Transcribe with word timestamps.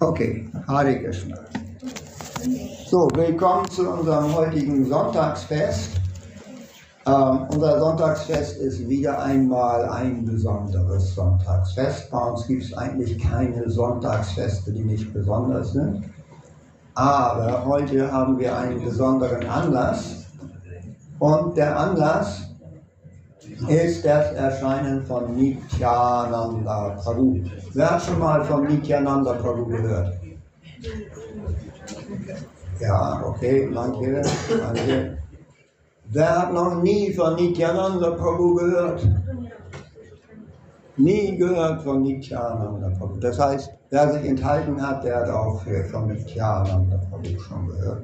Okay, 0.00 0.48
Hare 0.68 1.00
Krishna. 1.00 1.36
So, 2.86 3.08
willkommen 3.14 3.68
zu 3.70 3.88
unserem 3.88 4.34
heutigen 4.34 4.84
Sonntagsfest. 4.86 5.90
Ähm, 7.06 7.46
unser 7.48 7.78
Sonntagsfest 7.78 8.58
ist 8.58 8.88
wieder 8.88 9.22
einmal 9.22 9.88
ein 9.88 10.24
besonderes 10.24 11.14
Sonntagsfest. 11.14 12.10
Bei 12.10 12.18
uns 12.18 12.46
gibt 12.46 12.64
es 12.64 12.74
eigentlich 12.74 13.18
keine 13.18 13.68
Sonntagsfeste, 13.68 14.72
die 14.72 14.84
nicht 14.84 15.12
besonders 15.12 15.72
sind. 15.72 16.04
Aber 16.94 17.64
heute 17.66 18.10
haben 18.10 18.38
wir 18.38 18.56
einen 18.56 18.82
besonderen 18.82 19.46
Anlass. 19.46 20.26
Und 21.18 21.56
der 21.56 21.78
Anlass 21.78 22.53
ist 23.68 24.04
das 24.04 24.32
Erscheinen 24.32 25.02
von 25.04 25.34
Nityananda 25.36 26.96
Prabhu. 27.02 27.40
Wer 27.72 27.90
hat 27.90 28.02
schon 28.02 28.18
mal 28.18 28.44
von 28.44 28.66
Nityananda 28.66 29.34
Prabhu 29.34 29.66
gehört? 29.66 30.14
Ja, 32.80 33.22
okay, 33.24 33.68
manche, 33.72 34.22
manche. 34.60 35.18
Wer 36.06 36.38
hat 36.38 36.52
noch 36.52 36.82
nie 36.82 37.12
von 37.12 37.36
Nityananda 37.36 38.10
Prabhu 38.10 38.54
gehört? 38.54 39.08
Nie 40.96 41.36
gehört 41.36 41.82
von 41.82 42.02
Nityananda 42.02 42.90
Prabhu. 42.98 43.18
Das 43.18 43.38
heißt, 43.38 43.70
wer 43.90 44.12
sich 44.12 44.24
enthalten 44.26 44.80
hat, 44.80 45.04
der 45.04 45.16
hat 45.16 45.30
auch 45.30 45.62
von 45.90 46.06
Nityananda 46.08 47.00
Prabhu 47.10 47.38
schon 47.38 47.68
gehört. 47.68 48.02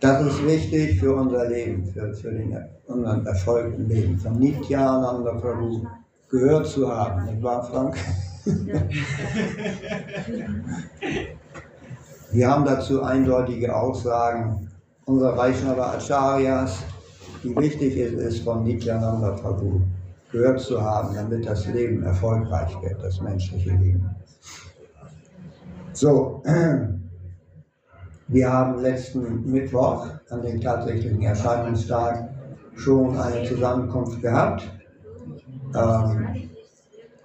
Das 0.00 0.24
ist 0.24 0.46
wichtig 0.46 1.00
für 1.00 1.14
unser 1.14 1.48
Leben, 1.48 1.84
für, 1.86 2.14
für 2.14 2.30
den, 2.30 2.56
unseren 2.86 3.26
Erfolg 3.26 3.74
im 3.74 3.88
Leben. 3.88 4.16
Von 4.18 4.38
Nityananda 4.38 5.32
Prabhu 5.32 5.84
gehört 6.30 6.66
zu 6.66 6.88
haben, 6.88 7.24
nicht 7.24 7.42
wahr, 7.42 7.64
Frank? 7.64 7.96
Wir 12.30 12.48
haben 12.48 12.64
dazu 12.64 13.02
eindeutige 13.02 13.74
Aussagen 13.74 14.70
unserer 15.06 15.36
Vaishnava 15.36 15.94
Acharyas, 15.94 16.84
die 17.42 17.56
wichtig 17.56 17.96
ist, 17.96 18.12
ist 18.12 18.44
von 18.44 18.62
Nityananda 18.62 19.30
Prabhu 19.32 19.80
gehört 20.30 20.60
zu 20.60 20.80
haben, 20.80 21.14
damit 21.14 21.46
das 21.46 21.66
Leben 21.66 22.04
erfolgreich 22.04 22.70
wird, 22.82 23.02
das 23.02 23.20
menschliche 23.20 23.70
Leben. 23.70 24.08
So, 25.92 26.42
wir 28.28 28.52
haben 28.52 28.80
letzten 28.82 29.50
Mittwoch 29.50 30.06
an 30.28 30.42
dem 30.42 30.60
tatsächlichen 30.60 31.22
Erscheinungstag 31.22 32.28
schon 32.76 33.18
eine 33.18 33.44
Zusammenkunft 33.44 34.20
gehabt. 34.20 34.70
Ähm, 35.74 36.50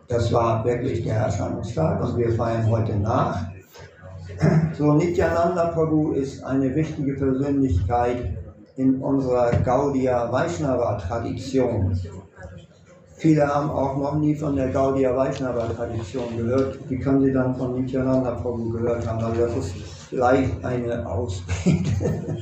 das 0.07 0.31
war 0.31 0.63
wirklich 0.63 1.03
der 1.03 1.15
Erscheinungstag 1.15 2.01
und 2.03 2.17
wir 2.17 2.31
feiern 2.31 2.69
heute 2.69 2.95
nach. 2.95 3.47
So, 4.77 4.93
Nityananda 4.93 5.67
Prabhu 5.67 6.11
ist 6.13 6.43
eine 6.43 6.73
wichtige 6.73 7.13
Persönlichkeit 7.13 8.37
in 8.77 9.01
unserer 9.01 9.51
Gaudiya 9.57 10.31
Vaishnava 10.31 10.97
Tradition. 10.97 11.97
Viele 13.17 13.47
haben 13.47 13.69
auch 13.69 13.97
noch 13.97 14.15
nie 14.15 14.35
von 14.35 14.55
der 14.55 14.69
Gaudiya 14.69 15.15
Vaishnava 15.15 15.67
Tradition 15.67 16.35
gehört. 16.35 16.79
Wie 16.89 16.99
können 16.99 17.23
sie 17.23 17.31
dann 17.31 17.55
von 17.55 17.79
Nityananda 17.79 18.31
Prabhu 18.31 18.69
gehört 18.71 19.07
haben? 19.07 19.23
Also 19.23 19.41
das 19.41 19.57
ist 19.57 19.92
vielleicht 20.13 20.63
eine 20.63 21.07
Ausrede. 21.07 21.89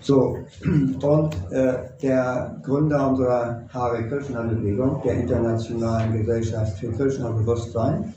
so, 0.00 0.38
und 0.64 1.52
äh, 1.52 1.74
der 2.02 2.60
Gründer 2.62 3.08
unserer 3.08 3.62
Hare 3.72 4.08
Krishna 4.08 4.42
Bewegung, 4.42 5.00
der 5.04 5.14
Internationalen 5.14 6.12
Gesellschaft 6.12 6.78
für 6.78 6.90
Krishna 6.92 7.30
Bewusstsein, 7.30 8.12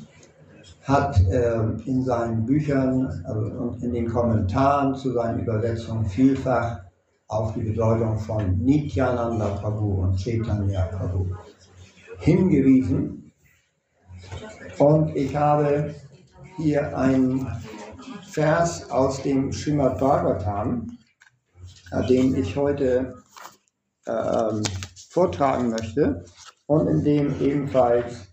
hat 0.84 1.20
äh, 1.30 1.60
in 1.86 2.04
seinen 2.04 2.46
Büchern 2.46 3.24
also, 3.26 3.42
und 3.42 3.84
in 3.84 3.94
den 3.94 4.08
Kommentaren 4.08 4.96
zu 4.96 5.14
seinen 5.14 5.42
Übersetzungen 5.42 6.06
vielfach 6.06 6.80
auf 7.28 7.54
die 7.54 7.62
Bedeutung 7.62 8.18
von 8.18 8.58
Nityananda 8.58 9.50
Prabhu 9.50 10.02
und 10.04 10.18
Chaitanya 10.18 10.84
Prabhu 10.84 11.26
hingewiesen. 12.20 13.32
Und 14.80 15.16
ich 15.16 15.36
habe 15.36 15.94
hier 16.58 16.98
einen 16.98 17.46
Vers 18.38 18.88
aus 18.92 19.24
dem 19.24 19.52
Srimad 19.52 19.98
Bhagavatam, 19.98 20.96
äh, 21.92 22.06
den 22.06 22.36
ich 22.36 22.56
heute 22.56 23.16
äh, 24.06 24.62
vortragen 25.10 25.72
möchte 25.72 26.24
und 26.68 26.86
in 26.88 27.04
dem 27.04 27.42
ebenfalls 27.42 28.28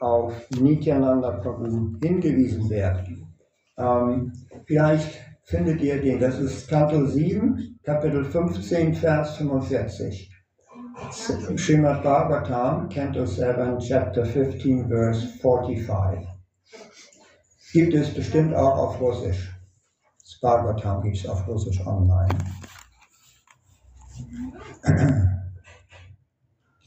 auf 0.00 0.32
Nityananda 0.50 1.30
Prabhu 1.30 1.96
hingewiesen 2.02 2.68
werden. 2.70 3.38
Ähm, 3.78 4.32
vielleicht 4.64 5.14
findet 5.44 5.80
ihr 5.80 6.02
den, 6.02 6.18
das 6.18 6.40
ist 6.40 6.68
Kanto 6.68 7.06
7, 7.06 7.78
Kapitel 7.84 8.24
15, 8.24 8.96
Vers 8.96 9.36
45. 9.36 10.28
Srimad 11.56 12.02
Bhagavatam, 12.02 12.88
Canto 12.88 13.24
7, 13.24 13.78
Chapter 13.78 14.24
15, 14.24 14.88
Verse 14.88 15.24
45. 15.40 16.35
Gibt 17.76 17.92
es 17.92 18.08
bestimmt 18.14 18.54
auch 18.54 18.78
auf 18.78 18.98
Russisch. 19.02 19.52
Das 20.40 20.62
gibt 21.02 21.16
es 21.18 21.28
auf 21.28 21.46
Russisch 21.46 21.86
online. 21.86 22.38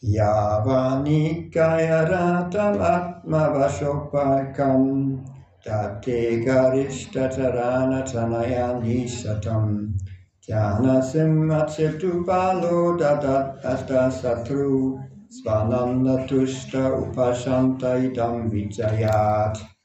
Yavanikayaratam 0.02 2.82
atmavashopakam 2.82 5.24
tate 5.64 6.44
garishtatarana 6.44 8.02
tanayani 8.12 9.08
satam 9.08 9.94
jnana 10.42 11.04
simmatsetu 11.04 12.26
palo 12.26 12.98
dadat 12.98 13.64
asta 13.64 14.10
satru 14.10 14.98
svananda 15.30 16.26
tushta 16.26 16.98
upashanta 16.98 18.02
idam 18.02 18.50
vijayat. 18.50 19.79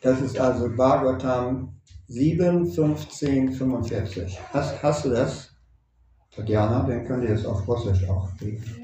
Das 0.00 0.20
ist 0.20 0.38
also 0.38 0.68
Bhagavatam 0.68 1.74
7, 2.06 2.66
15, 2.70 3.52
45. 3.52 4.38
Hast, 4.52 4.82
hast 4.82 5.04
du 5.04 5.10
das? 5.10 5.50
Tatjana, 6.34 6.84
dann 6.84 7.04
könnt 7.04 7.24
ihr 7.24 7.34
es 7.34 7.44
auf 7.44 7.66
Russisch 7.66 8.08
auch 8.08 8.28
lesen. 8.40 8.82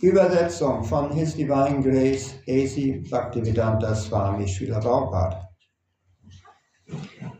Übersetzung 0.00 0.84
von 0.84 1.10
His 1.12 1.34
Divine 1.34 1.82
Grace 1.82 2.34
A.C. 2.48 3.02
Bhaktivedanta 3.10 3.94
Swami 3.94 4.46
Srila 4.46 4.78
Prabhupada. 4.78 5.48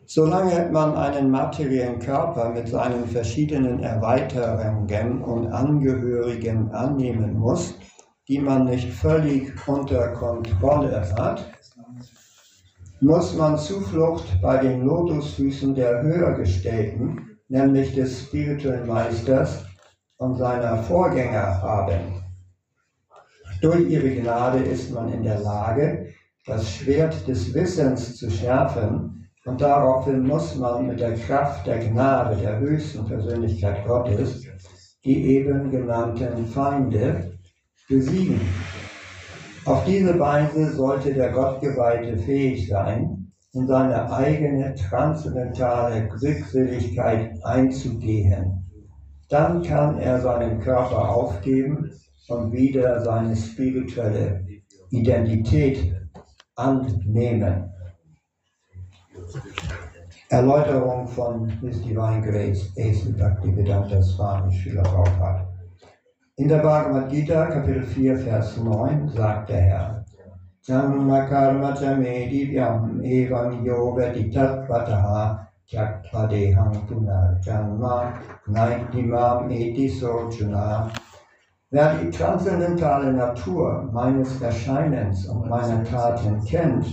Solange 0.07 0.71
man 0.71 0.95
einen 0.97 1.31
materiellen 1.31 1.99
Körper 1.99 2.51
mit 2.51 2.69
seinen 2.69 3.07
verschiedenen 3.07 3.83
Erweiterungen 3.83 5.23
und 5.23 5.53
Angehörigen 5.53 6.71
annehmen 6.73 7.39
muss, 7.39 7.75
die 8.29 8.39
man 8.39 8.65
nicht 8.67 8.93
völlig 8.93 9.53
unter 9.67 10.09
Kontrolle 10.13 11.03
hat, 11.17 11.53
muss 13.01 13.35
man 13.35 13.59
Zuflucht 13.59 14.41
bei 14.41 14.59
den 14.59 14.83
Lotusfüßen 14.83 15.75
der 15.75 16.03
Höhergestellten 16.03 17.39
nämlich 17.49 17.95
des 17.95 18.23
spirituellen 18.23 18.87
Meisters 18.87 19.65
und 20.17 20.37
seiner 20.37 20.79
Vorgänger 20.85 21.61
haben. 21.61 22.23
Durch 23.61 23.91
ihre 23.91 24.11
Gnade 24.11 24.61
ist 24.61 24.93
man 24.93 25.13
in 25.13 25.23
der 25.23 25.41
Lage, 25.41 26.07
das 26.47 26.71
Schwert 26.71 27.29
des 27.29 27.53
Wissens 27.55 28.17
zu 28.17 28.31
schärfen 28.31 29.29
und 29.45 29.61
daraufhin 29.61 30.27
muss 30.27 30.57
man 30.57 30.87
mit 30.87 31.01
der 31.01 31.15
Kraft 31.15 31.67
der 31.67 31.79
Gnade 31.79 32.37
der 32.37 32.59
höchsten 32.59 33.05
Persönlichkeit 33.07 33.87
Gottes 33.87 34.47
die 35.05 35.37
eben 35.37 35.71
genannten 35.71 36.47
Feinde 36.47 37.32
besiegen. 37.93 38.41
Auf 39.65 39.85
diese 39.85 40.19
Weise 40.19 40.73
sollte 40.73 41.15
der 41.15 41.31
Gottgeweihte 41.31 42.19
fähig 42.19 42.69
sein, 42.69 43.33
in 43.53 43.67
seine 43.67 44.11
eigene 44.11 44.75
transzendentale 44.75 46.09
Glückseligkeit 46.09 47.33
einzugehen. 47.45 48.67
Dann 49.29 49.63
kann 49.63 49.99
er 49.99 50.21
seinen 50.21 50.59
Körper 50.61 51.11
aufgeben 51.11 51.91
und 52.29 52.53
wieder 52.53 53.05
seine 53.05 53.37
spirituelle 53.37 54.45
Identität 54.91 55.95
annehmen. 56.57 57.71
Erläuterung 60.29 61.07
von 61.09 61.49
His 61.61 61.83
Divine 61.83 62.23
Grace, 62.23 62.73
A.C. 62.79 63.13
Bhaktivedanta 63.19 64.03
Swami 64.03 64.51
Srila 64.59 64.83
Prabhupada. 64.83 65.52
In 66.39 66.49
der 66.49 66.63
Bhagavad 66.63 67.11
Gita, 67.11 67.45
Kapitel 67.45 67.83
4, 67.83 68.17
Vers 68.17 68.57
9, 68.57 69.07
sagt 69.11 69.51
der 69.51 69.61
Herr, 69.61 70.05
Dhamma 70.67 71.27
karma 71.29 71.75
cha 71.75 71.95
me 71.95 72.27
divyam 72.27 73.03
evam 73.03 73.63
yoga 73.63 74.15
ditatvatah 74.15 75.47
tyaktva 75.71 76.27
deham 76.31 76.73
punarjanma 76.89 78.15
naidimam 78.49 79.51
eti 79.51 79.87
sojuna 79.91 80.91
Wer 81.71 81.99
die 81.99 82.11
transzendentale 82.11 83.13
Natur 83.13 83.91
meines 83.93 84.41
Erscheinens 84.41 85.27
und 85.27 85.51
meiner 85.51 85.85
Taten 85.85 86.43
kennt, 86.47 86.87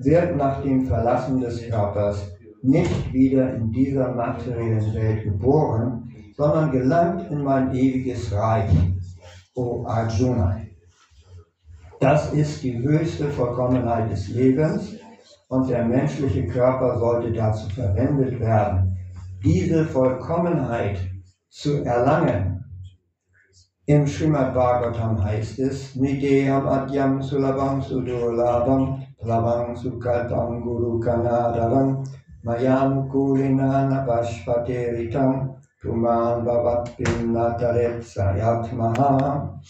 wird 0.00 0.36
nach 0.36 0.60
dem 0.60 0.84
Verlassen 0.84 1.40
des 1.40 1.66
Körpers 1.70 2.30
nicht 2.62 3.14
wieder 3.14 3.54
in 3.54 3.70
dieser 3.70 4.12
materiellen 4.12 4.92
Welt 4.94 5.24
geboren, 5.24 6.03
sondern 6.36 6.70
gelangt 6.70 7.30
in 7.30 7.42
mein 7.42 7.74
ewiges 7.74 8.32
Reich, 8.32 8.70
O 9.54 9.84
Arjuna. 9.86 10.60
Das 12.00 12.32
ist 12.32 12.62
die 12.62 12.78
höchste 12.78 13.30
Vollkommenheit 13.30 14.10
des 14.10 14.28
Lebens 14.28 14.94
und 15.48 15.70
der 15.70 15.84
menschliche 15.84 16.46
Körper 16.48 16.98
sollte 16.98 17.32
dazu 17.32 17.68
verwendet 17.70 18.40
werden, 18.40 18.96
diese 19.44 19.84
Vollkommenheit 19.84 20.98
zu 21.48 21.84
erlangen. 21.84 22.64
Im 23.86 24.06
Srimad 24.06 24.54
Bhagavatam 24.54 25.22
heißt 25.22 25.58
es, 25.58 25.94
Nideham 25.94 26.66
Adyam 26.66 27.22
Sulabam 27.22 27.82
Sudurlabam 27.82 29.02
Labam 29.20 29.76
Sukalpam 29.76 30.62
Guru 30.62 30.98
Kanadavam 31.00 32.02
Mayam 32.42 33.08
Kulinana 33.08 34.06
Vashpateritam 34.06 35.54
Tuman 35.84 36.44
Bhavatpim 36.46 37.32
Nataret 37.32 38.02
Sayat 38.02 38.72
Maha 38.72 39.60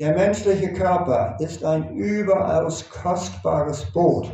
der 0.00 0.14
menschliche 0.14 0.72
Körper 0.72 1.36
ist 1.40 1.62
ein 1.62 1.94
überaus 1.94 2.88
kostbares 2.88 3.84
Boot 3.92 4.32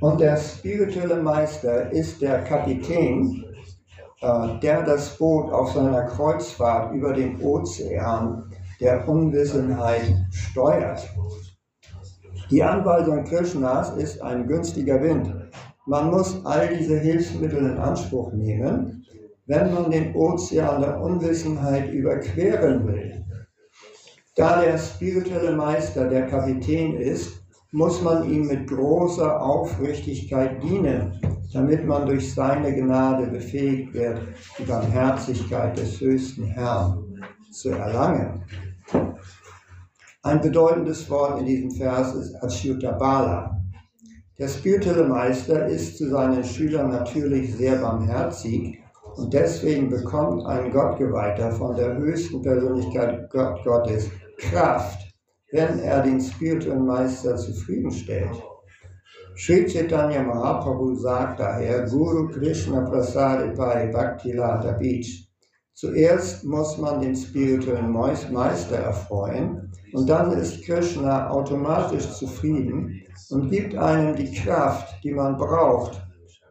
und 0.00 0.20
der 0.20 0.36
spirituelle 0.36 1.20
Meister 1.20 1.90
ist 1.90 2.22
der 2.22 2.44
Kapitän, 2.44 3.44
äh, 4.20 4.60
der 4.60 4.84
das 4.84 5.18
Boot 5.18 5.52
auf 5.52 5.72
seiner 5.72 6.04
Kreuzfahrt 6.04 6.94
über 6.94 7.12
den 7.12 7.42
Ozean 7.42 8.44
der 8.78 9.08
Unwissenheit 9.08 10.14
steuert. 10.30 11.02
Die 12.48 12.62
Anweisung 12.62 13.24
Krishnas 13.24 13.90
ist 13.96 14.22
ein 14.22 14.46
günstiger 14.46 15.02
Wind. 15.02 15.34
Man 15.86 16.10
muss 16.12 16.46
all 16.46 16.68
diese 16.68 16.98
Hilfsmittel 17.00 17.58
in 17.58 17.78
Anspruch 17.78 18.32
nehmen, 18.34 19.01
wenn 19.46 19.74
man 19.74 19.90
den 19.90 20.14
Ozean 20.14 20.80
der 20.80 21.00
Unwissenheit 21.00 21.92
überqueren 21.92 22.86
will. 22.86 23.24
Da 24.36 24.62
der 24.62 24.78
spirituelle 24.78 25.56
Meister 25.56 26.08
der 26.08 26.26
Kapitän 26.26 26.96
ist, 26.96 27.42
muss 27.72 28.02
man 28.02 28.30
ihm 28.30 28.46
mit 28.46 28.68
großer 28.68 29.42
Aufrichtigkeit 29.42 30.62
dienen, 30.62 31.18
damit 31.52 31.86
man 31.86 32.06
durch 32.06 32.32
seine 32.32 32.74
Gnade 32.74 33.26
befähigt 33.26 33.92
wird, 33.94 34.20
die 34.58 34.64
Barmherzigkeit 34.64 35.76
des 35.76 36.00
höchsten 36.00 36.44
Herrn 36.44 37.20
zu 37.50 37.70
erlangen. 37.70 38.44
Ein 40.22 40.40
bedeutendes 40.40 41.10
Wort 41.10 41.40
in 41.40 41.46
diesem 41.46 41.70
Vers 41.72 42.14
ist 42.14 42.42
Achyutabala. 42.42 43.58
Der 44.38 44.48
spirituelle 44.48 45.08
Meister 45.08 45.66
ist 45.66 45.98
zu 45.98 46.08
seinen 46.08 46.44
Schülern 46.44 46.90
natürlich 46.90 47.54
sehr 47.56 47.76
barmherzig 47.76 48.81
und 49.16 49.32
deswegen 49.32 49.90
bekommt 49.90 50.46
ein 50.46 50.70
Gottgeweihter 50.70 51.52
von 51.52 51.76
der 51.76 51.96
höchsten 51.96 52.42
Persönlichkeit 52.42 53.28
Gott 53.30 53.62
Gottes 53.64 54.10
Kraft, 54.38 54.98
wenn 55.52 55.78
er 55.80 56.02
den 56.02 56.20
spirituellen 56.20 56.86
Meister 56.86 57.36
zufriedenstellt. 57.36 58.42
Sri 59.36 59.66
Chaitanya 59.66 60.22
Mahaprabhu 60.22 60.94
sagt 60.94 61.40
daher, 61.40 61.86
Guru 61.86 62.28
Krishna 62.28 62.82
Prasad 62.82 63.54
Pai 63.54 63.86
Bhakti 63.86 64.32
Lata 64.32 64.72
Beach. 64.72 65.28
Zuerst 65.74 66.44
muss 66.44 66.76
man 66.78 67.00
den 67.00 67.16
spirituellen 67.16 67.90
Meister 67.90 68.76
erfreuen 68.76 69.72
und 69.94 70.08
dann 70.08 70.32
ist 70.32 70.62
Krishna 70.64 71.30
automatisch 71.30 72.10
zufrieden 72.12 73.02
und 73.30 73.50
gibt 73.50 73.74
einem 73.74 74.14
die 74.14 74.32
Kraft, 74.32 75.02
die 75.02 75.12
man 75.12 75.36
braucht, 75.36 76.01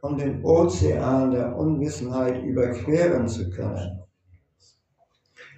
um 0.02 0.18
den 0.18 0.44
Ozean 0.44 1.32
der 1.32 1.56
Unwissenheit 1.56 2.44
überqueren 2.44 3.28
zu 3.28 3.50
können. 3.50 4.00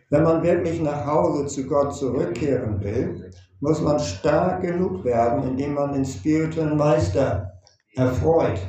Wenn 0.09 0.23
man 0.23 0.43
wirklich 0.43 0.81
nach 0.81 1.05
Hause 1.05 1.47
zu 1.47 1.65
Gott 1.65 1.95
zurückkehren 1.95 2.79
will, 2.81 3.31
muss 3.61 3.81
man 3.81 3.97
stark 3.99 4.61
genug 4.61 5.03
werden, 5.05 5.43
indem 5.43 5.73
man 5.73 5.93
den 5.93 6.05
spirituellen 6.05 6.77
Meister 6.77 7.51
erfreut. 7.95 8.59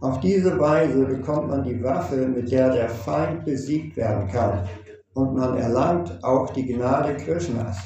Auf 0.00 0.20
diese 0.20 0.58
Weise 0.58 1.04
bekommt 1.04 1.48
man 1.48 1.64
die 1.64 1.82
Waffe, 1.82 2.28
mit 2.28 2.52
der 2.52 2.70
der 2.70 2.88
Feind 2.88 3.44
besiegt 3.44 3.96
werden 3.96 4.28
kann. 4.28 4.68
Und 5.14 5.34
man 5.34 5.56
erlangt 5.56 6.22
auch 6.22 6.48
die 6.50 6.66
Gnade 6.66 7.16
Krishnas. 7.16 7.78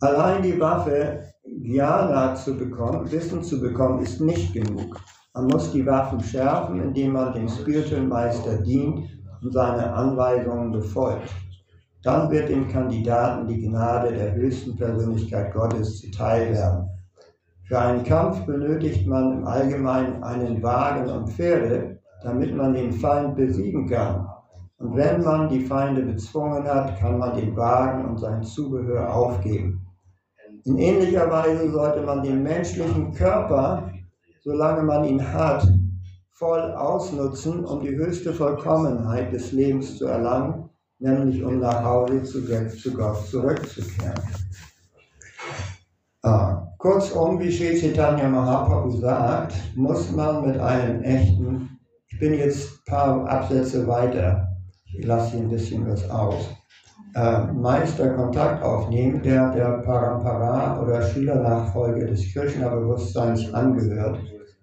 Allein 0.00 0.42
die 0.42 0.60
Waffe, 0.60 1.32
Jnana 1.42 2.34
zu 2.34 2.56
bekommen, 2.56 3.10
Wissen 3.10 3.42
zu 3.42 3.58
bekommen, 3.60 4.02
ist 4.02 4.20
nicht 4.20 4.52
genug. 4.52 5.00
Man 5.38 5.46
muss 5.46 5.70
die 5.70 5.86
Waffen 5.86 6.18
schärfen, 6.18 6.82
indem 6.82 7.12
man 7.12 7.32
dem 7.32 7.48
spirituellen 7.48 8.08
Meister 8.08 8.56
dient 8.56 9.08
und 9.40 9.52
seine 9.52 9.92
Anweisungen 9.92 10.72
befolgt, 10.72 11.30
dann 12.02 12.28
wird 12.28 12.48
dem 12.48 12.66
Kandidaten 12.66 13.46
die 13.46 13.60
Gnade 13.60 14.12
der 14.12 14.34
höchsten 14.34 14.74
Persönlichkeit 14.74 15.54
Gottes 15.54 16.00
zuteil 16.00 16.52
werden. 16.54 16.88
Für 17.68 17.78
einen 17.78 18.02
Kampf 18.02 18.46
benötigt 18.46 19.06
man 19.06 19.38
im 19.38 19.46
Allgemeinen 19.46 20.24
einen 20.24 20.60
Wagen 20.60 21.08
und 21.08 21.28
Pferde, 21.28 22.00
damit 22.24 22.56
man 22.56 22.72
den 22.72 22.90
Feind 22.90 23.36
besiegen 23.36 23.88
kann. 23.88 24.26
Und 24.78 24.96
wenn 24.96 25.22
man 25.22 25.48
die 25.48 25.60
Feinde 25.60 26.02
bezwungen 26.02 26.64
hat, 26.64 26.98
kann 26.98 27.16
man 27.16 27.36
den 27.36 27.56
Wagen 27.56 28.06
und 28.06 28.18
sein 28.18 28.42
Zubehör 28.42 29.14
aufgeben. 29.14 29.86
In 30.64 30.78
ähnlicher 30.78 31.30
Weise 31.30 31.70
sollte 31.70 32.02
man 32.02 32.24
den 32.24 32.42
menschlichen 32.42 33.12
Körper, 33.12 33.92
solange 34.48 34.82
man 34.82 35.04
ihn 35.04 35.20
hat, 35.20 35.68
voll 36.32 36.72
ausnutzen, 36.72 37.66
um 37.66 37.80
die 37.80 37.94
höchste 37.94 38.32
Vollkommenheit 38.32 39.30
des 39.30 39.52
Lebens 39.52 39.98
zu 39.98 40.06
erlangen, 40.06 40.70
nämlich 40.98 41.44
um 41.44 41.60
nach 41.60 41.84
Hause 41.84 42.22
zu, 42.22 42.42
zu 42.68 42.94
Gott 42.94 43.26
zurückzukehren. 43.26 44.14
Ah, 46.22 46.66
kurzum, 46.78 47.38
wie 47.38 47.52
Sri 47.52 47.78
Chaitanya 47.78 48.26
Mahaprabhu 48.26 48.90
sagt, 48.90 49.52
muss 49.76 50.10
man 50.12 50.46
mit 50.46 50.58
einem 50.58 51.02
echten, 51.02 51.78
ich 52.08 52.18
bin 52.18 52.32
jetzt 52.32 52.70
ein 52.70 52.90
paar 52.90 53.28
Absätze 53.28 53.86
weiter, 53.86 54.48
ich 54.96 55.04
lasse 55.04 55.32
hier 55.32 55.40
ein 55.40 55.50
bisschen 55.50 55.86
was 55.86 56.08
aus, 56.08 56.48
äh, 57.14 57.52
Meister 57.52 58.14
Kontakt 58.14 58.62
aufnehmen, 58.62 59.20
der 59.22 59.50
der 59.50 59.82
Parampara 59.84 60.80
oder 60.80 61.02
Schülernachfolge 61.02 62.06
des 62.06 62.32
Krishna-Bewusstseins 62.32 63.52
angehört 63.52 64.18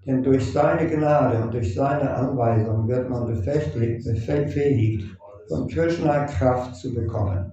denn 0.06 0.24
durch 0.24 0.52
seine 0.52 0.88
Gnade 0.88 1.44
und 1.44 1.54
durch 1.54 1.74
seine 1.74 2.14
Anweisung 2.14 2.88
wird 2.88 3.10
man 3.10 3.26
befähigt, 3.26 5.06
von 5.48 5.68
Krishna 5.68 6.26
Kraft 6.26 6.76
zu 6.76 6.94
bekommen. 6.94 7.52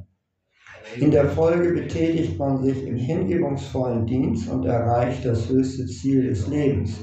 In 0.98 1.10
der 1.10 1.26
Folge 1.28 1.72
betätigt 1.72 2.38
man 2.38 2.62
sich 2.62 2.86
im 2.86 2.96
hingebungsvollen 2.96 4.06
Dienst 4.06 4.48
und 4.50 4.66
erreicht 4.66 5.24
das 5.24 5.48
höchste 5.48 5.86
Ziel 5.86 6.28
des 6.28 6.46
Lebens, 6.48 7.00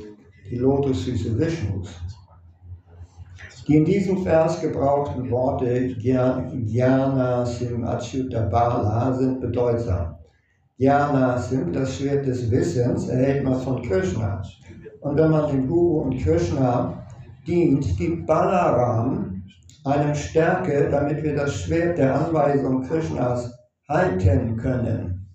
die 0.50 0.58
Lotusfüße 0.58 1.38
Vishnus. 1.40 2.00
Die 3.68 3.78
in 3.78 3.86
diesem 3.86 4.24
Vers 4.24 4.62
gebrauchten 4.62 5.30
Worte 5.30 5.96
Jnana 5.98 7.46
Sim 7.46 7.84
Achyuta 7.84 8.42
Bala 8.42 9.14
sind 9.14 9.42
bedeutsam. 9.42 10.16
Jnana 10.78 11.38
Sim, 11.38 11.72
das 11.72 11.98
Schwert 11.98 12.26
des 12.26 12.50
Wissens, 12.50 13.10
erhält 13.10 13.44
man 13.44 13.60
von 13.60 13.82
Krishna. 13.82 14.42
Und 15.02 15.18
wenn 15.18 15.32
man 15.32 15.48
dem 15.48 15.68
Guru 15.68 16.02
und 16.02 16.18
Krishna 16.18 17.06
dient, 17.48 17.98
gibt 17.98 18.28
Balaram 18.28 19.44
eine 19.86 20.14
Stärke, 20.14 20.90
damit 20.90 21.24
wir 21.24 21.36
das 21.36 21.56
Schwert 21.56 21.98
der 21.98 22.16
Anweisung 22.16 22.84
Krishnas 22.84 23.54
halten 23.88 24.58
können. 24.58 25.26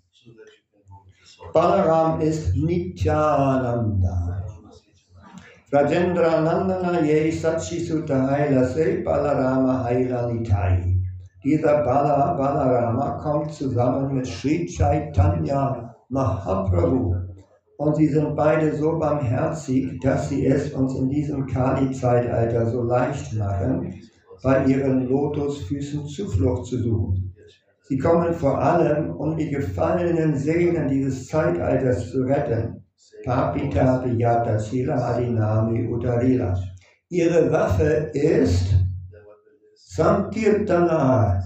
Balaram 1.53 2.21
ist 2.21 2.55
Nityananda. 2.57 4.45
Rajendra 5.73 6.41
Nandana 6.41 7.01
Ye 7.01 7.31
Sutta 7.33 8.29
Haila 8.29 8.65
Se 8.65 9.03
Balarama 9.03 9.83
Haila 9.85 10.31
Nitai. 10.31 10.95
Dieser 11.43 11.83
Bala, 11.83 12.35
Balarama 12.35 13.19
kommt 13.19 13.53
zusammen 13.53 14.15
mit 14.15 14.27
Sri 14.27 14.67
Chaitanya 14.67 15.95
Mahaprabhu 16.09 17.34
und 17.77 17.97
sie 17.97 18.07
sind 18.09 18.37
beide 18.37 18.75
so 18.77 18.99
barmherzig, 18.99 20.01
dass 20.01 20.29
sie 20.29 20.47
es 20.47 20.73
uns 20.73 20.95
in 20.97 21.09
diesem 21.09 21.47
Kali-Zeitalter 21.47 22.67
so 22.71 22.83
leicht 22.83 23.33
machen, 23.35 23.95
bei 24.43 24.65
ihren 24.67 25.09
Lotusfüßen 25.09 26.07
Zuflucht 26.07 26.67
zu 26.67 26.79
suchen. 26.79 27.35
Sie 27.83 27.99
kommen 27.99 28.33
vor 28.33 28.59
allem, 28.63 29.11
um 29.17 29.37
die 29.37 29.51
gefallenen 29.51 30.37
Seelen 30.37 30.89
dieses 30.89 31.27
Zeitalters 31.27 32.11
zu 32.11 32.23
retten. 32.23 32.83
Papita 33.25 33.99
Piyata 33.99 34.59
Sila 34.59 35.15
Adinami 35.15 35.87
Utarila. 35.89 36.59
Ihre 37.09 37.51
Waffe 37.53 38.11
ist 38.15 38.75
Sankirtana, 39.75 41.41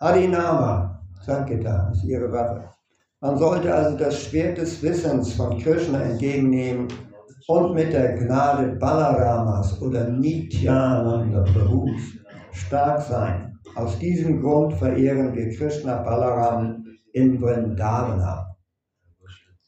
Harinama, 0.00 1.02
Sankita, 1.24 1.90
ist 1.92 2.04
ihre 2.04 2.30
Waffe. 2.32 2.75
Man 3.22 3.38
sollte 3.38 3.74
also 3.74 3.96
das 3.96 4.24
Schwert 4.24 4.58
des 4.58 4.82
Wissens 4.82 5.32
von 5.32 5.56
Krishna 5.58 6.02
entgegennehmen 6.02 6.86
und 7.48 7.74
mit 7.74 7.90
der 7.90 8.12
Gnade 8.18 8.76
Balaramas 8.76 9.80
oder 9.80 10.10
Nityananda 10.10 11.42
Prabhus 11.44 12.02
stark 12.52 13.00
sein. 13.00 13.58
Aus 13.74 13.98
diesem 13.98 14.42
Grund 14.42 14.74
verehren 14.74 15.34
wir 15.34 15.48
Krishna 15.56 16.02
Balaram 16.02 16.84
in 17.14 17.40
Vrindavana. 17.40 18.54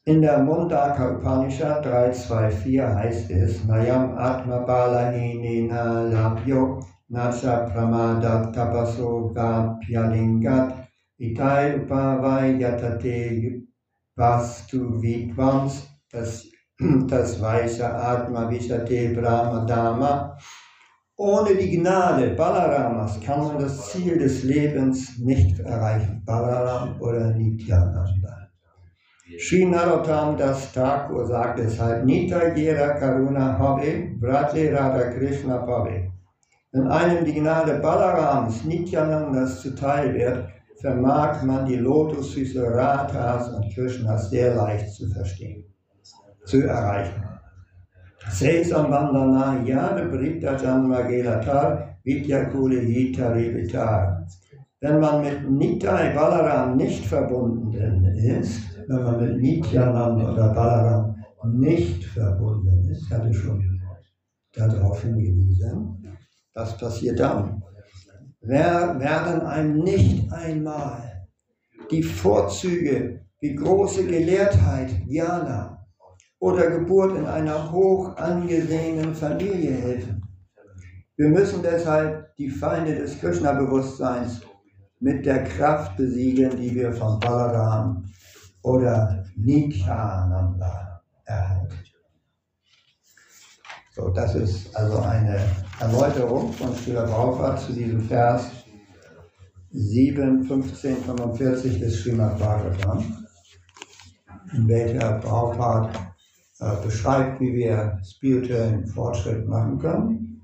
In 0.04 0.20
der 0.20 0.42
Mundaka 0.42 1.16
Upanishad 1.16 1.86
324 1.86 2.80
heißt 2.82 3.30
es, 3.30 3.64
Nayam 3.64 4.16
Atma 4.18 4.58
Balahinina 4.58 6.02
Labhyo 6.04 6.80
Nacha 7.08 7.66
Pramada 7.70 8.52
Tapaso 8.52 9.34
Vapyalingat 9.34 10.77
Itai 11.20 11.74
Upavai 11.80 12.58
Yatate 12.60 13.62
Vastu 14.16 15.00
Vidvams 15.00 15.86
das, 16.10 16.46
das 17.08 17.40
weiche 17.40 17.86
Atma 17.86 18.50
Vishate 18.50 19.14
Brahma 19.14 19.64
Dharma 19.66 20.36
ohne 21.20 21.56
die 21.56 21.76
Gnade 21.76 22.36
Balaramas 22.36 23.18
kann 23.20 23.40
man 23.40 23.58
das 23.58 23.90
Ziel 23.90 24.18
des 24.18 24.44
Lebens 24.44 25.18
nicht 25.18 25.58
erreichen. 25.58 26.22
Balaram 26.24 27.00
oder 27.00 27.34
Nityananda. 27.34 28.48
Sri 29.40 29.66
Narottam 29.66 30.36
Das 30.36 30.72
Thakur 30.72 31.26
sagt 31.26 31.58
deshalb, 31.58 32.04
Nita 32.04 32.50
Gira 32.50 32.90
Karuna 33.00 33.58
Habe, 33.58 34.12
Vrate 34.20 34.72
Radha 34.72 35.10
Krishna 35.10 35.58
Pave. 35.58 36.12
Wenn 36.70 36.86
einem 36.86 37.24
die 37.24 37.34
Gnade 37.34 37.80
Balarams, 37.80 38.64
Nityanandas 38.64 39.60
zuteil 39.60 40.14
wird, 40.14 40.48
vermag 40.80 41.42
man 41.42 41.66
die 41.66 41.76
Lotusfüße 41.76 42.62
Radhas 42.62 43.48
und 43.50 43.72
Krishnas 43.74 44.30
sehr 44.30 44.54
leicht 44.54 44.92
zu 44.92 45.08
verstehen, 45.08 45.64
zu 46.44 46.62
erreichen. 46.66 47.24
Sesambandana 48.30 49.62
Yad 49.64 50.10
Brita 50.10 50.56
Janma 50.56 51.02
Gelatar 51.02 51.96
Vidyakule 52.04 52.80
Revitar. 52.80 54.26
Wenn 54.80 55.00
man 55.00 55.22
mit 55.22 55.50
Nitai 55.50 56.14
Balaram 56.14 56.76
nicht 56.76 57.04
verbunden 57.06 57.72
ist, 58.16 58.62
wenn 58.86 59.02
man 59.02 59.20
mit 59.20 59.40
Nityananda 59.40 60.32
oder 60.32 60.54
Balaram 60.54 61.16
nicht 61.44 62.04
verbunden 62.04 62.88
ist, 62.90 63.10
hatte 63.10 63.32
schon 63.34 63.80
darauf 64.54 65.02
hingewiesen, 65.02 65.98
was 66.54 66.76
passiert 66.76 67.18
dann? 67.18 67.57
Wer 68.40 68.98
werden 69.00 69.40
einem 69.42 69.78
nicht 69.78 70.32
einmal 70.32 71.26
die 71.90 72.02
Vorzüge 72.02 73.24
wie 73.40 73.54
große 73.54 74.06
Gelehrtheit, 74.06 74.90
Jana, 75.06 75.86
oder 76.40 76.70
Geburt 76.70 77.16
in 77.16 77.26
einer 77.26 77.70
hoch 77.72 78.16
angesehenen 78.16 79.14
Familie 79.14 79.72
helfen. 79.72 80.22
Wir 81.16 81.28
müssen 81.28 81.62
deshalb 81.62 82.36
die 82.36 82.50
Feinde 82.50 82.94
des 82.94 83.18
Krishna-Bewusstseins 83.18 84.40
mit 85.00 85.26
der 85.26 85.44
Kraft 85.44 85.96
besiegen, 85.96 86.56
die 86.56 86.74
wir 86.74 86.92
von 86.92 87.18
Balaram 87.18 88.04
oder 88.62 89.24
Nityananda 89.36 91.02
erhalten. 91.24 91.87
So, 93.98 94.10
das 94.10 94.32
ist 94.36 94.76
also 94.76 95.00
eine 95.00 95.40
Erläuterung 95.80 96.52
von 96.52 96.72
Srila 96.72 97.02
Prabhupada 97.02 97.56
zu 97.56 97.72
diesem 97.72 98.00
Vers 98.02 98.48
7, 99.72 100.44
15, 100.44 100.98
45 100.98 101.80
des 101.80 102.00
Srimad 102.00 102.38
Bhagavatam, 102.38 103.04
in 104.54 104.68
welcher 104.68 105.14
Prabhupada 105.14 106.14
äh, 106.60 106.86
beschreibt, 106.86 107.40
wie 107.40 107.52
wir 107.54 107.98
spirituellen 108.04 108.86
Fortschritt 108.86 109.48
machen 109.48 109.80
können. 109.80 110.42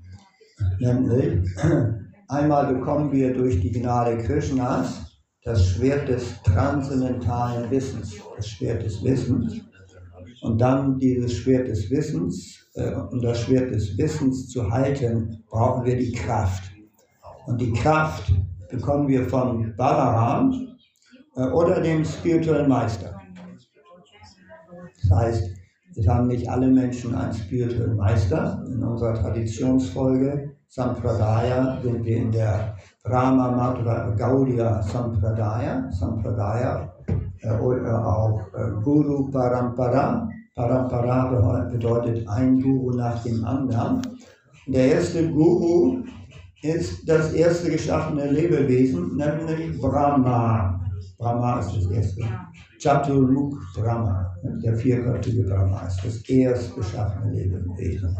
Nämlich, 0.79 1.49
einmal 2.27 2.73
bekommen 2.73 3.09
wir 3.13 3.33
durch 3.33 3.61
die 3.61 3.71
Gnade 3.71 4.17
Krishnas 4.17 5.17
das 5.45 5.65
Schwert 5.65 6.09
des 6.09 6.41
transzendentalen 6.43 7.71
Wissens, 7.71 8.15
das 8.35 8.49
Schwert 8.49 8.83
des 8.83 9.01
Wissens. 9.01 9.61
Und 10.41 10.59
dann 10.59 10.99
dieses 10.99 11.31
Schwert 11.31 11.69
des 11.69 11.89
Wissens, 11.89 12.64
äh, 12.75 12.93
um 13.11 13.21
das 13.21 13.41
Schwert 13.41 13.71
des 13.71 13.97
Wissens 13.97 14.49
zu 14.49 14.69
halten, 14.69 15.43
brauchen 15.49 15.85
wir 15.85 15.97
die 15.97 16.11
Kraft. 16.11 16.71
Und 17.45 17.59
die 17.59 17.73
Kraft 17.73 18.33
bekommen 18.69 19.07
wir 19.07 19.27
von 19.27 19.73
Balaram 19.75 20.75
äh, 21.35 21.47
oder 21.47 21.81
dem 21.81 22.03
spirituellen 22.03 22.69
Meister. 22.69 23.19
Das 25.01 25.17
heißt, 25.17 25.49
es 25.97 26.07
haben 26.07 26.27
nicht 26.27 26.49
alle 26.49 26.67
Menschen 26.67 27.15
einen 27.15 27.33
spirituellen 27.33 27.95
Meister. 27.95 28.63
In 28.67 28.83
unserer 28.83 29.13
Traditionsfolge 29.13 30.51
Sampradaya 30.67 31.79
sind 31.81 32.03
wir 32.03 32.17
in 32.17 32.31
der 32.31 32.75
Brahma 33.03 33.51
Madhva 33.51 34.09
Gaudiya 34.17 34.81
Sampradaya, 34.81 35.89
Sampradaya 35.91 36.93
äh, 37.41 37.57
oder 37.59 38.05
auch 38.05 38.41
äh, 38.53 38.71
Guru 38.83 39.31
Parampara. 39.31 40.27
Parampara 40.55 41.67
bedeutet 41.69 42.25
ein 42.29 42.61
Guru 42.61 42.91
nach 42.95 43.21
dem 43.23 43.43
anderen. 43.43 44.01
Der 44.67 44.93
erste 44.93 45.29
Guru 45.29 46.01
ist 46.61 47.07
das 47.09 47.33
erste 47.33 47.71
geschaffene 47.71 48.31
Lebewesen, 48.31 49.17
nämlich 49.17 49.77
Brahma. 49.81 50.79
Brahma 51.17 51.59
ist 51.59 51.75
das 51.75 51.91
erste. 51.91 52.21
Chaturmukh 52.79 53.57
Brahma, 53.75 54.33
der 54.63 54.77
vierköpfige 54.77 55.43
Brahma, 55.43 55.87
ist 55.87 56.05
das 56.05 56.29
erst 56.29 56.73
geschaffene 56.73 57.33
Lebewesen. 57.33 58.17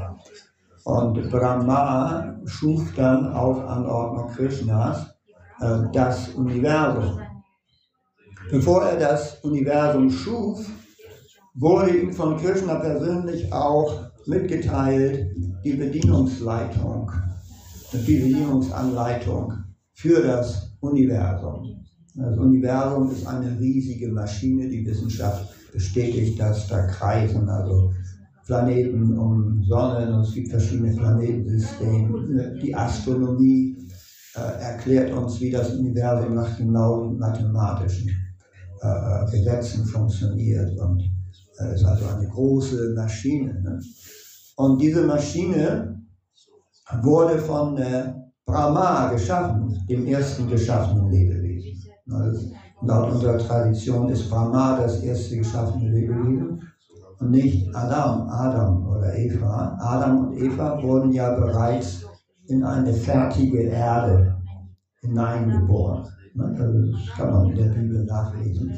Und 0.84 1.32
Brahma 1.32 2.36
schuf 2.44 2.94
dann 2.96 3.32
auf 3.32 3.65
Anordnung 3.65 4.27
Krishnas 4.32 5.08
äh, 5.62 5.84
das 5.94 6.27
Universum. 6.30 7.18
Bevor 8.51 8.84
er 8.84 9.00
das 9.00 9.39
Universum 9.44 10.10
schuf, 10.10 10.70
wurde 11.56 11.98
ihm 11.98 12.14
von 12.14 12.38
Krishna 12.38 12.76
persönlich 12.76 13.52
auch 13.52 14.12
mitgeteilt 14.28 15.32
die 15.64 15.74
Bedienungsleitung, 15.74 17.12
die 17.94 17.98
Bedienungsanleitung 17.98 19.54
für 19.94 20.22
das 20.22 20.76
Universum. 20.82 21.86
Das 22.16 22.38
Universum 22.38 23.12
ist 23.12 23.26
eine 23.28 23.60
riesige 23.60 24.12
Maschine, 24.12 24.70
die 24.70 24.86
Wissenschaft 24.86 25.54
bestätigt 25.72 26.40
das, 26.40 26.68
da 26.68 26.88
kreisen 26.88 27.50
also 27.50 27.92
Planeten 28.46 29.18
um 29.18 29.64
Sonnen 29.64 30.14
und 30.14 30.22
es 30.22 30.34
gibt 30.34 30.50
verschiedene 30.50 30.96
Planetensysteme. 30.96 32.60
Die 32.62 32.76
Astronomie 32.76 33.76
äh, 34.36 34.62
erklärt 34.62 35.12
uns, 35.14 35.42
wie 35.42 35.52
das 35.52 35.74
Universum 35.76 36.36
nach 36.36 36.58
genauen 36.58 37.18
mathematischen 37.18 38.10
äh, 38.82 38.88
äh 38.88 39.32
Gesetzen 39.32 39.84
funktioniert 39.86 40.78
und 40.78 41.14
äh, 41.60 41.76
ist 41.76 41.86
also 41.86 42.06
eine 42.08 42.28
große 42.28 42.94
Maschine. 42.96 43.62
Ne? 43.62 43.80
Und 44.58 44.82
diese 44.82 45.06
Maschine 45.06 46.02
wurde 47.02 47.38
von 47.40 47.78
äh, 47.78 48.14
Brahma 48.46 49.12
geschaffen, 49.12 49.86
dem 49.90 50.06
ersten 50.06 50.48
geschaffenen 50.48 51.10
Lebewesen. 51.10 51.92
Laut 52.82 53.14
unserer 53.14 53.38
Tradition 53.40 54.10
ist 54.10 54.30
Brahma 54.30 54.80
das 54.80 55.02
erste 55.02 55.38
geschaffene 55.38 55.90
Lebewesen 55.90 56.62
und 57.20 57.32
nicht 57.32 57.74
Adam, 57.76 58.30
Adam 58.30 58.88
oder 58.88 59.18
Eva. 59.18 59.76
Adam 59.80 60.28
und 60.28 60.38
Eva 60.38 60.82
wurden 60.84 61.12
ja 61.12 61.34
bereits 61.34 62.06
in 62.48 62.64
eine 62.64 62.94
fertige 62.94 63.64
Erde 63.64 64.38
hineingeboren. 65.02 66.06
Also 66.38 66.92
das 66.92 67.18
kann 67.18 67.32
man 67.32 67.50
in 67.50 67.56
der 67.56 67.70
Bibel 67.70 68.06
nachlesen. 68.06 68.74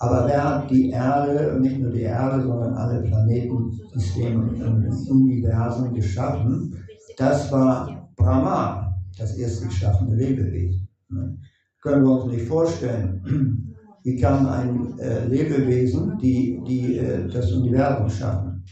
Aber 0.00 0.26
wer 0.26 0.42
hat 0.42 0.70
die 0.70 0.90
Erde, 0.90 1.58
nicht 1.60 1.78
nur 1.78 1.92
die 1.92 2.02
Erde, 2.02 2.42
sondern 2.42 2.74
alle 2.74 3.02
Planetensysteme 3.02 4.44
und 4.44 5.08
Universen 5.08 5.94
geschaffen? 5.94 6.74
Das 7.16 7.52
war 7.52 8.10
Brahma, 8.16 8.94
das 9.16 9.36
erste 9.36 9.66
geschaffene 9.66 10.16
Lebewesen 10.16 10.88
können 11.82 12.04
wir 12.04 12.12
uns 12.12 12.32
nicht 12.32 12.46
vorstellen. 12.46 13.74
Wie 14.02 14.16
kann 14.16 14.46
ein 14.46 14.98
äh, 14.98 15.26
Lebewesen 15.26 16.18
die, 16.18 16.60
die, 16.66 16.98
äh, 16.98 17.28
das 17.28 17.52
Universum 17.52 18.08
schaffen? 18.08 18.64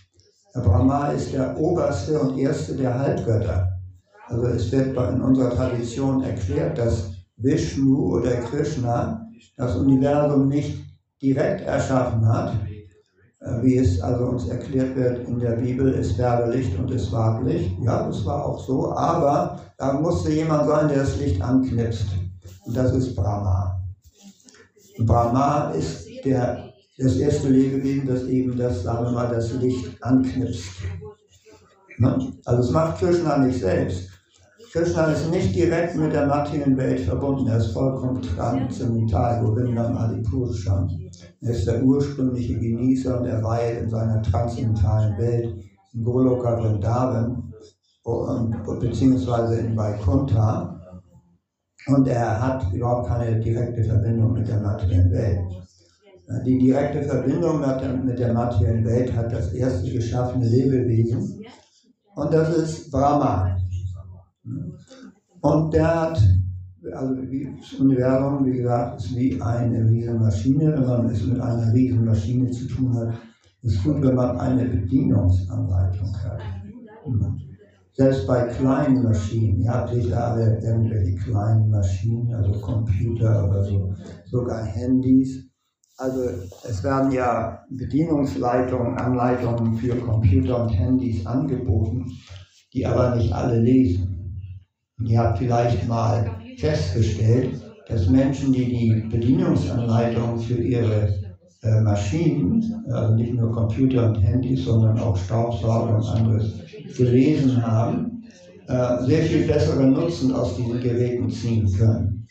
Brahma 0.55 1.09
ist 1.09 1.33
der 1.35 1.57
oberste 1.57 2.19
und 2.19 2.39
erste 2.39 2.75
der 2.75 2.99
Halbgötter. 2.99 3.69
Also 4.27 4.47
es 4.47 4.73
wird 4.73 4.97
in 4.97 5.21
unserer 5.21 5.51
Tradition 5.51 6.23
erklärt, 6.23 6.79
dass 6.79 7.13
Vishnu 7.37 8.17
oder 8.17 8.37
Krishna 8.41 9.25
das 9.57 9.77
Universum 9.77 10.49
nicht 10.49 10.85
direkt 11.21 11.63
erschaffen 11.63 12.27
hat, 12.27 12.55
äh, 13.41 13.63
wie 13.63 13.79
es 13.79 14.01
also 14.01 14.25
uns 14.25 14.49
erklärt 14.49 14.97
wird 14.97 15.29
in 15.29 15.39
der 15.39 15.57
Bibel, 15.57 15.95
es 15.95 16.17
werde 16.19 16.51
Licht 16.51 16.79
und 16.79 16.91
es 16.91 17.11
war 17.13 17.43
Licht. 17.43 17.73
Ja, 17.83 18.07
das 18.07 18.25
war 18.25 18.45
auch 18.45 18.65
so, 18.65 18.93
aber 18.93 19.61
da 19.77 19.93
musste 19.95 20.33
jemand 20.33 20.69
sein, 20.69 20.89
der 20.89 20.99
das 20.99 21.19
Licht 21.19 21.41
anknipst. 21.41 22.07
Und 22.67 22.77
das 22.77 22.93
ist 22.93 23.15
Brahma. 23.15 23.81
Und 24.99 25.07
Brahma 25.07 25.71
ist 25.71 26.07
der, 26.25 26.73
das 26.99 27.17
erste 27.17 27.49
Lebewesen, 27.49 28.09
das 28.09 28.25
eben 28.25 28.57
das, 28.57 28.83
sagen 28.83 29.05
wir 29.05 29.13
mal, 29.13 29.29
das 29.29 29.53
Licht 29.55 30.03
anknipst. 30.03 30.65
Ne? 31.99 32.33
Also 32.45 32.63
es 32.63 32.71
macht 32.71 32.99
Krishna 32.99 33.39
nicht 33.39 33.61
selbst. 33.61 34.09
Krishna 34.73 35.05
ist 35.13 35.31
nicht 35.31 35.55
direkt 35.55 35.97
mit 35.97 36.13
der 36.13 36.27
materiellen 36.27 36.77
Welt 36.77 37.01
verbunden. 37.01 37.49
Er 37.49 37.57
ist 37.59 37.73
vollkommen 37.73 38.21
transzendental, 38.21 39.43
Govindam 39.43 39.97
Adipurusham. 39.97 41.08
Er 41.41 41.51
ist 41.51 41.67
der 41.67 41.83
ursprüngliche 41.83 42.59
Genießer 42.59 43.21
und 43.21 43.27
er 43.27 43.43
weilt 43.43 43.83
in 43.83 43.91
seiner 43.91 44.23
transzendentalen 44.23 45.17
Welt 45.19 45.55
in 45.95 46.05
Goloka 46.05 46.57
Vrindavan 46.57 47.53
beziehungsweise 48.81 49.61
in 49.61 49.77
Vaikuntha. 49.77 50.75
Und 51.87 52.09
er 52.09 52.41
hat 52.41 52.73
überhaupt 52.73 53.09
keine 53.09 53.39
direkte 53.41 53.85
Verbindung 53.85 54.33
mit 54.35 54.49
der 54.49 54.61
materiellen 54.61 55.11
Welt. 55.11 55.41
Die 56.45 56.59
direkte 56.59 57.03
Verbindung 57.03 57.61
mit 58.05 58.19
der 58.19 58.35
materiellen 58.35 58.85
Welt 58.85 59.15
hat 59.15 59.33
das 59.33 59.53
erste 59.53 59.91
geschaffene 59.91 60.47
Lebewesen 60.47 61.43
und 62.15 62.33
das 62.35 62.55
ist 62.57 62.91
Brahma. 62.91 63.57
Und 65.41 65.73
der 65.73 66.01
hat, 66.01 66.21
also 66.93 67.15
das 67.15 67.81
Universum, 67.81 68.47
wie 68.47 68.59
gesagt, 68.59 69.01
ist 69.01 69.17
wie 69.17 69.41
eine 69.41 69.89
Riesenmaschine. 69.89 70.75
Wenn 70.75 70.87
man 70.87 71.11
es 71.11 71.27
mit 71.27 71.41
einer 71.41 71.73
Riesenmaschine 71.73 72.51
zu 72.51 72.67
tun 72.69 72.97
hat, 72.97 73.15
ist 73.63 73.75
es 73.75 73.83
gut, 73.83 74.03
wenn 74.03 74.15
man 74.15 74.39
eine 74.39 74.65
Bedienungsanleitung 74.65 76.15
hat. 76.23 76.41
Selbst 77.93 78.29
bei 78.29 78.43
kleinen 78.47 79.03
Maschinen, 79.03 79.61
ihr 79.61 79.73
habt 79.73 79.93
sicher 79.93 80.33
alle 80.33 80.61
irgendwelche 80.61 81.17
kleinen 81.17 81.69
Maschinen, 81.69 82.33
also 82.33 82.53
Computer 82.61 83.49
oder 83.49 83.65
so, 83.65 83.93
sogar 84.27 84.65
Handys. 84.65 85.51
Also 85.97 86.21
es 86.65 86.85
werden 86.85 87.11
ja 87.11 87.65
Bedienungsleitungen, 87.71 88.97
Anleitungen 88.99 89.75
für 89.79 89.97
Computer 89.97 90.63
und 90.63 90.69
Handys 90.69 91.27
angeboten, 91.27 92.07
die 92.73 92.87
aber 92.87 93.17
nicht 93.17 93.33
alle 93.33 93.59
lesen. 93.59 94.15
Und 94.97 95.07
ihr 95.07 95.19
habt 95.19 95.39
vielleicht 95.39 95.89
mal 95.89 96.31
festgestellt, 96.59 97.61
dass 97.89 98.09
Menschen, 98.09 98.53
die 98.53 98.67
die 98.67 99.09
Bedienungsanleitung 99.09 100.39
für 100.39 100.61
ihre 100.61 101.15
äh, 101.63 101.81
Maschinen, 101.81 102.85
also 102.91 103.15
nicht 103.15 103.35
nur 103.35 103.53
Computer 103.53 104.09
und 104.09 104.17
Handys, 104.17 104.65
sondern 104.65 104.99
auch 104.99 105.17
Staubsauger 105.17 105.97
und 105.97 106.05
anderes 106.05 106.53
gelesen 106.97 107.65
haben, 107.65 108.23
äh, 108.69 109.05
sehr 109.05 109.23
viel 109.23 109.47
besseren 109.47 109.93
Nutzen 109.93 110.33
aus 110.33 110.57
diesen 110.57 110.81
Geräten 110.81 111.31
ziehen 111.31 111.73
können. 111.73 112.27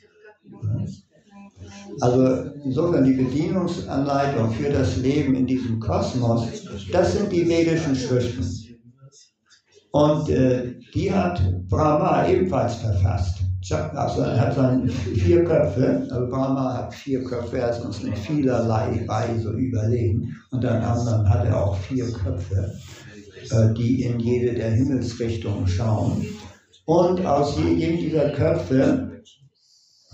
Also 1.99 2.51
insofern 2.63 3.05
die 3.05 3.13
Bedienungsanleitung 3.13 4.51
für 4.51 4.69
das 4.69 4.97
Leben 4.97 5.33
in 5.33 5.47
diesem 5.47 5.79
Kosmos, 5.79 6.47
das 6.91 7.17
sind 7.17 7.31
die 7.31 7.47
vedischen 7.47 7.95
Schriften. 7.95 8.45
Und 9.91 10.29
äh, 10.29 10.75
die 10.93 11.11
hat 11.11 11.41
Brahma 11.67 12.27
ebenfalls 12.27 12.75
verfasst. 12.75 13.46
Also 13.71 14.21
er 14.21 14.39
hat 14.39 14.55
seine 14.55 14.87
vier 14.87 15.43
Köpfe, 15.43 16.07
also 16.09 16.29
Brahma 16.29 16.77
hat 16.77 16.93
vier 16.93 17.23
Köpfe, 17.23 17.59
er 17.59 17.71
ist 17.71 17.83
uns 17.83 18.03
in 18.03 18.15
vielerlei 18.15 19.03
Weise 19.07 19.49
überlegen. 19.51 20.35
Und 20.51 20.63
dann 20.63 20.81
anderen 20.81 21.27
hat 21.29 21.45
er 21.45 21.65
auch 21.65 21.75
vier 21.75 22.09
Köpfe, 22.11 22.73
äh, 23.51 23.73
die 23.73 24.03
in 24.03 24.19
jede 24.19 24.53
der 24.53 24.71
Himmelsrichtungen 24.71 25.67
schauen. 25.67 26.25
Und 26.85 27.25
aus 27.25 27.57
jedem 27.57 27.97
dieser 27.97 28.29
Köpfe 28.29 29.21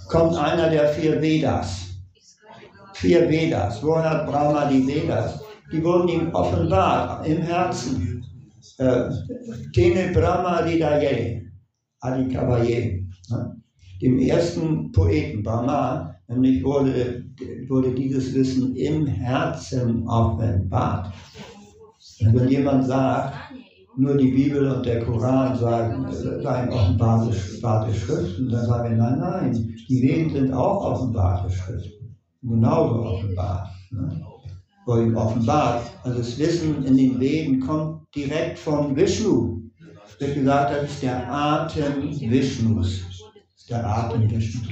kommt 0.08 0.36
einer 0.36 0.70
der 0.70 0.88
vier 0.90 1.22
Vedas. 1.22 1.88
Vier 2.94 3.30
Vedas. 3.30 3.84
Woher 3.84 4.10
hat 4.10 4.28
Brahma 4.28 4.66
die 4.66 4.88
Vedas? 4.88 5.40
Die 5.72 5.84
wurden 5.84 6.08
ihm 6.08 6.34
offenbart 6.34 7.28
im 7.28 7.42
Herzen. 7.42 8.24
Äh, 8.78 9.10
Tene 9.74 10.12
Brahma 10.14 10.58
Ridaye, 10.60 11.52
Adikavaye, 12.00 13.03
ne? 13.03 13.03
Dem 14.04 14.20
ersten 14.20 14.92
Poeten 14.92 15.44
Brahma, 15.44 16.14
nämlich 16.28 16.64
wurde, 16.64 17.24
wurde 17.70 17.92
dieses 17.92 18.34
Wissen 18.34 18.76
im 18.76 19.08
Herzen 19.08 20.06
offenbart. 20.08 21.14
Und 22.20 22.36
wenn 22.36 22.50
jemand 22.50 22.86
sagt, 22.86 23.34
nur 23.96 24.18
die 24.18 24.32
Bibel 24.32 24.68
und 24.72 24.86
der 24.86 25.06
Koran 25.06 25.56
sagen, 25.56 26.06
seien 26.12 26.70
offenbarte 26.70 27.94
Schriften, 27.94 28.50
dann 28.50 28.66
sagen 28.66 28.90
wir, 28.90 28.98
nein, 28.98 29.20
nein, 29.20 29.76
die 29.88 30.02
Veden 30.02 30.32
sind 30.32 30.54
auch 30.54 30.84
offenbarte 30.84 31.50
Schriften, 31.50 32.16
genauso 32.42 33.04
offenbart. 33.04 33.70
Ne? 33.92 34.22
offenbart. 34.86 35.86
Also 36.04 36.18
das 36.18 36.38
Wissen 36.38 36.84
in 36.84 36.98
den 36.98 37.20
Veden 37.20 37.62
kommt 37.62 38.02
direkt 38.14 38.60
von 38.60 38.96
Vishnu. 38.96 39.62
Es 40.06 40.20
wird 40.20 40.36
gesagt, 40.36 40.74
das 40.74 40.92
ist 40.92 41.04
der 41.04 41.32
Atem 41.32 42.12
Vishnus. 42.20 43.13
Der 43.70 43.86
Atem 43.86 44.30
Vishnus. 44.30 44.68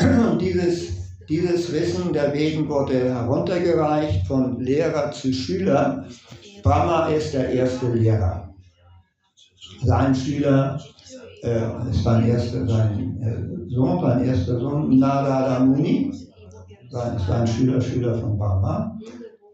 Und 0.00 0.40
dieses, 0.40 0.92
dieses 1.28 1.72
Wissen 1.72 2.12
der 2.12 2.32
Veden 2.32 2.68
wurde 2.68 3.14
heruntergereicht 3.14 4.26
von 4.26 4.60
Lehrer 4.60 5.10
zu 5.12 5.32
Schüler. 5.32 6.06
Brahma 6.62 7.08
ist 7.08 7.34
der 7.34 7.50
erste 7.50 7.92
Lehrer. 7.92 8.48
Sein 9.82 10.14
Schüler, 10.14 10.80
äh, 11.42 11.90
ist 11.90 12.02
sein, 12.02 12.26
erster, 12.26 12.66
sein 12.66 13.20
äh, 13.20 13.70
Sohn, 13.74 14.00
sein 14.00 14.24
erster 14.24 14.58
Sohn, 14.58 14.98
Narada 14.98 15.60
Muni, 15.60 16.10
sein, 16.90 17.18
sein 17.28 17.46
Schüler, 17.46 17.80
Schüler 17.80 18.18
von 18.18 18.38
Brahma. 18.38 18.98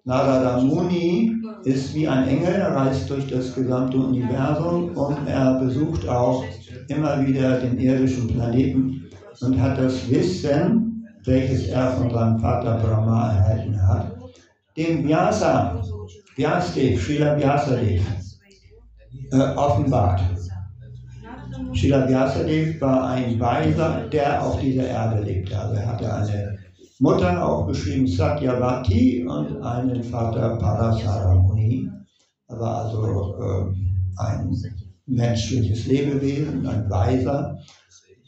Narada 0.05 0.61
Muni 0.61 1.33
ist 1.65 1.93
wie 1.95 2.07
ein 2.07 2.29
Engel, 2.29 2.55
er 2.55 2.75
reist 2.75 3.11
durch 3.11 3.27
das 3.27 3.55
gesamte 3.55 3.97
Universum 3.99 4.97
und 4.97 5.27
er 5.27 5.59
besucht 5.59 6.09
auch 6.09 6.45
immer 6.91 7.25
wieder 7.27 7.61
den 7.61 7.79
irdischen 7.79 8.29
Planeten 8.29 9.05
und 9.41 9.61
hat 9.61 9.79
das 9.79 10.11
Wissen, 10.11 11.07
welches 11.25 11.69
er 11.69 11.93
von 11.93 12.11
seinem 12.11 12.39
Vater 12.41 12.79
Brahma 12.79 13.33
erhalten 13.33 13.81
hat, 13.87 14.17
dem 14.77 15.07
Vyasa, 15.07 15.83
Vyasdev, 16.37 17.01
Srila 17.03 17.39
Vyasadev, 17.39 18.03
äh, 19.33 19.57
offenbart. 19.57 20.21
Srila 21.75 22.09
Vyasadev 22.09 22.81
war 22.81 23.11
ein 23.11 23.39
Weiser, 23.39 24.09
der 24.09 24.43
auf 24.43 24.61
dieser 24.61 24.87
Erde 24.87 25.23
lebte. 25.23 25.59
Also 25.59 25.75
er 25.75 25.87
hatte 25.87 26.15
eine 26.15 26.59
Mutter 26.99 27.47
auch 27.47 27.67
geschrieben 27.67 28.07
Satyavati 28.07 29.27
und 29.27 29.63
einen 29.63 30.03
Vater 30.03 30.57
Parasaramuni. 30.57 31.89
Er 32.49 32.61
war 32.61 32.85
also 32.85 33.37
äh, 33.39 33.75
ein 34.17 34.51
menschliches 35.11 35.87
Lebewesen, 35.87 36.67
ein 36.67 36.89
Weiser. 36.89 37.59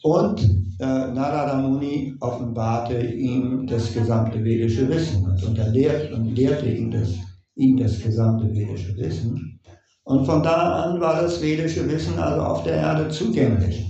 Und 0.02 0.40
äh, 0.80 0.84
Narada 0.84 1.56
Muni 1.56 2.14
offenbarte 2.20 3.00
ihm 3.00 3.66
das 3.66 3.94
gesamte 3.94 4.42
vedische 4.42 4.88
Wissen 4.88 5.24
und, 5.46 5.58
er 5.58 5.68
lehrt, 5.68 6.12
und 6.12 6.34
lehrte 6.34 6.66
ihm 6.66 6.90
das, 6.90 7.10
ihm 7.54 7.76
das 7.76 8.00
gesamte 8.00 8.52
vedische 8.52 8.96
Wissen. 8.96 9.60
Und 10.04 10.26
von 10.26 10.42
da 10.42 10.82
an 10.82 11.00
war 11.00 11.22
das 11.22 11.40
vedische 11.40 11.88
Wissen 11.88 12.18
also 12.18 12.42
auf 12.42 12.64
der 12.64 12.74
Erde 12.74 13.08
zugänglich. 13.08 13.86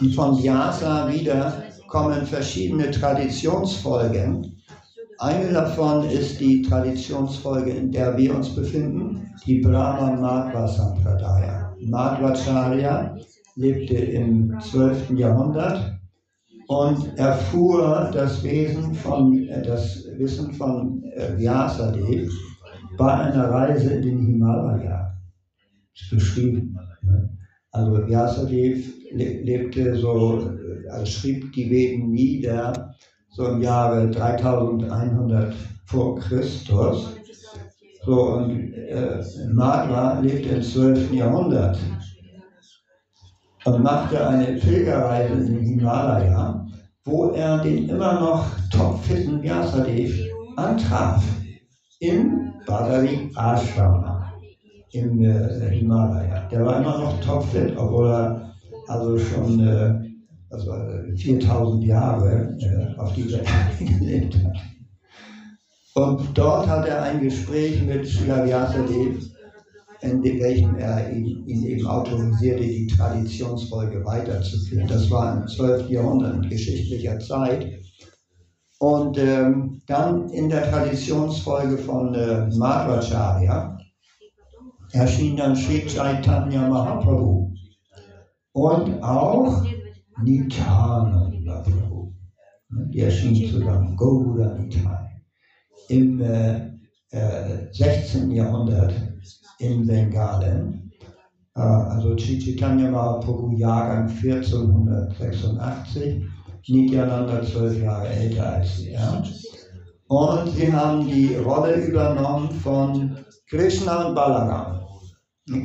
Und 0.00 0.14
von 0.14 0.40
Vyasa 0.40 1.12
wieder 1.12 1.64
kommen 1.88 2.24
verschiedene 2.26 2.90
Traditionsfolgen. 2.90 4.62
Eine 5.18 5.52
davon 5.52 6.08
ist 6.10 6.38
die 6.38 6.62
Traditionsfolge, 6.62 7.70
in 7.70 7.90
der 7.90 8.16
wir 8.16 8.36
uns 8.36 8.54
befinden, 8.54 9.25
die 9.46 9.60
Brahma 9.60 10.10
Madhva 10.16 10.66
Sampradaya. 10.66 11.74
Madhvacharya 11.80 13.16
lebte 13.54 13.96
im 13.96 14.58
12. 14.60 15.10
Jahrhundert 15.10 15.98
und 16.68 17.16
erfuhr 17.16 18.10
das, 18.12 18.42
Wesen 18.42 18.94
von, 18.94 19.46
äh, 19.48 19.62
das 19.62 20.04
Wissen 20.18 20.52
von 20.52 21.02
äh, 21.14 21.38
Vyasadev 21.38 22.32
bei 22.98 23.12
einer 23.12 23.50
Reise 23.50 23.94
in 23.94 24.02
den 24.02 24.26
Himalaya. 24.26 25.14
Das 25.94 26.02
ist 26.02 26.10
beschrieben. 26.10 26.76
Also 27.70 28.06
Vyasadev 28.06 28.84
lebte 29.12 29.96
so 29.96 30.50
also 30.90 31.06
schrieb 31.06 31.52
die 31.52 31.70
Veden 31.70 32.10
nieder, 32.10 32.94
so 33.30 33.46
im 33.48 33.60
Jahre 33.60 34.10
3100 34.10 35.54
vor 35.84 36.18
Christus. 36.18 37.15
So, 38.06 38.34
und 38.34 38.72
äh, 38.72 39.20
Madhva 39.52 40.20
lebte 40.20 40.50
im 40.50 40.62
12. 40.62 41.12
Jahrhundert 41.12 41.76
und 43.64 43.82
machte 43.82 44.28
eine 44.28 44.58
Pilgerreise 44.60 45.34
in 45.34 45.46
den 45.46 45.64
Himalaya, 45.64 46.64
wo 47.04 47.30
er 47.30 47.58
den 47.58 47.88
immer 47.88 48.20
noch 48.20 48.46
topfitten 48.70 49.42
Vyasadev 49.42 50.14
antraf. 50.54 51.24
In 51.98 52.52
Badari 52.64 53.30
Ashrama 53.34 54.32
im 54.92 55.24
äh, 55.24 55.70
Himalaya. 55.70 56.46
Der 56.48 56.64
war 56.64 56.80
immer 56.80 56.98
noch 56.98 57.20
topfit, 57.20 57.76
obwohl 57.76 58.08
er 58.08 58.54
also 58.86 59.18
schon 59.18 59.66
äh, 59.66 59.94
also 60.50 60.72
4000 61.16 61.84
Jahre 61.84 62.56
äh, 62.60 63.00
auf 63.00 63.12
dieser 63.14 63.38
Erde 63.38 63.84
gelebt 63.98 64.36
hat. 64.44 64.75
Und 65.96 66.36
dort 66.36 66.66
hat 66.66 66.86
er 66.86 67.04
ein 67.04 67.22
Gespräch 67.22 67.82
mit 67.82 68.06
Srilavyasade, 68.06 69.18
in 70.02 70.22
welchem 70.22 70.76
er 70.76 71.10
ihn, 71.10 71.46
ihn, 71.46 71.62
eben 71.64 71.86
autorisierte, 71.86 72.64
die 72.64 72.86
Traditionsfolge 72.86 74.04
weiterzuführen. 74.04 74.86
Das 74.88 75.10
war 75.10 75.40
im 75.40 75.48
12. 75.48 75.88
Jahrhundert 75.88 76.34
in 76.34 76.50
geschichtlicher 76.50 77.18
Zeit. 77.18 77.80
Und 78.78 79.16
ähm, 79.16 79.80
dann 79.86 80.28
in 80.28 80.50
der 80.50 80.70
Traditionsfolge 80.70 81.78
von 81.78 82.14
äh, 82.14 82.46
Madhvacharya 82.54 83.78
erschien 84.92 85.38
dann 85.38 85.56
Sri 85.56 85.86
Chaitanya 85.86 86.68
Mahaprabhu 86.68 87.54
und 88.52 89.02
auch 89.02 89.64
Nityananda 90.22 91.62
Prabhu. 91.62 92.12
Die 92.68 93.00
erschien 93.00 93.50
zusammen, 93.50 93.96
Gaura 93.96 94.58
Nitai. 94.58 95.05
Im 95.88 96.20
äh, 96.20 96.70
äh, 97.10 97.72
16. 97.72 98.30
Jahrhundert 98.30 98.94
in 99.58 99.86
Bengalen. 99.86 100.92
Äh, 101.54 101.60
also 101.60 102.14
Chaitanya 102.16 102.90
Mahaprabhu, 102.90 103.56
Jahrgang 103.56 104.08
1486 104.08 106.22
Nityananda 106.68 107.42
zwölf 107.42 107.80
Jahre 107.80 108.08
älter 108.08 108.54
als 108.54 108.80
er. 108.80 109.22
Und 110.08 110.50
sie 110.50 110.72
haben 110.72 111.06
die 111.06 111.36
Rolle 111.36 111.76
übernommen 111.76 112.50
von 112.50 113.18
Krishna 113.48 114.08
und 114.08 114.14
Balaram. 114.14 114.80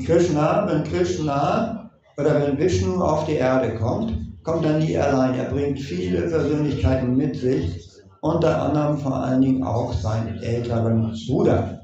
Krishna, 0.05 0.67
wenn 0.67 0.83
Krishna 0.83 1.91
oder 2.17 2.41
wenn 2.41 2.57
Vishnu 2.57 3.03
auf 3.03 3.25
die 3.25 3.33
Erde 3.33 3.75
kommt, 3.75 4.13
kommt 4.43 4.65
er 4.65 4.77
nie 4.77 4.97
allein. 4.97 5.35
Er 5.35 5.49
bringt 5.49 5.79
viele 5.79 6.21
Persönlichkeiten 6.21 7.15
mit 7.15 7.35
sich, 7.35 7.90
unter 8.21 8.61
anderem 8.61 8.97
vor 8.97 9.15
allen 9.15 9.41
Dingen 9.41 9.63
auch 9.63 9.93
seinen 9.93 10.37
älteren 10.41 11.13
Bruder. 11.27 11.81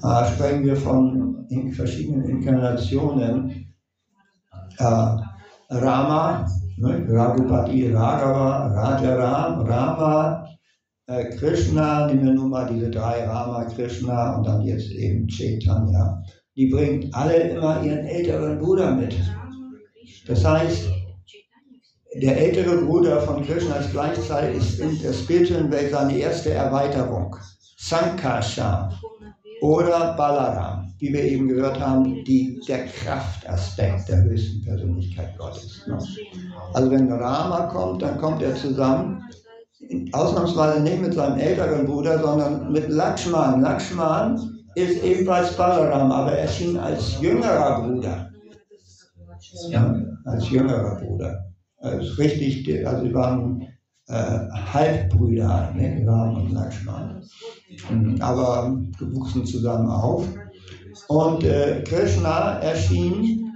Da 0.00 0.26
sprechen 0.26 0.64
wir 0.64 0.76
von 0.76 1.46
in 1.48 1.72
verschiedenen 1.72 2.24
Inkarnationen. 2.28 3.74
Äh, 4.78 5.16
Rama, 5.70 6.46
Ne? 6.82 7.06
Raghupati, 7.08 7.92
Raghava, 7.92 8.66
Rajaram, 8.74 9.60
Rama, 9.66 10.44
äh, 11.06 11.24
Krishna, 11.36 12.06
nehmen 12.06 12.24
wir 12.24 12.32
nun 12.32 12.50
mal 12.50 12.66
diese 12.66 12.90
drei, 12.90 13.24
Rama, 13.24 13.64
Krishna 13.66 14.36
und 14.36 14.46
dann 14.46 14.62
jetzt 14.62 14.90
eben 14.90 15.28
Chaitanya. 15.28 16.20
Die 16.56 16.66
bringt 16.70 17.14
alle 17.14 17.36
immer 17.50 17.82
ihren 17.84 18.04
älteren 18.04 18.58
Bruder 18.58 18.96
mit. 18.96 19.14
Das 20.26 20.44
heißt, 20.44 20.90
der 22.14 22.38
ältere 22.38 22.76
Bruder 22.82 23.20
von 23.22 23.44
Krishna 23.44 23.76
ist 23.76 23.92
gleichzeitig 23.92 24.80
in 24.80 25.00
der 25.00 25.12
spirituellen 25.12 25.70
Welt 25.70 25.92
seine 25.92 26.16
erste 26.16 26.52
Erweiterung. 26.52 27.36
Sankasha 27.76 28.92
oder 29.60 30.14
Balaram 30.16 30.92
wie 31.02 31.12
wir 31.12 31.24
eben 31.24 31.48
gehört 31.48 31.80
haben, 31.80 32.22
die, 32.22 32.60
der 32.68 32.86
Kraftaspekt 32.86 34.08
der 34.08 34.22
höchsten 34.22 34.62
Persönlichkeit 34.62 35.36
Gottes. 35.36 35.84
Ne? 35.88 35.98
Also 36.74 36.90
wenn 36.92 37.10
Rama 37.10 37.66
kommt, 37.66 38.02
dann 38.02 38.18
kommt 38.18 38.40
er 38.40 38.54
zusammen, 38.54 39.20
ausnahmsweise 40.12 40.80
nicht 40.80 41.02
mit 41.02 41.14
seinem 41.14 41.38
älteren 41.38 41.86
Bruder, 41.86 42.20
sondern 42.20 42.70
mit 42.70 42.88
Lakshman. 42.88 43.62
Lakshman 43.62 44.38
ist 44.76 45.02
ebenfalls 45.02 45.56
Balaram, 45.56 46.12
aber 46.12 46.34
erschien 46.34 46.78
als 46.78 47.20
jüngerer 47.20 47.82
Bruder. 47.82 48.30
Ja, 49.70 49.92
als 50.24 50.48
jüngerer 50.50 51.00
Bruder. 51.00 51.51
Also 51.82 52.14
richtig, 52.14 52.86
also 52.86 53.04
sie 53.04 53.14
waren 53.14 53.66
äh, 54.06 54.38
Halbbrüder, 54.72 55.72
ne? 55.74 56.04
Ram 56.06 56.36
und 56.36 56.52
Lakshman. 56.52 57.22
Aber 58.20 58.80
gewuchsen 58.98 59.44
zusammen 59.44 59.88
auf. 59.88 60.26
Und 61.08 61.44
äh, 61.44 61.82
Krishna 61.84 62.58
erschien 62.60 63.50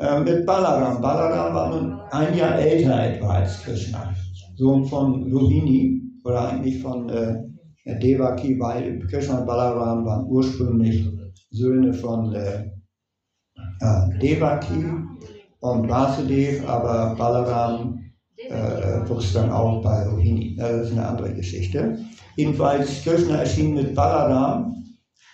äh, 0.00 0.20
mit 0.20 0.44
Balaram. 0.44 1.00
Balaram 1.00 1.54
war 1.54 1.68
nun 1.70 2.00
ein 2.10 2.36
Jahr 2.36 2.58
älter 2.58 3.02
etwa 3.04 3.28
als 3.34 3.62
Krishna, 3.62 4.14
Sohn 4.56 4.84
von 4.86 5.32
Rohini 5.32 6.02
oder 6.24 6.48
eigentlich 6.48 6.82
von 6.82 7.08
äh, 7.08 7.36
Devaki, 7.84 8.58
weil 8.58 8.98
Krishna 9.08 9.40
und 9.40 9.46
Balaram 9.46 10.04
waren 10.04 10.26
ursprünglich 10.26 11.06
Söhne 11.50 11.94
von 11.94 12.34
äh, 12.34 12.70
äh, 13.80 14.18
Devaki 14.20 14.84
und 15.60 15.88
Vasudev, 15.88 16.68
aber 16.68 17.14
Balaram 17.16 17.98
äh, 18.36 19.08
wuchs 19.08 19.32
dann 19.32 19.50
auch 19.50 19.82
bei 19.82 20.06
Rohini. 20.08 20.56
Das 20.56 20.86
ist 20.86 20.92
eine 20.92 21.08
andere 21.08 21.34
Geschichte. 21.34 21.98
Jedenfalls, 22.36 23.02
Krishna 23.02 23.36
erschien 23.36 23.74
mit 23.74 23.94
Balaram 23.94 24.76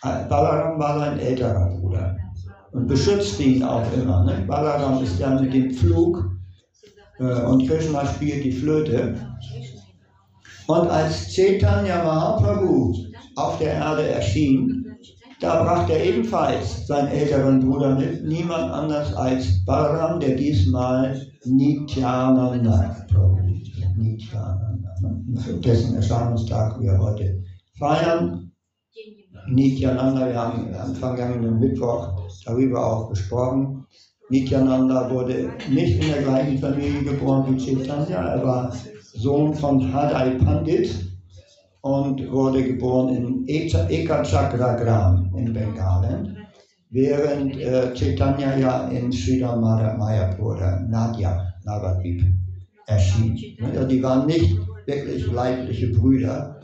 Balaram 0.02 0.80
war 0.80 0.98
sein 0.98 1.20
älterer 1.20 1.70
Bruder 1.78 2.16
und 2.72 2.88
beschützte 2.88 3.44
ihn 3.44 3.62
auch 3.62 3.84
immer. 3.92 4.24
Ne? 4.24 4.44
Balaram 4.48 5.00
ist 5.02 5.20
ja 5.20 5.30
mit 5.30 5.54
dem 5.54 5.70
Flug 5.70 6.28
äh, 7.20 7.42
und 7.44 7.68
Krishna 7.68 8.04
spielt 8.06 8.44
die 8.44 8.50
Flöte. 8.50 9.14
Und 10.66 10.88
als 10.88 11.28
Chaitanya 11.32 12.02
Mahaprabhu 12.02 12.96
auf 13.36 13.58
der 13.58 13.74
Erde 13.74 14.08
erschien, 14.08 14.81
da 15.42 15.64
brachte 15.64 15.94
er 15.94 16.04
ebenfalls 16.04 16.86
seinen 16.86 17.08
älteren 17.08 17.60
Bruder 17.60 17.96
mit, 17.96 18.24
niemand 18.24 18.72
anders 18.72 19.12
als 19.14 19.64
Balaram, 19.64 20.20
der 20.20 20.36
diesmal 20.36 21.20
Nityananda 21.44 22.54
Nityananda. 23.96 24.94
Dessen 25.64 25.96
Erscheinungstag 25.96 26.80
wir 26.80 26.96
heute 26.96 27.42
feiern 27.76 28.52
Nityananda, 29.48 30.28
wir 30.28 30.36
haben 30.36 30.74
am 30.74 30.94
vergangenen 30.94 31.58
Mittwoch 31.58 32.22
darüber 32.44 32.86
auch 32.86 33.08
gesprochen. 33.10 33.84
Nityananda 34.28 35.10
wurde 35.10 35.50
nicht 35.68 36.00
in 36.00 36.08
der 36.08 36.22
gleichen 36.22 36.58
Familie 36.58 37.02
geboren 37.02 37.44
wie 37.48 37.58
Chaitanya. 37.58 38.28
Er 38.28 38.46
war 38.46 38.72
Sohn 39.14 39.52
von 39.54 39.92
Hadai 39.92 40.36
Pandit 40.36 41.11
und 41.82 42.30
wurde 42.30 42.64
geboren 42.64 43.44
in 43.46 43.46
Ekachakragram 43.48 45.32
in 45.36 45.52
Bengalen, 45.52 46.36
während 46.90 47.60
äh, 47.60 47.92
Chaitanya 47.94 48.56
ja 48.56 48.88
in 48.88 49.12
Sridhar 49.12 49.56
Mayapur, 49.56 50.56
Nadia, 50.88 51.54
Navadvip, 51.64 52.22
erschien. 52.86 53.38
Also 53.62 53.86
die 53.86 54.02
waren 54.02 54.26
nicht 54.26 54.56
wirklich 54.86 55.26
leibliche 55.30 55.88
Brüder, 55.88 56.60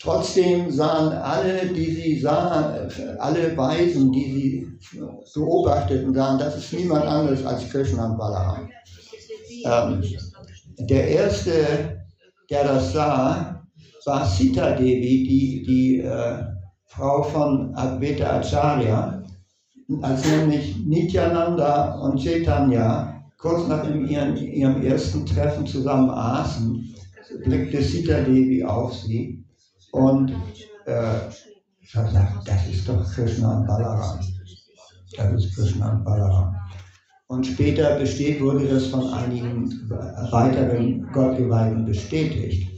Trotzdem 0.00 0.70
sahen 0.70 1.12
alle, 1.12 1.66
die 1.66 1.90
sie 1.90 2.20
sahen, 2.20 2.90
alle 3.18 3.56
Weisen, 3.56 4.12
die 4.12 4.30
sie 4.30 4.66
beobachteten, 5.34 6.14
sahen, 6.14 6.38
das 6.38 6.58
ist 6.58 6.72
niemand 6.74 7.06
anderes 7.06 7.44
als 7.46 7.68
Krishna 7.70 8.10
und 8.10 8.18
Balaram. 8.18 8.68
Ähm, 9.64 10.02
der 10.78 11.08
erste, 11.08 12.06
der 12.50 12.64
das 12.64 12.92
sah, 12.92 13.65
war 14.06 14.24
Sita 14.24 14.72
Devi, 14.72 15.26
die, 15.26 15.62
die 15.66 16.00
äh, 16.00 16.44
Frau 16.86 17.22
von 17.24 17.74
Advaita 17.74 18.38
Acharya, 18.38 19.22
als 20.02 20.24
nämlich 20.24 20.76
Nityananda 20.86 21.96
und 22.00 22.18
Chaitanya 22.22 23.22
kurz 23.38 23.66
nach 23.68 23.84
ihrem, 23.84 24.36
ihrem 24.36 24.82
ersten 24.82 25.26
Treffen 25.26 25.66
zusammen 25.66 26.10
aßen, 26.10 26.94
blickte 27.44 27.82
Sita 27.82 28.20
Devi 28.20 28.64
auf 28.64 28.94
sie 28.94 29.44
und 29.92 30.30
äh, 30.86 31.18
gesagt, 31.80 32.48
das 32.48 32.66
ist 32.68 32.88
doch 32.88 33.04
Krishna 33.12 33.58
und 33.58 33.66
Balaram. 33.66 34.20
Das 35.16 35.32
ist 35.32 35.54
Krishna 35.54 35.92
und 35.92 36.04
Balaram. 36.04 36.54
Und 37.28 37.44
später 37.44 37.98
besteht, 37.98 38.40
wurde 38.40 38.66
das 38.66 38.86
von 38.86 39.12
einigen 39.12 39.68
weiteren 40.30 41.10
Gottgeweihten 41.12 41.84
bestätigt. 41.84 42.75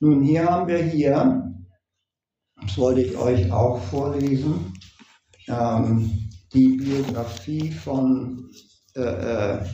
Nun, 0.00 0.22
hier 0.22 0.44
haben 0.44 0.68
wir 0.68 0.82
hier, 0.82 1.52
das 2.60 2.76
wollte 2.78 3.02
ich 3.02 3.16
euch 3.16 3.50
auch 3.50 3.78
vorlesen, 3.84 4.72
ähm, 5.48 6.28
die 6.52 6.76
Biografie 6.76 7.70
von 7.70 8.50
äh, 8.94 9.00
äh, 9.00 9.64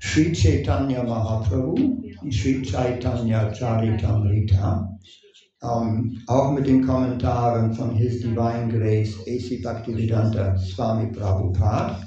Sri 0.00 0.32
Chaitanya 0.32 1.02
Mahaprabhu, 1.02 1.74
die 2.22 2.32
Sri 2.32 2.62
Chaitanya 2.62 3.52
Charitamrita 3.52 4.96
ähm, 5.62 6.22
auch 6.26 6.52
mit 6.52 6.66
den 6.66 6.86
Kommentaren 6.86 7.72
von 7.72 7.94
His 7.94 8.20
Divine 8.20 8.68
Grace 8.68 9.18
A.C. 9.20 9.60
Bhaktivedanta 9.62 10.56
Swami 10.58 11.12
Prabhupada. 11.12 12.05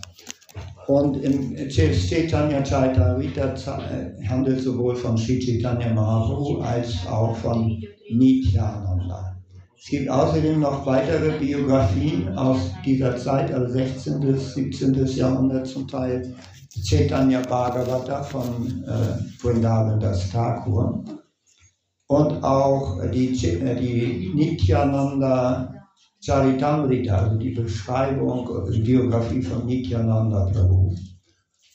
Und 0.89 1.17
im 1.17 1.55
Chaitanya 1.69 2.63
Chaitarita 2.63 3.53
äh, 3.53 4.27
handelt 4.27 4.59
sowohl 4.59 4.95
von 4.95 5.15
Sri 5.15 5.37
Chaitanya 5.37 5.93
Mahaprabhu 5.93 6.61
als 6.61 7.05
auch 7.05 7.35
von 7.35 7.79
Nityananda. 8.09 9.37
Es 9.77 9.85
gibt 9.85 10.09
außerdem 10.09 10.59
noch 10.59 10.87
weitere 10.87 11.37
Biografien 11.37 12.35
aus 12.35 12.71
dieser 12.83 13.15
Zeit, 13.17 13.53
also 13.53 13.71
16. 13.71 14.19
bis 14.19 14.55
17. 14.55 15.05
Jahrhundert 15.15 15.67
zum 15.67 15.87
Teil, 15.87 16.33
Chaitanya 16.83 17.41
Bhagavata 17.41 18.23
von 18.23 18.83
äh, 18.87 19.39
Vrindavan 19.39 19.99
das 19.99 20.31
Thakur 20.31 21.03
und 22.07 22.43
auch 22.43 22.99
die, 23.13 23.27
äh, 23.45 23.75
die 23.75 24.31
Nityananda 24.33 25.78
Charitamrita, 26.21 27.15
also 27.15 27.37
die 27.37 27.51
Beschreibung, 27.51 28.49
die 28.71 28.81
Biografie 28.81 29.41
von 29.41 29.65
Nityananda 29.65 30.45
Prabhu. 30.51 30.93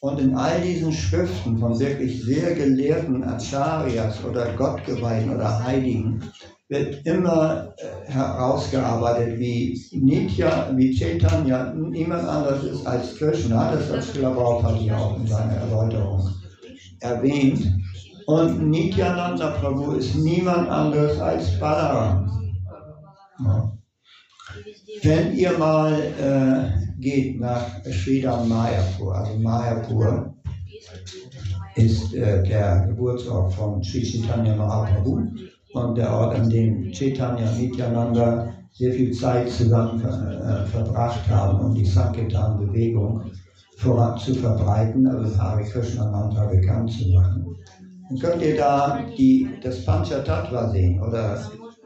Und 0.00 0.20
in 0.20 0.34
all 0.36 0.60
diesen 0.60 0.92
Schriften 0.92 1.56
von 1.58 1.80
wirklich 1.80 2.22
sehr 2.22 2.54
gelehrten 2.54 3.24
Acharyas 3.24 4.22
oder 4.22 4.52
Gottgeweihten 4.52 5.34
oder 5.34 5.64
Heiligen 5.64 6.20
wird 6.68 7.06
immer 7.06 7.74
äh, 7.78 8.10
herausgearbeitet, 8.10 9.38
wie 9.38 9.80
Nitya, 9.92 10.70
wie 10.76 10.94
Chaitanya 10.94 11.72
niemand 11.72 12.28
anders 12.28 12.64
ist 12.64 12.86
als 12.86 13.16
Krishna. 13.16 13.72
Das 13.72 13.90
hat 13.90 14.02
Srila 14.02 14.74
hier 14.74 14.98
auch 14.98 15.18
in 15.18 15.26
seiner 15.26 15.52
Erläuterung 15.52 16.28
erwähnt. 17.00 17.66
Und 18.26 18.70
Nityananda 18.70 19.52
Prabhu 19.52 19.92
ist 19.92 20.14
niemand 20.16 20.68
anderes 20.68 21.18
als 21.18 21.58
Balaram. 21.58 22.30
Ja. 23.42 23.73
Wenn 25.04 25.36
ihr 25.36 25.58
mal 25.58 25.92
äh, 26.18 27.00
geht 27.02 27.38
nach 27.38 27.66
Sridham 27.84 28.48
Mayapur, 28.48 29.14
also 29.14 29.38
Mayapur 29.38 30.34
ist 31.74 32.14
äh, 32.14 32.42
der 32.42 32.86
Geburtsort 32.88 33.52
von 33.52 33.84
Sri 33.84 34.02
Chaitanya 34.02 34.56
Mahaprabhu 34.56 35.26
und 35.74 35.98
der 35.98 36.10
Ort, 36.10 36.36
an 36.36 36.48
dem 36.48 36.90
Chaitanya 36.90 37.52
Nityananda 37.52 38.48
sehr 38.72 38.94
viel 38.94 39.12
Zeit 39.12 39.50
zusammen 39.50 40.00
äh, 40.00 40.64
verbracht 40.68 41.28
haben, 41.28 41.60
um 41.60 41.74
die 41.74 41.84
Sankirtan-Bewegung 41.84 43.30
zu 43.76 44.34
verbreiten, 44.34 45.06
also 45.06 45.36
Hare 45.36 45.64
Krishna 45.64 46.10
Mantra 46.10 46.46
bekannt 46.46 46.90
zu 46.90 47.10
machen. 47.10 47.54
Dann 48.08 48.18
könnt 48.18 48.42
ihr 48.42 48.56
da 48.56 49.00
die, 49.18 49.50
das 49.62 49.84
Panchatattva 49.84 50.70
sehen 50.70 51.02
oder 51.02 51.38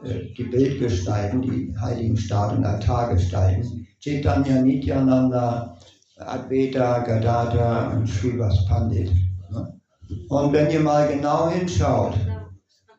die 0.03 0.43
Bildgestalten, 0.43 1.41
die 1.41 1.73
heiligen 1.79 2.17
Statuen, 2.17 2.63
Altargestalten. 2.63 3.87
Chaitanya, 3.99 4.61
Nityananda, 4.61 5.77
Advaita, 6.17 6.99
Gadadha 6.99 7.89
und 7.91 8.07
Srivas 8.07 8.65
Pandit. 8.65 9.11
Ne? 9.51 9.79
Und 10.29 10.53
wenn 10.53 10.71
ihr 10.71 10.79
mal 10.79 11.07
genau 11.07 11.49
hinschaut, 11.49 12.13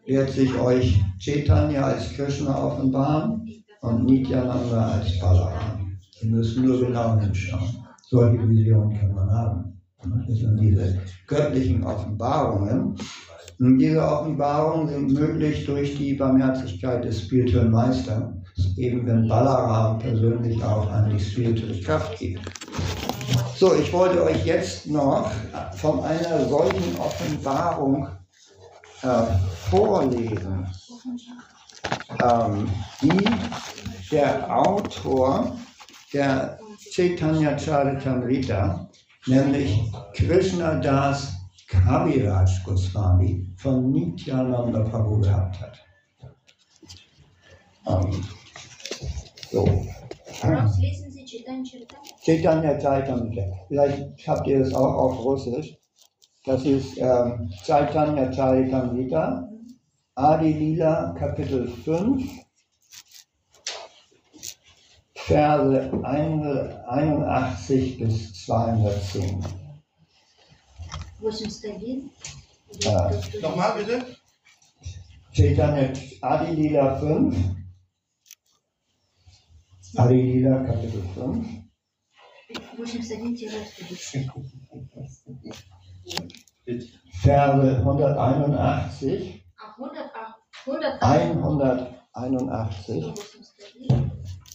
wird 0.06 0.30
sich 0.30 0.54
euch 0.58 1.00
Chaitanya 1.18 1.84
als 1.84 2.12
Krishna 2.12 2.56
offenbaren 2.56 3.46
und 3.80 4.04
Nityananda 4.04 4.92
als 4.92 5.18
Balaram. 5.20 5.96
Ihr 6.20 6.30
müsst 6.30 6.58
nur 6.58 6.80
genau 6.80 7.18
hinschauen. 7.18 7.86
Solche 8.08 8.48
Visionen 8.48 8.98
kann 8.98 9.14
man 9.14 9.30
haben. 9.30 9.80
Das 10.26 10.38
sind 10.38 10.60
diese 10.60 10.98
göttlichen 11.26 11.84
Offenbarungen. 11.84 12.96
Und 13.60 13.78
diese 13.78 14.02
Offenbarungen 14.02 14.88
sind 14.88 15.12
möglich 15.12 15.66
durch 15.66 15.94
die 15.98 16.14
Barmherzigkeit 16.14 17.04
des 17.04 17.20
spirituellen 17.20 17.70
Meisters, 17.70 18.22
eben 18.78 19.06
wenn 19.06 19.28
Balaram 19.28 19.98
persönlich 19.98 20.64
auch 20.64 20.90
an 20.90 21.10
die 21.10 21.22
spirituelle 21.22 21.78
Kraft 21.80 22.18
gibt. 22.18 22.40
So, 23.56 23.74
ich 23.74 23.92
wollte 23.92 24.24
euch 24.24 24.46
jetzt 24.46 24.86
noch 24.86 25.30
von 25.76 26.02
einer 26.02 26.48
solchen 26.48 26.98
Offenbarung 26.98 28.08
äh, 29.02 29.08
vorlesen, 29.68 30.66
ähm, 32.24 32.66
die 33.02 33.28
der 34.10 34.58
Autor 34.58 35.54
der 36.14 36.58
Chaitanya 36.92 37.58
Charitamrita, 37.58 38.88
nämlich 39.26 39.78
Krishna 40.14 40.76
Das 40.76 41.39
Kaviraj 41.70 42.64
Goswami 42.64 43.46
von 43.56 43.92
Nityananda 43.92 44.80
Prabhu 44.80 45.20
gehabt 45.20 45.60
hat. 45.60 45.78
Ähm, 47.86 48.24
so. 49.50 49.64
Woraus 50.42 50.78
lesen 50.78 51.10
Sie 51.12 51.24
Chaitanya 52.24 52.78
Charitamrita. 52.80 53.42
Vielleicht 53.68 54.28
habt 54.28 54.46
ihr 54.48 54.60
es 54.60 54.74
auch 54.74 54.94
auf 54.94 55.24
Russisch. 55.24 55.76
Das 56.44 56.64
ist 56.64 56.98
ähm, 56.98 57.50
Chaitanya 57.64 58.32
Charitamrita, 58.32 59.48
Adi 60.16 60.52
Lila, 60.52 61.14
Kapitel 61.18 61.68
5, 61.68 62.24
Verse 65.14 65.92
181 66.02 67.98
bis 67.98 68.44
210. 68.44 69.59
Äh, 72.82 73.40
Nochmal 73.42 73.78
bitte? 73.78 74.16
Chaitanya 75.32 75.92
Adi 76.22 76.54
Lila 76.56 76.98
5, 76.98 77.36
Adi 79.96 80.14
Lila, 80.22 80.64
Kapitel 80.64 81.02
5. 81.14 81.60
81 82.76 83.48
Verse 87.22 87.82
181, 87.84 89.50
181 92.12 93.14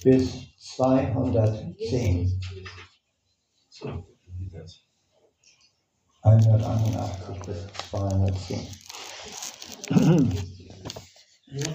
bis 0.04 0.26
210. 0.58 2.40
181 6.26 7.40
bis 7.46 7.58
210. 7.90 8.60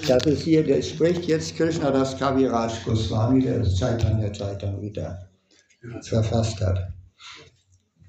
Das 0.08 0.26
ist 0.26 0.42
hier, 0.42 0.64
der 0.64 0.82
spricht 0.82 1.24
jetzt 1.26 1.56
Krishna 1.56 1.90
das 1.90 2.18
Kaviraj 2.18 2.72
Goswami, 2.84 3.42
der 3.42 3.60
das 3.60 3.78
Chaitanya 3.78 4.30
Chaitamrita 4.32 5.18
verfasst 6.02 6.60
hat. 6.60 6.92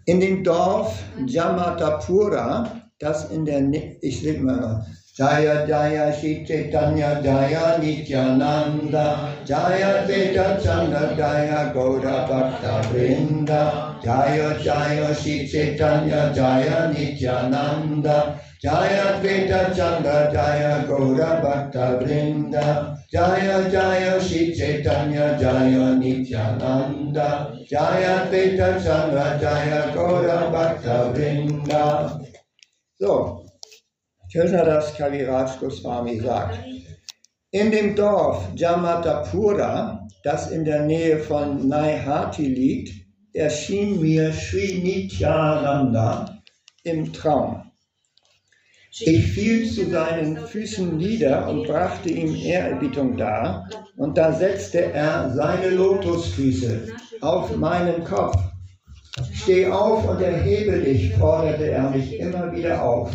In 0.05 0.19
dem 0.19 0.43
Dorf 0.43 1.01
Jamatapura, 1.27 2.81
das 2.99 3.29
in 3.29 3.45
der, 3.45 3.61
ich 4.01 4.23
lese 4.23 4.39
mal, 4.39 4.85
Jaya 5.13 5.67
Jaya 5.67 6.11
Shri 6.11 6.43
Chaitanya 6.47 7.21
Jaya 7.21 7.77
Nityananda 7.77 9.35
Jaya 9.45 10.07
Veda 10.07 10.57
Chanda 10.57 11.13
Jaya 11.15 11.71
Gaura 11.73 12.25
Bhakta 12.27 12.81
Vrinda 12.89 13.90
Jaya 14.03 14.57
Jaya 14.63 15.13
Shri 15.13 15.47
Chaitanya 15.47 16.33
Jaya 16.33 16.91
Nityananda 16.91 18.39
Jaya 18.61 19.21
Veda 19.21 19.73
Chanda 19.75 20.29
Jaya 20.33 20.85
Gaura 20.87 21.41
Bhakta 21.41 21.99
Vrinda 22.01 22.97
Jaya 23.11 23.69
Jaya 23.69 24.19
Shri 24.19 24.55
Chaitanya 24.55 25.37
Jaya 25.39 25.95
Nityananda 25.99 27.57
Jaya 27.69 28.27
Veda 28.31 28.81
Chanda 28.83 29.37
Jaya 29.39 29.93
Gaura 29.93 30.51
Bhakta 30.51 31.13
Vrinda. 31.13 32.19
So, 32.99 33.45
Krishnadas 34.33 34.95
Kaviraj 34.95 35.59
Goswami 35.59 36.19
sagt, 36.19 36.57
in 37.51 37.69
dem 37.69 37.95
Dorf 37.95 38.47
Jamatapura, 38.55 40.07
das 40.23 40.51
in 40.51 40.63
der 40.63 40.85
Nähe 40.85 41.17
von 41.17 41.67
Naihati 41.67 42.47
liegt, 42.47 43.00
erschien 43.33 44.01
mir 44.01 44.31
Sri 44.33 44.81
Nityananda 44.83 46.41
im 46.83 47.11
Traum. 47.13 47.63
Ich 48.99 49.31
fiel 49.31 49.69
zu 49.71 49.89
seinen 49.89 50.37
Füßen 50.37 50.97
nieder 50.97 51.47
und 51.47 51.65
brachte 51.65 52.09
ihm 52.09 52.35
Ehrerbietung 52.35 53.15
dar, 53.15 53.69
und 53.95 54.17
da 54.17 54.33
setzte 54.33 54.91
er 54.91 55.31
seine 55.33 55.69
Lotusfüße 55.69 56.87
auf 57.21 57.55
meinen 57.55 58.03
Kopf. 58.03 58.37
Steh 59.33 59.67
auf 59.67 60.07
und 60.09 60.21
erhebe 60.21 60.79
dich, 60.79 61.13
forderte 61.13 61.69
er 61.71 61.89
mich 61.89 62.19
immer 62.19 62.51
wieder 62.51 62.83
auf. 62.83 63.11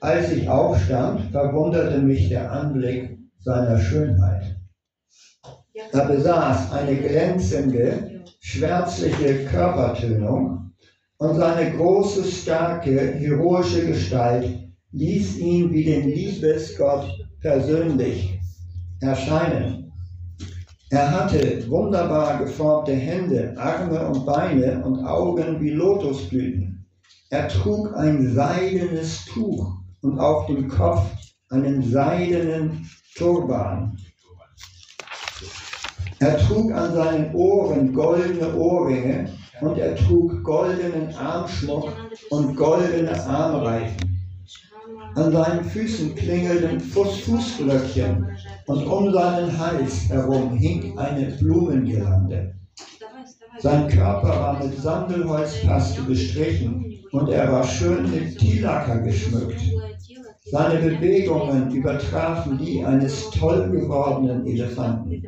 Als 0.00 0.32
ich 0.32 0.48
aufstand, 0.48 1.30
verwunderte 1.32 1.98
mich 1.98 2.28
der 2.28 2.50
Anblick 2.52 3.18
seiner 3.40 3.78
Schönheit. 3.78 4.56
Er 5.92 6.04
besaß 6.04 6.72
eine 6.72 6.96
glänzende, 6.96 8.15
schwärzliche 8.46 9.44
Körpertönung 9.46 10.70
und 11.18 11.34
seine 11.34 11.72
große, 11.72 12.22
starke, 12.22 13.14
heroische 13.14 13.84
Gestalt 13.84 14.70
ließ 14.92 15.38
ihn 15.38 15.72
wie 15.72 15.84
den 15.84 16.08
Liebesgott 16.08 17.08
persönlich 17.40 18.38
erscheinen. 19.00 19.90
Er 20.90 21.10
hatte 21.10 21.68
wunderbar 21.68 22.38
geformte 22.38 22.92
Hände, 22.94 23.52
Arme 23.58 24.06
und 24.06 24.24
Beine 24.24 24.84
und 24.84 25.04
Augen 25.04 25.60
wie 25.60 25.70
Lotusblüten. 25.70 26.86
Er 27.30 27.48
trug 27.48 27.96
ein 27.96 28.32
seidenes 28.32 29.24
Tuch 29.24 29.74
und 30.02 30.20
auf 30.20 30.46
dem 30.46 30.68
Kopf 30.68 31.04
einen 31.48 31.82
seidenen 31.82 32.88
Turban. 33.16 33.98
Er 36.18 36.38
trug 36.38 36.72
an 36.72 36.94
seinen 36.94 37.34
Ohren 37.34 37.92
goldene 37.92 38.54
Ohrringe 38.56 39.28
und 39.60 39.76
er 39.76 39.94
trug 39.96 40.42
goldenen 40.42 41.14
Armschmuck 41.14 41.92
und 42.30 42.56
goldene 42.56 43.22
Armreifen. 43.26 44.18
An 45.14 45.32
seinen 45.32 45.64
Füßen 45.64 46.14
klingelten 46.14 46.80
Fuß 46.80 47.20
Fußglöckchen 47.20 48.26
und 48.66 48.86
um 48.86 49.12
seinen 49.12 49.58
Hals 49.58 50.08
herum 50.08 50.54
hing 50.56 50.96
eine 50.96 51.26
Blumengirlande. 51.32 52.54
Sein 53.58 53.88
Körper 53.88 54.28
war 54.28 54.64
mit 54.64 54.78
Sandelholzpaste 54.78 56.02
bestrichen 56.02 56.98
und 57.12 57.28
er 57.28 57.52
war 57.52 57.64
schön 57.64 58.10
mit 58.10 58.38
Tilacker 58.38 59.00
geschmückt. 59.00 59.60
Seine 60.46 60.78
Bewegungen 60.78 61.70
übertrafen 61.70 62.58
die 62.58 62.84
eines 62.84 63.30
toll 63.30 63.68
gewordenen 63.70 64.46
Elefanten. 64.46 65.22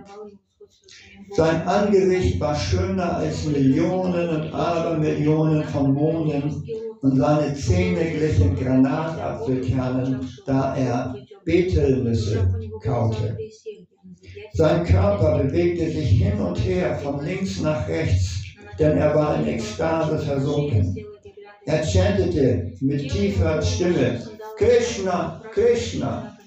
Sein 1.30 1.68
Angesicht 1.68 2.40
war 2.40 2.54
schöner 2.54 3.18
als 3.18 3.44
Millionen 3.44 4.28
und 4.28 4.52
Abermillionen 4.52 5.62
von 5.64 5.92
Monden 5.92 6.64
und 7.02 7.16
seine 7.16 7.54
Zähne 7.54 8.10
glichen 8.10 8.56
Granatapfelkernen, 8.56 10.28
da 10.46 10.74
er 10.76 11.14
Betelnüsse 11.44 12.48
kaute. 12.82 13.36
Sein 14.54 14.84
Körper 14.84 15.42
bewegte 15.42 15.90
sich 15.90 16.22
hin 16.22 16.40
und 16.40 16.56
her 16.56 16.96
von 16.96 17.24
links 17.24 17.60
nach 17.60 17.86
rechts, 17.88 18.42
denn 18.78 18.96
er 18.96 19.14
war 19.14 19.38
in 19.38 19.48
Ekstase 19.48 20.18
versunken. 20.18 20.96
Er 21.66 21.84
chantete 21.84 22.72
mit 22.80 23.10
tiefer 23.10 23.60
Stimme, 23.60 24.18
Krishna, 24.56 25.42
Krishna. 25.52 26.37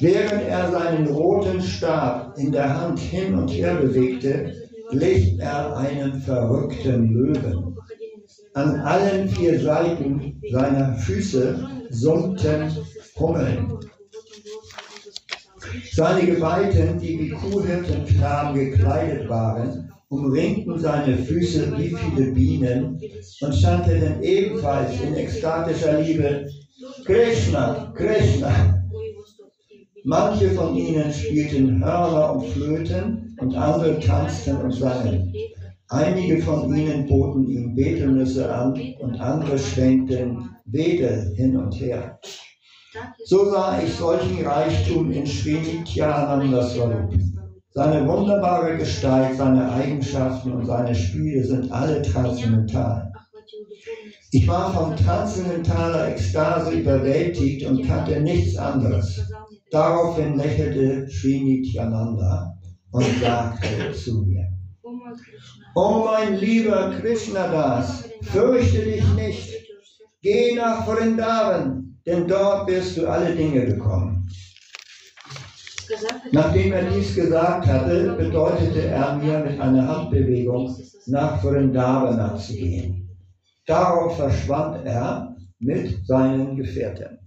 Während 0.00 0.48
er 0.48 0.70
seinen 0.70 1.08
roten 1.08 1.60
Stab 1.60 2.38
in 2.38 2.52
der 2.52 2.80
Hand 2.80 2.98
hin 2.98 3.34
und 3.34 3.48
her 3.48 3.74
bewegte, 3.74 4.54
glich 4.90 5.38
er 5.38 5.76
einen 5.76 6.14
verrückten 6.22 7.12
Löwen. 7.12 7.76
An 8.54 8.80
allen 8.80 9.28
vier 9.28 9.60
Seiten 9.60 10.40
seiner 10.50 10.94
Füße 10.94 11.68
summten 11.90 12.74
Hummeln. 13.18 13.78
Seine 15.92 16.26
Geweihten, 16.26 16.98
die 16.98 17.18
wie 17.18 17.28
Kuhhirtenknaben 17.28 18.54
gekleidet 18.54 19.28
waren, 19.28 19.92
umringten 20.08 20.78
seine 20.78 21.18
Füße 21.18 21.72
wie 21.76 21.94
viele 21.94 22.32
Bienen 22.32 22.98
und 23.42 23.54
chanteten 23.54 24.22
ebenfalls 24.22 24.98
in 25.00 25.14
ekstatischer 25.14 26.00
Liebe 26.00 26.46
Krishna, 27.04 27.92
Krishna. 27.94 28.79
Manche 30.04 30.50
von 30.50 30.74
ihnen 30.76 31.12
spielten 31.12 31.84
Hörner 31.84 32.34
und 32.34 32.46
Flöten 32.46 33.36
und 33.40 33.54
andere 33.54 33.98
tanzten 34.00 34.56
und 34.56 34.72
sangen. 34.72 35.32
Einige 35.88 36.40
von 36.40 36.74
ihnen 36.74 37.06
boten 37.06 37.46
ihm 37.46 37.74
Betelnüsse 37.74 38.52
an 38.52 38.80
und 39.00 39.20
andere 39.20 39.58
schwenkten 39.58 40.48
Wedel 40.66 41.34
hin 41.36 41.56
und 41.56 41.72
her. 41.80 42.18
So 43.24 43.50
sah 43.50 43.80
ich 43.82 43.92
solchen 43.94 44.44
Reichtum 44.44 45.10
in 45.10 45.26
Srinityananda 45.26 46.62
Swarup. 46.62 47.12
Seine 47.72 48.06
wunderbare 48.08 48.78
Gestalt, 48.78 49.36
seine 49.36 49.70
Eigenschaften 49.72 50.52
und 50.52 50.66
seine 50.66 50.94
Spiele 50.94 51.44
sind 51.44 51.70
alle 51.70 52.02
transzendental. 52.02 53.12
Ich 54.32 54.46
war 54.46 54.72
von 54.72 54.96
transzendentaler 54.96 56.08
Ekstase 56.08 56.72
überwältigt 56.72 57.66
und 57.66 57.84
kannte 57.86 58.20
nichts 58.20 58.56
anderes. 58.56 59.29
Daraufhin 59.70 60.36
lächelte 60.36 61.08
Srinityananda 61.08 62.56
und 62.90 63.06
sagte 63.20 63.92
zu 63.92 64.22
mir, 64.22 64.48
Oh 65.76 66.04
mein 66.04 66.38
lieber 66.38 66.90
Krishnadas, 67.00 68.04
fürchte 68.22 68.82
dich 68.82 69.04
nicht, 69.14 69.48
geh 70.22 70.54
nach 70.56 70.84
Vrindavan, 70.84 71.96
denn 72.04 72.26
dort 72.26 72.68
wirst 72.68 72.96
du 72.96 73.06
alle 73.06 73.34
Dinge 73.34 73.66
bekommen. 73.66 74.28
Nachdem 76.32 76.72
er 76.72 76.90
dies 76.90 77.14
gesagt 77.14 77.66
hatte, 77.66 78.14
bedeutete 78.14 78.88
er 78.88 79.16
mir 79.16 79.38
mit 79.38 79.60
einer 79.60 79.86
Handbewegung 79.86 80.76
nach 81.06 81.40
Vrindavana 81.40 82.36
zu 82.36 82.54
gehen. 82.54 83.08
Darauf 83.66 84.16
verschwand 84.16 84.84
er 84.84 85.36
mit 85.60 86.04
seinen 86.06 86.56
Gefährten. 86.56 87.19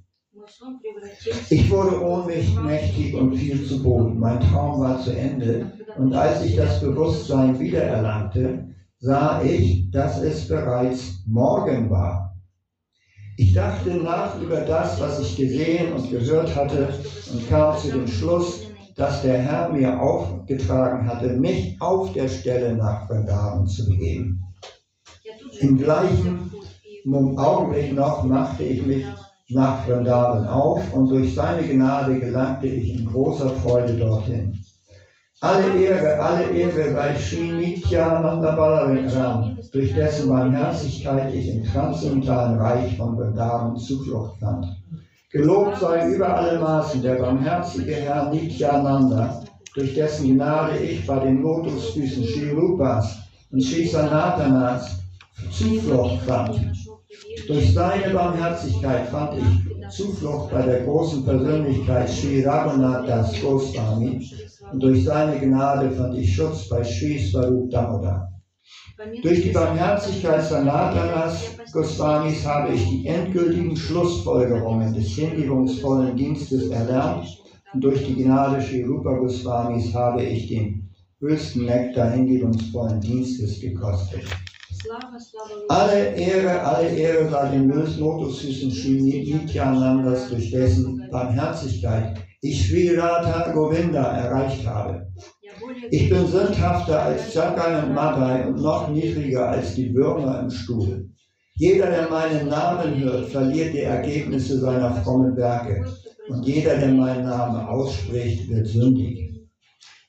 Ich 1.49 1.69
wurde 1.69 2.01
ohnmächtig 2.01 3.13
und 3.15 3.35
fiel 3.35 3.65
zu 3.65 3.81
Boden. 3.81 4.19
Mein 4.19 4.39
Traum 4.39 4.81
war 4.81 5.01
zu 5.01 5.11
Ende 5.11 5.71
und 5.97 6.13
als 6.13 6.43
ich 6.43 6.55
das 6.55 6.79
Bewusstsein 6.79 7.59
wiedererlangte, 7.59 8.67
sah 8.99 9.41
ich, 9.43 9.89
dass 9.91 10.21
es 10.21 10.47
bereits 10.47 11.23
morgen 11.25 11.89
war. 11.89 12.35
Ich 13.37 13.53
dachte 13.53 13.95
nach 13.95 14.39
über 14.39 14.61
das, 14.61 14.99
was 14.99 15.19
ich 15.19 15.35
gesehen 15.35 15.93
und 15.93 16.11
gehört 16.11 16.55
hatte 16.55 16.93
und 17.31 17.49
kam 17.49 17.77
zu 17.77 17.91
dem 17.91 18.07
Schluss, 18.07 18.61
dass 18.95 19.23
der 19.23 19.39
Herr 19.39 19.69
mir 19.69 19.99
aufgetragen 19.99 21.07
hatte, 21.07 21.29
mich 21.29 21.75
auf 21.81 22.13
der 22.13 22.27
Stelle 22.27 22.75
nach 22.75 23.07
Vrindavan 23.07 23.65
zu 23.65 23.89
begeben. 23.89 24.43
Im 25.59 25.77
gleichen 25.77 26.51
Augenblick 27.37 27.93
noch 27.93 28.23
machte 28.23 28.63
ich 28.63 28.85
mich 28.85 29.05
nach 29.49 29.85
Vrindavan 29.85 30.47
auf 30.47 30.93
und 30.93 31.09
durch 31.09 31.35
seine 31.35 31.67
Gnade 31.67 32.19
gelangte 32.19 32.67
ich 32.67 32.97
in 32.97 33.05
großer 33.05 33.49
Freude 33.49 33.93
dorthin. 33.93 34.57
Alle 35.41 35.77
Ehre, 35.77 36.17
alle 36.19 36.45
Ehre 36.51 36.93
sei 36.93 37.15
Sri 37.15 37.51
Nityananda 37.51 38.55
Balaram, 38.55 39.57
durch 39.73 39.93
dessen 39.93 40.29
Barmherzigkeit 40.29 41.33
ich 41.33 41.49
im 41.49 41.65
transzendentalen 41.65 42.57
Reich 42.57 42.95
von 42.95 43.17
Vrindavan 43.17 43.75
Zuflucht 43.75 44.39
fand. 44.39 44.65
Gelobt 45.31 45.79
sei 45.79 46.13
über 46.13 46.33
alle 46.33 46.59
Maßen 46.59 47.01
der 47.01 47.15
barmherzige 47.15 47.93
Herr 47.95 48.29
Nityananda, 48.29 49.43
durch 49.75 49.93
dessen 49.95 50.35
Gnade 50.35 50.77
ich 50.77 51.05
bei 51.05 51.19
den 51.19 51.41
Lotusfüßen 51.41 52.23
Sri 52.23 52.51
Rupas 52.51 53.17
und 53.51 53.61
Sri 53.61 53.85
Sanatanas 53.85 54.99
Zuflucht 55.51 56.21
fand. 56.21 56.61
Durch 57.47 57.73
seine 57.73 58.13
Barmherzigkeit 58.13 59.07
fand 59.09 59.37
ich 59.37 59.89
Zuflucht 59.89 60.51
bei 60.51 60.61
der 60.61 60.83
großen 60.83 61.25
Persönlichkeit 61.25 62.09
Sri 62.09 62.41
Das 62.41 63.41
Goswami 63.41 64.29
und 64.71 64.81
durch 64.81 65.03
seine 65.03 65.39
Gnade 65.39 65.91
fand 65.91 66.17
ich 66.17 66.33
Schutz 66.33 66.69
bei 66.69 66.83
Sri 66.83 67.19
Swarup 67.19 67.69
Damodar. 67.69 68.29
Durch 69.21 69.43
die 69.43 69.49
Barmherzigkeit 69.49 70.43
Sanatanas 70.43 71.57
Goswamis 71.71 72.45
habe 72.45 72.73
ich 72.73 72.87
die 72.89 73.07
endgültigen 73.07 73.75
Schlussfolgerungen 73.75 74.93
des 74.93 75.09
hingebungsvollen 75.09 76.15
Dienstes 76.15 76.69
erlernt 76.69 77.27
und 77.73 77.83
durch 77.83 78.05
die 78.05 78.15
Gnade 78.23 78.61
Sri 78.61 78.83
Rupa 78.83 79.17
Goswamis 79.17 79.93
habe 79.93 80.23
ich 80.23 80.47
den 80.47 80.89
höchsten 81.19 81.65
Nektar 81.65 82.11
hingebungsvollen 82.11 83.01
Dienstes 83.01 83.59
gekostet. 83.59 84.23
Alle 85.69 86.15
Ehre, 86.15 86.61
alle 86.61 86.89
Ehre 86.89 87.29
sei 87.29 87.49
dem 87.49 87.69
Lotusfüßen 87.69 88.71
Sri 88.71 89.01
Nityanandas, 89.01 90.29
durch 90.29 90.51
dessen 90.51 91.07
Barmherzigkeit 91.11 92.17
ich 92.41 92.67
Sri 92.67 92.95
Radha 92.95 93.51
Govinda 93.51 94.03
erreicht 94.17 94.65
habe. 94.67 95.07
Ich 95.91 96.09
bin 96.09 96.27
sündhafter 96.27 97.03
als 97.03 97.33
Chakai 97.33 97.83
und 97.83 97.93
Madai 97.93 98.47
und 98.47 98.61
noch 98.61 98.89
niedriger 98.89 99.49
als 99.49 99.75
die 99.75 99.93
Würmer 99.93 100.41
im 100.41 100.49
Stuhl. 100.49 101.09
Jeder, 101.55 101.89
der 101.89 102.09
meinen 102.09 102.49
Namen 102.49 102.99
hört, 102.99 103.29
verliert 103.29 103.73
die 103.73 103.81
Ergebnisse 103.81 104.59
seiner 104.59 104.91
frommen 104.95 105.37
Werke. 105.37 105.85
Und 106.27 106.45
jeder, 106.45 106.77
der 106.77 106.89
meinen 106.89 107.25
Namen 107.25 107.65
ausspricht, 107.67 108.49
wird 108.49 108.67
sündig. 108.67 109.22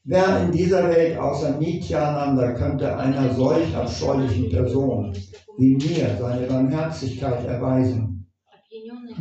Wer 0.06 0.42
in 0.42 0.52
dieser 0.52 0.86
Welt 0.90 1.18
außer 1.18 1.56
Nityananda 1.58 2.52
könnte 2.52 2.94
einer 2.94 3.32
solch 3.32 3.74
abscheulichen 3.74 4.50
Person 4.50 5.16
wie 5.56 5.76
mir 5.76 6.18
seine 6.20 6.46
Barmherzigkeit 6.46 7.46
erweisen, 7.46 8.26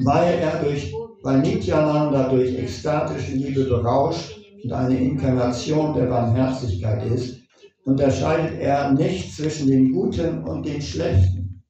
weil 0.03 0.39
er 0.39 0.61
durch, 0.61 0.93
weil 1.21 1.39
Nityananda 1.39 2.27
durch 2.27 2.59
ekstatische 2.59 3.31
Liebe 3.31 3.63
berauscht 3.63 4.37
und 4.61 4.73
eine 4.73 4.99
Inkarnation 4.99 5.93
der 5.93 6.07
Barmherzigkeit 6.07 7.05
ist, 7.05 7.39
unterscheidet 7.85 8.59
er 8.59 8.91
nicht 8.91 9.33
zwischen 9.33 9.67
den 9.67 9.89
Guten 9.89 10.43
und 10.43 10.65
den 10.65 10.81
Schlechten. 10.81 11.63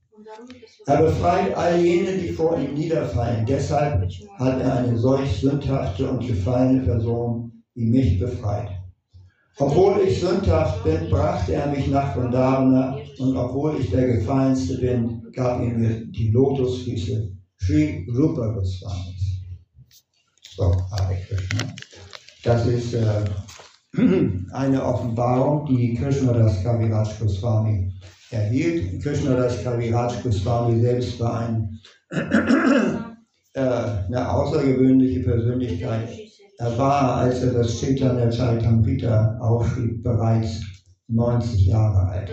Er 0.87 1.03
befreit 1.03 1.55
all 1.55 1.79
jene, 1.79 2.13
die 2.13 2.29
vor 2.29 2.57
ihm 2.57 2.73
niederfallen. 2.73 3.45
Deshalb 3.45 4.09
hat 4.39 4.59
er 4.59 4.77
eine 4.77 4.97
solch 4.97 5.39
sündhafte 5.39 6.09
und 6.09 6.25
gefallene 6.25 6.81
Person 6.81 7.63
wie 7.75 7.85
mich 7.85 8.19
befreit. 8.19 8.82
Obwohl 9.59 10.01
ich 10.07 10.19
sündhaft 10.19 10.83
bin, 10.83 11.09
brachte 11.09 11.53
er 11.53 11.67
mich 11.67 11.87
nach 11.87 12.15
Vrindavan 12.15 12.97
und 13.19 13.37
obwohl 13.37 13.79
ich 13.79 13.91
der 13.91 14.07
Gefallenste 14.07 14.79
bin, 14.79 15.31
gab 15.31 15.61
er 15.61 15.69
mir 15.69 16.05
die 16.05 16.31
Lotusfüße 16.31 17.31
Sri 17.61 18.07
Rupa 18.17 18.47
Goswamis. 18.47 19.43
So, 20.55 20.75
Hare 20.91 21.17
Krishna. 21.27 21.73
Das 22.43 22.65
ist 22.65 22.93
äh, 22.95 23.23
eine 24.53 24.83
Offenbarung, 24.83 25.67
die 25.67 25.93
Krishna 25.95 26.33
das 26.33 26.63
Kaviraj 26.63 27.09
Goswami 27.19 27.93
erhielt. 28.31 29.01
Krishna 29.03 29.35
das 29.35 29.63
Kaviraj 29.63 30.21
Goswami 30.23 30.81
selbst 30.81 31.19
war 31.19 31.39
ein, 31.41 31.79
äh, 33.53 33.59
eine 33.61 34.31
außergewöhnliche 34.31 35.21
Persönlichkeit. 35.21 36.09
Er 36.63 36.77
war, 36.77 37.15
als 37.15 37.43
er 37.43 37.51
das 37.51 37.77
Chaitanya 37.77 38.31
Charitamrita 38.31 39.37
aufschrieb, 39.41 40.01
bereits 40.01 40.61
90 41.09 41.65
Jahre 41.65 42.07
alt. 42.07 42.31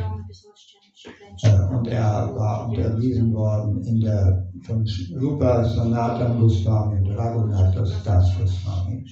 Äh, 1.43 1.74
und 1.74 1.89
er 1.89 2.33
war 2.37 2.68
unterwiesen 2.68 3.35
worden 3.35 3.83
in 3.83 4.01
der 4.03 4.49
von 4.62 4.87
Rupa 5.20 5.64
Sanatan 5.64 6.39
Goswami 6.39 7.01
und 7.01 7.16
Raghunath 7.16 7.74
Das 7.74 8.05
Goswami. 8.39 9.05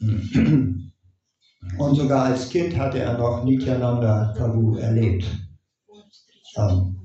Und 1.76 1.96
sogar 1.96 2.26
als 2.26 2.48
Kind 2.48 2.78
hatte 2.78 3.00
er 3.00 3.18
noch 3.18 3.44
Nityananda 3.44 4.32
Prabhu 4.36 4.76
erlebt. 4.76 5.24
Ähm, 6.56 6.96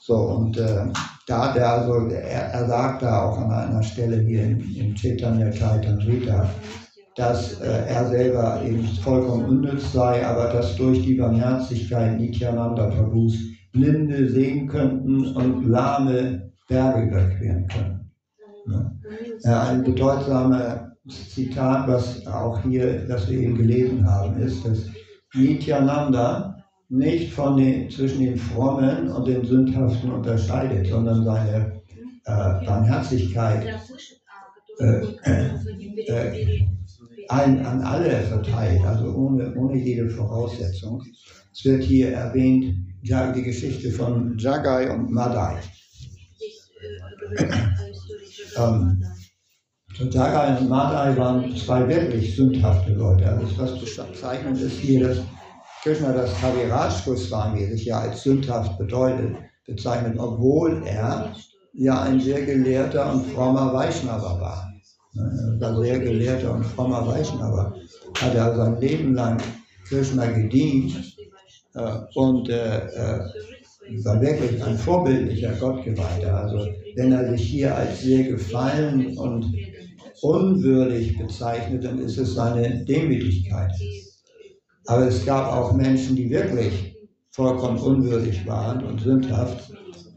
so, 0.00 0.16
und 0.16 0.56
äh, 0.56 0.86
da 1.30 1.48
hat 1.48 1.56
er 1.56 1.72
also, 1.74 2.08
er, 2.08 2.52
er 2.52 2.66
sagt 2.66 3.02
da 3.02 3.22
auch 3.22 3.38
an 3.38 3.52
einer 3.52 3.82
Stelle 3.82 4.18
hier 4.18 4.42
im, 4.44 4.58
im 4.74 4.94
Chaitanya 4.96 5.52
Chaitamrita, 5.52 6.50
dass 7.14 7.60
äh, 7.60 7.86
er 7.86 8.06
selber 8.08 8.60
eben 8.64 8.82
vollkommen 9.02 9.44
unnütz 9.44 9.92
sei, 9.92 10.26
aber 10.26 10.52
dass 10.52 10.74
durch 10.74 11.02
die 11.02 11.14
Barmherzigkeit 11.14 12.18
Nityananda 12.18 12.86
Prabhus 12.88 13.38
Blinde 13.72 14.28
sehen 14.28 14.66
könnten 14.66 15.36
und 15.36 15.68
lahme 15.68 16.50
Berge 16.68 17.02
überqueren 17.02 17.66
können. 17.68 18.10
Ja. 19.44 19.62
Ein 19.68 19.84
bedeutsamer 19.84 20.96
Zitat, 21.08 21.86
was 21.86 22.26
auch 22.26 22.60
hier, 22.62 23.06
das 23.06 23.30
wir 23.30 23.38
eben 23.38 23.56
gelesen 23.56 24.04
haben, 24.04 24.40
ist, 24.40 24.66
dass 24.66 24.78
Nityananda 25.34 26.59
nicht 26.90 27.32
von 27.32 27.56
den, 27.56 27.88
zwischen 27.88 28.20
den 28.20 28.36
Frommen 28.36 29.08
und 29.10 29.26
den 29.26 29.44
Sündhaften 29.44 30.10
unterscheidet, 30.10 30.88
sondern 30.88 31.24
seine 31.24 31.80
äh, 32.24 32.66
Barmherzigkeit 32.66 33.80
äh, 34.80 35.02
äh, 35.22 36.66
ein, 37.28 37.64
an 37.64 37.82
alle 37.82 38.10
verteilt, 38.22 38.84
also 38.84 39.14
ohne, 39.14 39.54
ohne 39.54 39.78
jede 39.78 40.10
Voraussetzung. 40.10 41.00
Es 41.52 41.64
wird 41.64 41.84
hier 41.84 42.10
erwähnt, 42.10 42.74
die 43.02 43.42
Geschichte 43.42 43.90
von 43.92 44.36
Jagai 44.36 44.92
und 44.92 45.12
Madai. 45.12 45.58
ähm, 48.56 49.04
Jagai 50.10 50.58
und 50.58 50.68
Madai 50.68 51.16
waren 51.16 51.56
zwei 51.56 51.88
wirklich 51.88 52.34
sündhafte 52.34 52.94
Leute. 52.94 53.26
Also 53.26 53.58
was 53.58 53.78
bezeichnend 53.78 54.60
ist 54.60 54.78
hier, 54.80 55.08
dass 55.08 55.18
Krishna 55.82 56.12
das 56.12 56.38
Kaviraj 56.40 56.92
Goswami 57.06 57.66
sich 57.66 57.86
ja 57.86 58.00
als 58.00 58.22
sündhaft 58.22 58.76
bedeutet, 58.76 59.34
bezeichnet, 59.66 60.18
obwohl 60.18 60.82
er 60.84 61.32
ja 61.72 62.02
ein 62.02 62.20
sehr 62.20 62.42
gelehrter 62.44 63.12
und 63.12 63.24
frommer 63.28 63.72
Vaishnava 63.72 64.38
war. 64.40 64.70
Er 65.14 65.60
war 65.60 65.80
sehr 65.80 65.98
gelehrter 65.98 66.54
und 66.54 66.64
frommer 66.64 67.06
Vaishnava. 67.06 67.74
Hat 68.20 68.34
er 68.34 68.54
sein 68.56 68.78
Leben 68.78 69.14
lang 69.14 69.38
Krishna 69.88 70.26
gedient 70.26 71.16
äh, 71.74 71.96
und 72.14 72.50
äh, 72.50 72.86
äh, 72.86 73.20
war 74.04 74.20
wirklich 74.20 74.62
ein 74.62 74.76
vorbildlicher 74.76 75.52
Gottgeweihter. 75.52 76.42
Also 76.42 76.68
wenn 76.94 77.12
er 77.12 77.30
sich 77.30 77.42
hier 77.42 77.74
als 77.74 78.02
sehr 78.02 78.24
gefallen 78.24 79.16
und 79.16 79.46
unwürdig 80.20 81.18
bezeichnet, 81.18 81.84
dann 81.84 81.98
ist 82.00 82.18
es 82.18 82.34
seine 82.34 82.84
Demütigkeit. 82.84 83.72
Aber 84.90 85.06
es 85.06 85.24
gab 85.24 85.52
auch 85.52 85.72
Menschen, 85.72 86.16
die 86.16 86.28
wirklich 86.28 86.96
vollkommen 87.30 87.78
unwürdig 87.78 88.44
waren 88.44 88.84
und 88.84 89.00
sündhaft 89.00 89.72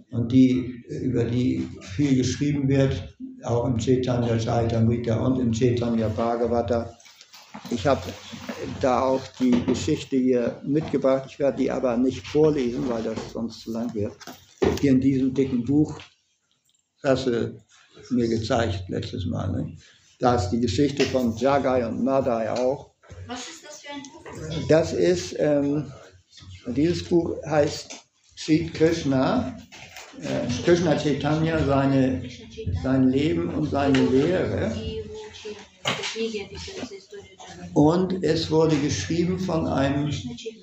und 0.10 0.32
die, 0.32 0.84
über 0.90 1.26
die 1.26 1.70
viel 1.80 2.16
geschrieben 2.16 2.68
wird, 2.68 3.16
auch 3.44 3.66
im 3.68 3.78
Chaitanya 3.78 4.36
Chaitamrita 4.36 5.24
und 5.24 5.40
im 5.40 5.52
Chaitanya 5.52 6.08
Bhagavata. 6.08 6.92
Ich 7.70 7.86
habe 7.86 8.02
da 8.82 9.02
auch 9.02 9.22
die 9.40 9.64
Geschichte 9.64 10.16
hier 10.16 10.60
mitgebracht. 10.66 11.26
Ich 11.28 11.38
werde 11.38 11.58
die 11.58 11.70
aber 11.70 11.96
nicht 11.96 12.28
vorlesen, 12.28 12.90
weil 12.90 13.04
das 13.04 13.32
sonst 13.32 13.62
zu 13.62 13.72
lang 13.74 13.94
wird. 13.94 14.14
Hier 14.82 14.94
in 14.94 15.02
diesem 15.02 15.36
dicken 15.36 15.64
Buch, 15.64 16.00
das 17.04 17.30
mir 18.10 18.28
gezeigt 18.28 18.90
letztes 18.90 19.28
Mal. 19.28 19.52
Ne? 19.52 19.78
Da 20.18 20.34
ist 20.34 20.50
die 20.50 20.60
Geschichte 20.60 21.04
von 21.04 21.36
Jagai 21.36 21.88
und 21.88 22.04
Madai 22.04 22.50
auch. 22.50 22.96
Was 23.28 23.48
ist 23.48 23.63
das 24.70 24.94
ist, 24.94 25.36
ähm, 25.40 25.92
dieses 26.68 27.04
Buch 27.04 27.36
heißt 27.46 27.96
Sri 28.38 28.68
Krishna, 28.68 29.58
äh, 30.22 30.64
Krishna 30.64 30.98
Chaitanya, 30.98 31.64
seine, 31.66 32.24
sein 32.84 33.10
Leben 33.10 33.50
und 33.54 33.70
seine 33.70 34.00
Lehre. 34.06 34.72
Und 37.74 38.24
es 38.24 38.52
wurde 38.52 38.78
geschrieben 38.78 39.40
von 39.40 39.68
einem 39.68 40.12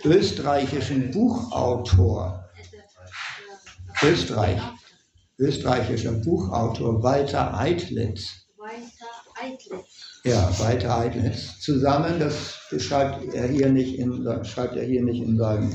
österreichischen 0.04 1.10
Buchautor. 1.10 2.44
Österreich, 4.02 4.60
österreichischer 5.38 6.12
Buchautor 6.12 7.02
Walter 7.02 7.58
Eitlitz. 7.58 8.46
Ja, 10.24 10.50
Walter 10.58 10.98
Eitlitz. 10.98 11.60
Zusammen, 11.60 12.18
das 12.18 12.58
beschreibt 12.70 13.32
er 13.34 13.48
hier 13.48 13.70
nicht 13.70 13.98
in, 13.98 14.26
schreibt 14.44 14.76
er 14.76 14.84
hier 14.84 15.02
nicht 15.02 15.22
in 15.22 15.36
seinem, 15.38 15.72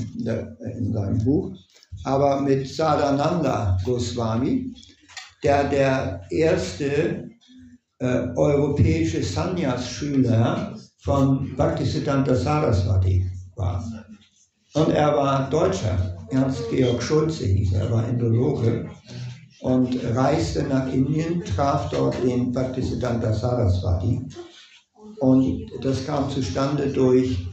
in 0.78 0.92
seinem 0.92 1.24
Buch, 1.24 1.56
aber 2.04 2.40
mit 2.40 2.68
Sadananda 2.68 3.76
Goswami, 3.84 4.72
der 5.42 5.64
der 5.64 6.22
erste 6.30 7.28
äh, 7.98 8.28
europäische 8.36 9.22
Sanyas-Schüler 9.22 10.78
von 11.00 11.56
Bhaktisiddhanta 11.56 12.34
Saraswati 12.34 13.28
war. 13.56 13.84
Und 14.74 14.90
er 14.90 15.16
war 15.16 15.50
Deutscher. 15.50 16.16
Ernst 16.30 16.62
Georg 16.70 17.02
Schulze 17.02 17.46
hieß 17.46 17.72
er, 17.74 17.90
war 17.90 18.08
Indologe 18.08 18.88
und 19.66 19.98
reiste 20.14 20.62
nach 20.62 20.92
Indien, 20.92 21.42
traf 21.44 21.90
dort 21.90 22.22
den 22.22 22.52
Bhaktisiddhanta 22.52 23.32
Saraswati. 23.32 24.24
Und 25.18 25.66
das 25.82 26.06
kam 26.06 26.30
zustande 26.30 26.86
durch 26.92 27.48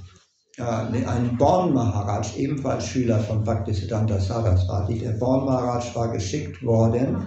äh, 0.58 0.62
einen 0.62 1.36
Born 1.40 1.74
Maharaj, 1.74 2.38
ebenfalls 2.38 2.86
Schüler 2.86 3.18
von 3.18 3.44
Bhaktisiddhanta 3.44 4.20
Saraswati. 4.20 5.00
Der 5.00 5.14
Born 5.14 5.46
Maharaj 5.46 5.96
war 5.96 6.12
geschickt 6.12 6.64
worden 6.64 7.18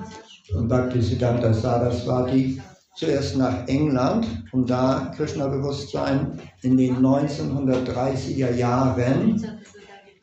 von 0.53 0.69
Bhaktisiddhanta 0.69 1.53
Saraswati 1.53 2.63
zuerst 2.95 3.37
nach 3.37 3.67
England, 3.67 4.45
um 4.53 4.65
da 4.67 5.13
Krishna-Bewusstsein 5.17 6.39
in 6.63 6.77
den 6.77 6.99
1930er 6.99 8.55
Jahren 8.55 9.45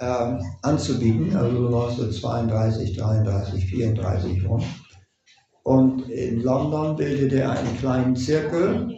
äh, 0.03 0.43
anzubieten, 0.61 1.35
also 1.35 1.67
1932, 1.67 2.97
33, 2.97 3.65
34 3.65 4.47
rum. 4.47 4.63
Und 5.63 6.09
in 6.09 6.41
London 6.41 6.95
bildete 6.95 7.39
er 7.41 7.51
einen 7.51 7.77
kleinen 7.77 8.15
Zirkel, 8.15 8.97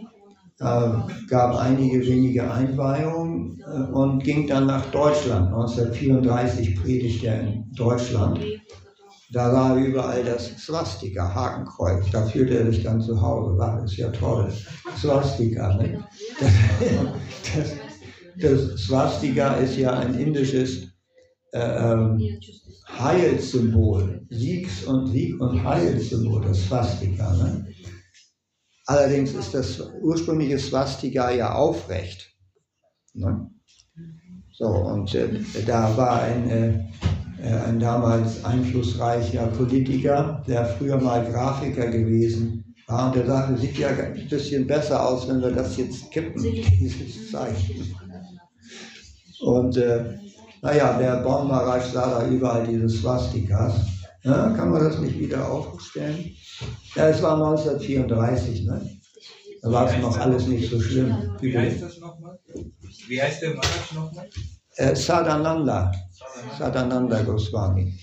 äh, 0.58 0.90
gab 1.28 1.56
einige 1.56 2.00
wenige 2.06 2.50
Einweihungen 2.50 3.60
äh, 3.60 3.92
und 3.92 4.24
ging 4.24 4.46
dann 4.46 4.66
nach 4.66 4.86
Deutschland. 4.86 5.48
1934 5.48 6.76
predigte 6.82 7.26
er 7.26 7.40
in 7.42 7.70
Deutschland 7.74 8.40
da 9.32 9.52
war 9.52 9.76
überall 9.76 10.24
das 10.24 10.56
Swastika, 10.56 11.34
Hakenkreuz. 11.34 12.10
Da 12.12 12.24
fühlte 12.26 12.58
er 12.58 12.66
sich 12.70 12.84
dann 12.84 13.00
zu 13.00 13.20
Hause. 13.20 13.56
Das 13.58 13.90
ist 13.90 13.96
ja 13.96 14.08
toll. 14.10 14.52
Swastika. 14.96 15.76
Ne? 15.76 16.04
Das, 16.40 16.52
das, 17.54 18.70
das 18.70 18.80
Swastika 18.80 19.54
ist 19.54 19.76
ja 19.76 19.98
ein 19.98 20.14
indisches 20.14 20.88
ähm, 21.56 22.40
Heilssymbol. 22.98 24.26
Siegs- 24.30 24.84
und 24.84 25.08
Sieg- 25.08 25.40
und 25.40 25.62
Heilssymbol, 25.64 26.42
das 26.42 26.64
Swastika. 26.66 27.34
Ne? 27.34 27.66
Allerdings 28.86 29.32
ist 29.32 29.54
das 29.54 29.80
ursprüngliche 30.00 30.58
Swastika 30.58 31.30
ja 31.30 31.54
aufrecht. 31.54 32.32
Ne? 33.14 33.50
So, 34.52 34.66
und 34.66 35.14
äh, 35.14 35.28
da 35.66 35.96
war 35.96 36.22
ein. 36.22 36.50
Äh, 36.50 36.86
äh, 37.38 37.48
ein 37.48 37.78
damals 37.78 38.44
einflussreicher 38.44 39.48
Politiker, 39.48 40.42
der 40.46 40.64
früher 40.64 40.98
mal 40.98 41.24
Grafiker 41.30 41.88
gewesen 41.88 42.64
war. 42.86 43.08
Und 43.08 43.16
der 43.16 43.26
sagte, 43.26 43.58
sieht 43.58 43.78
ja 43.78 43.88
ein 43.88 44.28
bisschen 44.28 44.66
besser 44.66 45.06
aus, 45.06 45.28
wenn 45.28 45.42
wir 45.42 45.50
das 45.50 45.76
jetzt 45.76 46.10
kippen, 46.10 46.42
dieses 46.42 47.30
Zeichen. 47.30 47.94
Und 49.40 49.76
äh, 49.76 50.14
naja, 50.62 50.98
der 50.98 51.16
Baumarasch 51.22 51.86
sah 51.92 52.20
da 52.20 52.26
überall 52.28 52.66
diese 52.66 52.88
Swastikas. 52.88 53.74
Ja, 54.22 54.50
kann 54.50 54.70
man 54.70 54.82
das 54.82 54.98
nicht 54.98 55.18
wieder 55.18 55.48
aufstellen? 55.48 56.34
Ja, 56.96 57.08
es 57.08 57.22
war 57.22 57.34
1934, 57.34 58.64
ne? 58.64 58.90
Da 59.62 59.72
war 59.72 59.86
es 59.88 60.00
noch 60.02 60.18
alles 60.18 60.46
nicht 60.46 60.70
so 60.70 60.80
schlimm. 60.80 61.14
Wie 61.40 61.56
heißt 61.56 61.82
das 61.82 61.98
nochmal? 61.98 62.38
Wie 63.08 63.22
heißt 63.22 63.42
der 63.42 63.54
Maharaj 63.54 63.94
nochmal? 63.94 64.28
Äh, 64.76 64.94
Sadananda, 64.94 65.92
Sadananda 66.58 67.22
Goswami. 67.22 67.94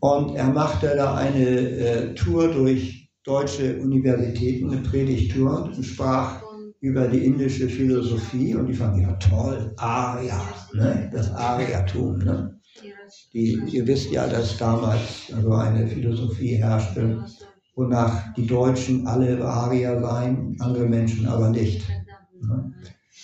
Und 0.00 0.36
er 0.36 0.48
machte 0.48 0.94
da 0.96 1.14
eine 1.14 1.48
äh, 1.48 2.14
Tour 2.14 2.48
durch 2.48 3.10
deutsche 3.24 3.78
Universitäten, 3.78 4.70
eine 4.70 4.82
Predigtour 4.82 5.64
und 5.64 5.84
sprach 5.84 6.42
über 6.82 7.06
die 7.06 7.24
indische 7.24 7.68
Philosophie 7.68 8.56
und 8.56 8.66
die 8.66 8.74
fanden 8.74 9.02
ja 9.02 9.12
toll, 9.12 9.72
Arya, 9.76 10.40
ne? 10.74 11.08
das 11.12 11.30
Aryatum. 11.30 12.18
Ne? 12.18 12.60
Die, 13.32 13.60
ihr 13.70 13.86
wisst 13.86 14.10
ja, 14.10 14.26
dass 14.26 14.58
damals 14.58 15.32
also 15.32 15.52
eine 15.52 15.86
Philosophie 15.86 16.56
herrschte, 16.56 17.24
wonach 17.76 18.34
die 18.34 18.48
Deutschen 18.48 19.06
alle 19.06 19.42
Arier 19.44 20.00
seien, 20.00 20.56
andere 20.58 20.86
Menschen 20.86 21.28
aber 21.28 21.50
nicht. 21.50 21.88
Ne? 22.40 22.72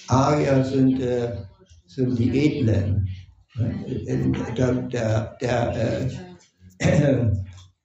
Arier 0.07 0.65
sind, 0.65 1.01
äh, 1.01 1.39
sind 1.87 2.17
die 2.17 2.31
Edlen. 2.39 3.09
Ne? 3.57 4.33
Der, 4.57 4.73
der, 4.83 5.37
der 5.41 5.77
äh, 5.77 6.09
äh, 6.79 7.33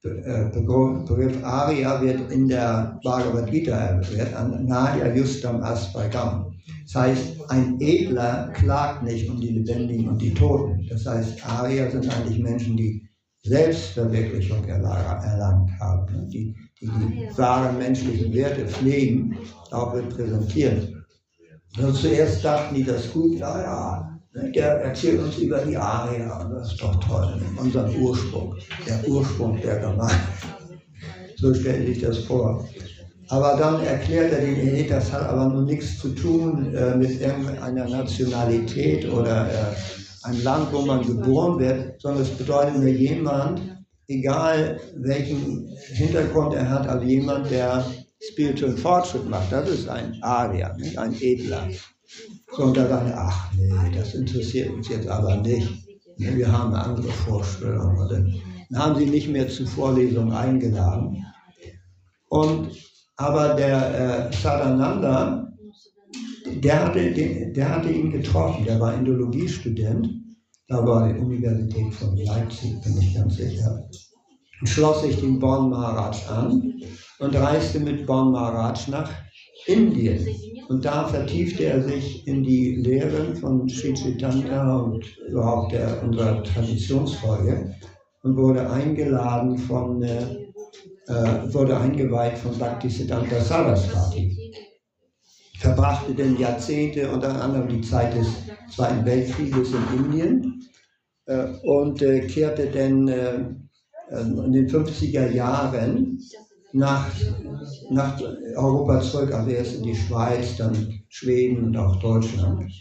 Begriff 0.04 1.44
Arya 1.44 2.02
wird 2.02 2.30
in 2.30 2.50
der 2.50 3.00
Bhagavad 3.04 3.50
Gita 3.50 3.72
erwähnt, 3.72 4.34
an 4.36 4.66
Nadia 4.66 5.14
Justam 5.16 5.64
Asvagam. 5.64 6.54
Das 6.84 6.96
heißt, 6.96 7.50
ein 7.50 7.80
Edler 7.80 8.52
klagt 8.54 9.04
nicht 9.04 9.30
um 9.30 9.40
die 9.40 9.50
Lebendigen 9.50 10.10
und 10.10 10.22
die 10.22 10.34
Toten. 10.34 10.86
Das 10.90 11.06
heißt, 11.06 11.46
Arya 11.48 11.90
sind 11.90 12.14
eigentlich 12.14 12.40
Menschen, 12.40 12.76
die 12.76 13.08
Selbstverwirklichung 13.44 14.66
erlangt 14.66 15.72
haben, 15.80 16.14
ne? 16.14 16.28
die, 16.28 16.56
die 16.82 16.88
die 16.88 17.38
wahren 17.38 17.78
menschlichen 17.78 18.34
Werte 18.34 18.68
pflegen, 18.68 19.38
auch 19.72 19.94
repräsentieren. 19.94 21.06
Also 21.78 21.94
zuerst 21.94 22.44
dachten 22.44 22.76
die 22.76 22.84
das 22.84 23.12
gut, 23.12 23.36
ja, 23.40 23.62
ja, 23.62 24.13
der 24.34 24.82
erzählt 24.82 25.22
uns 25.22 25.38
über 25.38 25.60
die 25.60 25.78
Aria, 25.78 26.44
das 26.54 26.72
ist 26.72 26.82
doch 26.82 26.96
toll, 27.00 27.40
unseren 27.58 27.96
Ursprung, 28.02 28.56
der 28.88 29.08
Ursprung 29.08 29.62
der 29.62 29.78
Gemeinde. 29.78 30.16
So 31.38 31.54
stellt 31.54 31.88
sich 31.88 32.02
das 32.02 32.20
vor. 32.20 32.68
Aber 33.30 33.58
dann 33.58 33.84
erklärt 33.84 34.32
er 34.34 34.42
den 34.42 34.56
hey, 34.56 34.88
das 34.88 35.12
hat 35.12 35.24
aber 35.24 35.48
nur 35.48 35.64
nichts 35.64 36.00
zu 36.00 36.10
tun 36.10 36.74
äh, 36.74 36.96
mit 36.96 37.22
irgendeiner 37.22 37.88
Nationalität 37.88 39.10
oder 39.10 39.48
äh, 39.50 40.28
einem 40.28 40.44
Land, 40.44 40.74
wo 40.74 40.82
man 40.82 41.06
geboren 41.06 41.60
wird, 41.60 42.02
sondern 42.02 42.24
es 42.24 42.30
bedeutet 42.30 42.76
nur 42.76 42.88
jemand, 42.88 43.62
egal 44.08 44.80
welchen 44.98 45.70
Hintergrund 45.94 46.54
er 46.54 46.70
hat, 46.70 46.88
also 46.88 47.06
jemand, 47.06 47.50
der 47.50 47.86
spirituellen 48.20 48.78
Fortschritt 48.78 49.30
macht. 49.30 49.52
Das 49.52 49.70
ist 49.70 49.90
ein 49.90 50.18
Aria, 50.22 50.76
ein 50.98 51.16
Edler. 51.20 51.68
Und 52.58 52.78
da 52.78 52.90
war 52.90 53.06
er, 53.06 53.18
ach 53.18 53.52
nee, 53.54 53.92
das 53.96 54.14
interessiert 54.14 54.72
uns 54.72 54.90
jetzt 54.90 55.08
aber 55.08 55.38
nicht. 55.38 55.68
Wir 56.18 56.52
haben 56.52 56.74
andere 56.74 57.12
Vorstellungen. 57.12 58.08
Dann 58.10 58.80
haben 58.80 59.00
sie 59.00 59.08
nicht 59.08 59.30
mehr 59.30 59.48
zu 59.48 59.66
Vorlesungen 59.66 60.32
eingeladen. 60.32 61.26
Und, 62.30 62.70
aber 63.18 63.56
der 63.56 64.30
äh, 64.30 64.34
Sadananda, 64.34 65.52
der 66.46 66.86
hatte, 66.86 67.12
den, 67.12 67.54
der 67.54 67.70
hatte 67.70 67.90
ihn 67.90 68.12
getroffen, 68.12 68.66
der 68.66 68.80
war 68.80 68.94
Indologiestudent, 68.94 70.10
da 70.68 70.86
war 70.86 71.12
die 71.12 71.20
Universität 71.20 71.94
von 71.94 72.16
Leipzig, 72.18 72.82
bin 72.82 73.00
ich 73.00 73.14
ganz 73.14 73.36
sicher, 73.36 73.88
und 74.60 74.70
schloss 74.70 75.02
sich 75.02 75.20
den 75.20 75.40
Bon 75.40 75.70
Maharaj 75.70 76.26
an 76.30 76.74
und 77.20 77.36
reiste 77.36 77.80
mit 77.80 78.06
Bon 78.06 78.32
Maharaj 78.32 78.90
nach 78.90 79.12
Indien. 79.68 80.26
Und 80.70 80.86
da 80.86 81.08
vertiefte 81.08 81.66
er 81.66 81.82
sich 81.84 82.28
in 82.28 82.44
die 82.44 82.76
Lehren 82.76 83.36
von 83.36 83.68
Sri 83.68 83.94
Chaitanya 83.94 84.78
und 84.78 85.06
überhaupt 85.28 85.74
der, 85.74 86.02
unserer 86.04 86.44
Traditionsfolge 86.44 87.76
und 88.24 88.38
wurde 88.38 88.70
eingeladen 88.70 89.58
von, 89.58 90.02
äh, 90.02 90.24
äh 91.08 91.54
wurde 91.54 91.78
eingeweiht 91.78 92.38
von 92.38 92.58
Bhaktisiddhanta 92.58 93.40
Saraswati. 93.42 94.38
Verbrachte 95.60 96.14
dann 96.14 96.38
Jahrzehnte, 96.38 97.10
unter 97.10 97.42
anderem 97.42 97.70
die 97.70 97.82
Zeit 97.82 98.14
des 98.16 98.28
Zweiten 98.74 99.06
Weltkrieges 99.06 99.70
in 99.72 100.06
Indien 100.06 100.64
äh, 101.26 101.48
und 101.64 102.02
äh, 102.02 102.28
kehrte 102.28 102.68
dann 102.68 103.08
äh, 103.08 103.46
in 104.12 104.52
den 104.52 104.68
50er 104.68 105.32
Jahren 105.32 106.20
nach, 106.74 107.08
nach 107.92 108.20
Europa 108.56 109.02
zurück, 109.02 109.34
also 109.34 109.50
erst 109.50 109.76
in 109.76 109.84
die 109.84 109.96
Schweiz, 109.96 110.58
dann 110.58 111.02
Schweden 111.08 111.64
und 111.66 111.78
auch 111.78 111.96
Deutschland. 111.98 112.72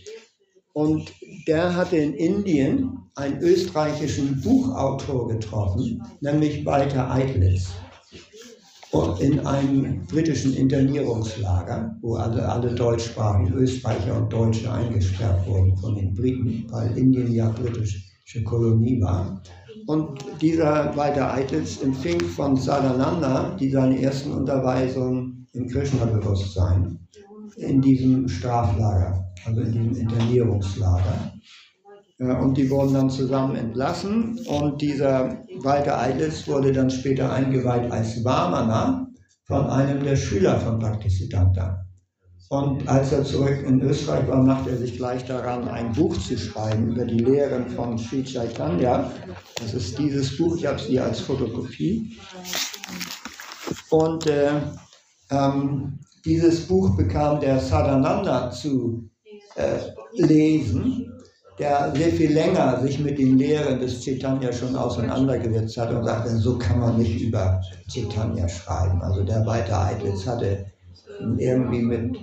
Und 0.73 1.13
der 1.47 1.77
hatte 1.77 1.97
in 1.97 2.15
Indien 2.15 2.99
einen 3.15 3.39
österreichischen 3.41 4.41
Buchautor 4.41 5.29
getroffen, 5.29 6.03
nämlich 6.23 6.65
Walter 6.65 7.11
Eitlitz, 7.11 7.69
in 9.21 9.41
einem 9.41 10.07
britischen 10.07 10.55
Internierungslager, 10.55 11.97
wo 12.01 12.15
alle, 12.15 12.47
alle 12.47 12.75
deutschsprachigen 12.75 13.55
Österreicher 13.55 14.17
und 14.17 14.33
Deutsche 14.33 14.71
eingesperrt 14.71 15.47
wurden 15.47 15.77
von 15.77 15.95
den 15.95 16.15
Briten, 16.15 16.67
weil 16.71 16.97
Indien 16.97 17.33
ja 17.33 17.49
britische 17.51 18.45
Kolonie 18.45 19.01
war. 19.01 19.43
Und 19.87 20.25
dieser 20.41 20.97
Walter 20.97 21.33
Eitlitz 21.33 21.83
empfing 21.83 22.21
von 22.21 22.57
Sadananda 22.57 23.57
die 23.59 23.71
seine 23.71 24.01
ersten 24.01 24.33
Unterweisungen 24.33 25.47
im 25.53 25.69
Krishna-Bewusstsein 25.69 26.99
in 27.57 27.81
diesem 27.81 28.29
Straflager, 28.29 29.25
also 29.45 29.61
in 29.61 29.73
diesem 29.73 29.97
Internierungslager. 29.97 31.33
Und 32.19 32.57
die 32.57 32.71
wurden 32.71 32.95
dann 32.95 33.11
zusammen 33.11 33.57
entlassen 33.57 34.39
und 34.47 34.81
dieser 34.81 35.45
Walter 35.63 35.99
Eitlitz 35.99 36.47
wurde 36.47 36.73
dann 36.73 36.89
später 36.89 37.33
eingeweiht 37.33 37.91
als 37.91 38.25
Vamana 38.25 39.09
von 39.45 39.67
einem 39.67 40.05
der 40.05 40.17
Schüler 40.17 40.59
von 40.61 40.79
Bhaktisiddhanta. 40.79 41.85
Und 42.53 42.87
als 42.87 43.13
er 43.13 43.25
zurück 43.25 43.65
in 43.67 43.81
Österreich 43.81 44.29
war, 44.29 44.43
machte 44.43 44.73
er 44.73 44.77
sich 44.77 44.99
gleich 44.99 45.25
daran, 45.25 45.67
ein 45.69 45.91
Buch 45.93 46.15
zu 46.19 46.37
schreiben 46.37 46.89
über 46.89 47.07
die 47.07 47.21
Lehren 47.21 47.67
von 47.71 47.97
Sri 47.97 48.23
Chaitanya. 48.23 49.11
Das 49.59 49.73
ist 49.73 49.99
dieses 49.99 50.37
Buch, 50.37 50.59
ich 50.59 50.67
habe 50.67 50.77
es 50.77 50.83
hier 50.83 51.03
als 51.03 51.21
Fotokopie. 51.21 52.15
Und 53.89 54.27
äh, 54.27 54.51
ähm, 55.31 55.99
dieses 56.27 56.67
Buch 56.67 56.95
bekam 56.95 57.41
der 57.41 57.59
Sadhananda 57.59 58.51
zu 58.51 59.09
äh, 59.55 59.79
lesen, 60.23 61.11
der 61.59 61.91
sehr 61.97 62.11
viel 62.11 62.35
länger 62.35 62.83
sich 62.83 62.99
mit 62.99 63.19
den 63.19 63.39
Lehren 63.39 63.81
des 63.81 64.03
Chaitanya 64.05 64.53
schon 64.53 64.77
auseinandergesetzt 64.77 65.79
hat 65.79 65.91
und 65.91 66.05
sagte, 66.05 66.37
so 66.37 66.59
kann 66.59 66.81
man 66.81 66.99
nicht 66.99 67.19
über 67.19 67.63
Chaitanya 67.91 68.47
schreiben. 68.47 69.01
Also 69.01 69.25
der 69.25 69.47
Weiter 69.47 69.87
Eitlitz 69.87 70.27
hatte 70.27 70.67
irgendwie 71.39 71.83
mit 71.83 72.17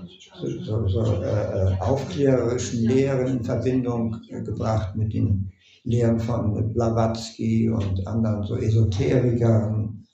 so, 0.63 0.87
so 0.87 1.21
äh, 1.21 1.75
aufklärerischen 1.79 2.83
Lehren 2.83 3.27
in 3.37 3.43
Verbindung 3.43 4.17
äh, 4.29 4.41
gebracht 4.41 4.95
mit 4.95 5.13
den 5.13 5.51
Lehren 5.83 6.19
von 6.19 6.73
Blavatsky 6.73 7.69
und 7.69 8.05
anderen 8.07 8.43
so 8.43 8.55
Esoterikern. 8.57 10.05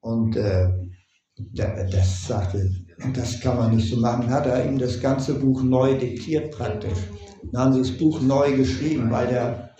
Und 0.00 0.36
äh, 0.36 0.68
das 1.54 2.26
sagte, 2.26 2.70
das 3.14 3.40
kann 3.40 3.56
man 3.56 3.76
nicht 3.76 3.90
so 3.90 4.00
machen. 4.00 4.28
Hat 4.30 4.46
er 4.46 4.66
ihm 4.66 4.78
das 4.78 5.00
ganze 5.00 5.34
Buch 5.34 5.62
neu 5.62 5.96
diktiert 5.96 6.52
praktisch. 6.52 6.98
Dann 7.52 7.62
haben 7.62 7.72
sie 7.72 7.90
das 7.90 7.98
Buch 7.98 8.20
neu 8.20 8.56
geschrieben, 8.56 9.10
weil 9.10 9.28
der 9.28 9.70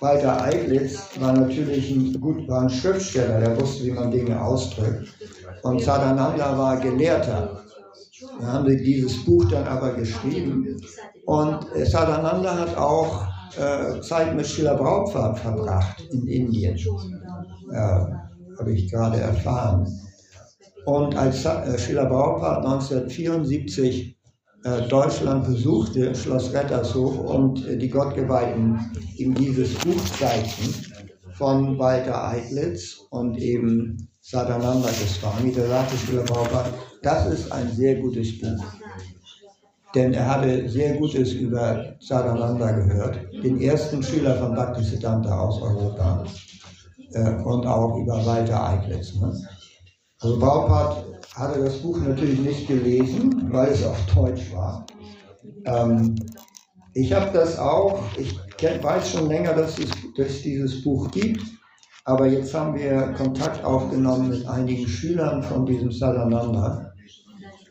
Walter 0.00 0.42
Eiglitz 0.44 1.20
war 1.20 1.32
natürlich 1.32 1.90
ein, 1.90 2.18
gut, 2.20 2.48
war 2.48 2.62
ein 2.62 2.70
Schriftsteller, 2.70 3.40
der 3.40 3.60
wusste, 3.60 3.84
wie 3.84 3.90
man 3.90 4.10
Dinge 4.10 4.40
ausdrückt. 4.40 5.12
Und 5.62 5.82
Sadananda 5.82 6.56
war 6.56 6.80
Gelehrter. 6.80 7.64
Da 8.40 8.46
haben 8.46 8.68
sie 8.68 8.76
dieses 8.82 9.24
Buch 9.24 9.44
dann 9.46 9.66
aber 9.66 9.94
geschrieben. 9.94 10.76
Und 11.26 11.66
Sadananda 11.84 12.58
hat 12.58 12.76
auch 12.76 13.26
äh, 13.56 14.00
Zeit 14.00 14.34
mit 14.36 14.46
Schiller 14.46 14.76
Braupfad 14.76 15.38
verbracht 15.38 16.02
in 16.12 16.26
Indien. 16.26 16.76
Äh, 17.72 17.76
Habe 17.76 18.72
ich 18.72 18.90
gerade 18.90 19.18
erfahren. 19.18 19.86
Und 20.84 21.16
als 21.16 21.44
äh, 21.44 21.78
Schiller 21.78 22.06
Braupfad 22.06 22.58
1974 22.64 24.16
äh, 24.64 24.88
Deutschland 24.88 25.46
besuchte, 25.46 26.14
Schloss 26.14 26.52
Rettershof, 26.52 27.18
und 27.18 27.66
äh, 27.66 27.78
die 27.78 27.88
Gottgeweihten 27.88 28.78
ihm 29.16 29.34
dieses 29.34 29.74
Buch 29.74 30.04
zeigten 30.18 30.74
von 31.34 31.78
Walter 31.78 32.28
Eitlitz 32.28 32.98
und 33.10 33.38
eben 33.38 34.08
Sadananda 34.20 34.88
Goswami, 34.88 35.52
da 35.52 35.66
sagte 35.66 35.96
Schiller 35.96 36.24
Braupfad, 36.24 36.66
das 37.02 37.26
ist 37.26 37.52
ein 37.52 37.70
sehr 37.72 37.96
gutes 38.00 38.38
Buch. 38.40 38.64
Denn 39.94 40.12
er 40.14 40.26
hatte 40.30 40.68
sehr 40.68 40.96
Gutes 40.98 41.32
über 41.32 41.96
Sadananda 42.00 42.70
gehört, 42.72 43.18
den 43.42 43.60
ersten 43.60 44.02
Schüler 44.02 44.36
von 44.36 44.54
Bhaktisiddhanta 44.54 45.36
aus 45.40 45.60
Europa 45.60 46.24
äh, 47.12 47.34
und 47.42 47.66
auch 47.66 47.96
über 47.98 48.24
Walter 48.24 48.68
Eiglitz. 48.68 49.14
Ne? 49.16 49.32
Also 50.20 50.38
Baupart 50.38 51.04
hatte 51.34 51.64
das 51.64 51.78
Buch 51.82 51.98
natürlich 52.00 52.38
nicht 52.40 52.68
gelesen, 52.68 53.52
weil 53.52 53.70
es 53.72 53.84
auf 53.84 53.98
Deutsch 54.14 54.52
war. 54.52 54.86
Ähm, 55.66 56.14
Ich 56.94 57.12
habe 57.12 57.30
das 57.32 57.58
auch, 57.58 58.02
ich 58.18 58.36
weiß 58.62 59.10
schon 59.10 59.28
länger, 59.28 59.54
dass 59.54 59.78
es, 59.78 59.90
dass 60.16 60.28
es 60.28 60.42
dieses 60.42 60.82
Buch 60.82 61.10
gibt, 61.12 61.42
aber 62.04 62.26
jetzt 62.26 62.52
haben 62.54 62.74
wir 62.74 63.12
Kontakt 63.16 63.64
aufgenommen 63.64 64.30
mit 64.30 64.46
einigen 64.46 64.88
Schülern 64.88 65.42
von 65.42 65.66
diesem 65.66 65.92
Sadananda. 65.92 66.89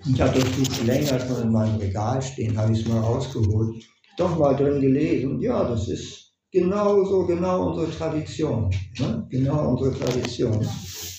Ich 0.06 0.22
habe 0.22 0.40
das 0.40 0.50
Buch 0.52 0.86
länger 0.86 1.20
schon 1.20 1.44
in 1.44 1.52
meinem 1.52 1.76
Regal 1.76 2.22
stehen, 2.22 2.58
habe 2.58 2.72
ich 2.72 2.82
es 2.82 2.88
mal 2.88 3.00
rausgeholt, 3.02 3.84
doch 4.18 4.38
mal 4.38 4.56
drin 4.56 4.80
gelesen. 4.80 5.42
Ja, 5.42 5.64
das 5.66 5.90
ist 5.90 6.34
genau 6.52 7.04
so, 7.04 7.26
genau 7.26 7.70
unsere 7.70 7.92
Tradition. 7.92 8.70
Ne? 8.98 9.28
Genau 9.30 9.72
unsere 9.72 9.94
Tradition. 9.94 10.66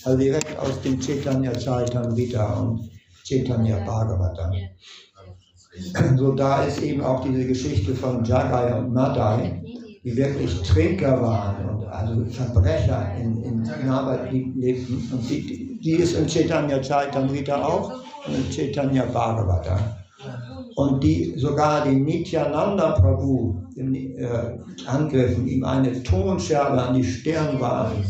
Also 0.03 0.17
direkt 0.17 0.57
aus 0.57 0.81
dem 0.81 0.99
Chaitanya 0.99 1.57
Charitamrita 1.57 2.59
und 2.59 2.89
Chaitanya 3.23 3.77
Bhagavata. 3.85 4.51
So 6.17 6.33
da 6.33 6.63
ist 6.63 6.81
eben 6.81 7.01
auch 7.01 7.23
diese 7.23 7.45
Geschichte 7.45 7.93
von 7.93 8.25
Jagai 8.25 8.79
und 8.79 8.93
Madai, 8.93 9.63
die 10.03 10.17
wirklich 10.17 10.59
Trinker 10.63 11.21
waren 11.21 11.69
und 11.69 11.85
also 11.85 12.25
Verbrecher 12.25 13.15
in, 13.15 13.41
in 13.43 13.61
Navadvip 13.61 14.55
lebten. 14.55 15.07
Und 15.13 15.29
die, 15.29 15.79
die 15.79 15.91
ist 15.93 16.15
in 16.15 16.27
Chaitanya 16.27 16.81
Chaitamrita 16.81 17.63
auch 17.63 18.01
Chaitanya 18.49 19.05
Bhagavata. 19.05 19.97
Und 20.75 21.03
die 21.03 21.33
sogar 21.37 21.83
den 21.83 22.03
Nityananda 22.03 22.91
Prabhu 22.91 23.61
äh, 23.75 24.57
angriffen, 24.85 25.47
ihm 25.47 25.63
eine 25.63 26.01
Tonscherbe 26.03 26.81
an 26.81 26.95
die 26.95 27.03
Stirn 27.03 27.59
warfen. 27.59 28.05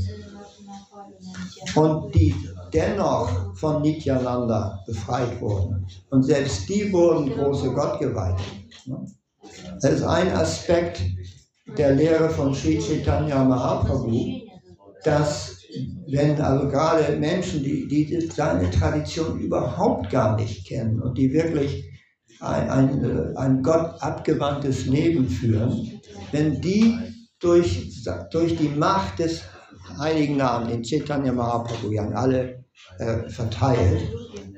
Und 1.75 2.13
die 2.15 2.35
dennoch 2.73 3.55
von 3.55 3.81
Nityananda 3.81 4.79
befreit 4.85 5.39
wurden. 5.41 5.85
Und 6.09 6.23
selbst 6.23 6.67
die 6.69 6.91
wurden 6.91 7.31
große 7.31 7.71
Gottgeweihte. 7.71 8.43
Das 9.81 9.91
ist 9.91 10.03
ein 10.03 10.31
Aspekt 10.33 11.01
der 11.77 11.95
Lehre 11.95 12.29
von 12.29 12.53
Sri 12.53 12.79
Chaitanya 12.79 13.43
Mahaprabhu, 13.43 14.41
dass 15.03 15.50
wenn 16.07 16.39
also 16.41 16.67
gerade 16.67 17.17
Menschen, 17.17 17.63
die, 17.63 17.87
die 17.87 18.29
seine 18.33 18.69
Tradition 18.69 19.39
überhaupt 19.39 20.09
gar 20.09 20.35
nicht 20.35 20.67
kennen 20.67 21.01
und 21.01 21.17
die 21.17 21.31
wirklich 21.31 21.89
ein, 22.39 22.69
ein, 22.69 23.37
ein 23.37 23.63
Gott 23.63 24.01
abgewandtes 24.01 24.85
Leben 24.87 25.29
führen, 25.29 26.01
wenn 26.31 26.59
die 26.61 26.97
durch, 27.39 28.03
durch 28.31 28.55
die 28.57 28.69
Macht 28.69 29.19
des 29.19 29.43
heiligen 29.97 30.37
Namen, 30.37 30.69
den 30.69 30.83
Chaitanya 30.83 31.31
Mahaprabhu, 31.31 31.91
ja 31.91 32.07
alle 32.09 32.63
äh, 32.99 33.29
verteilt, 33.29 34.01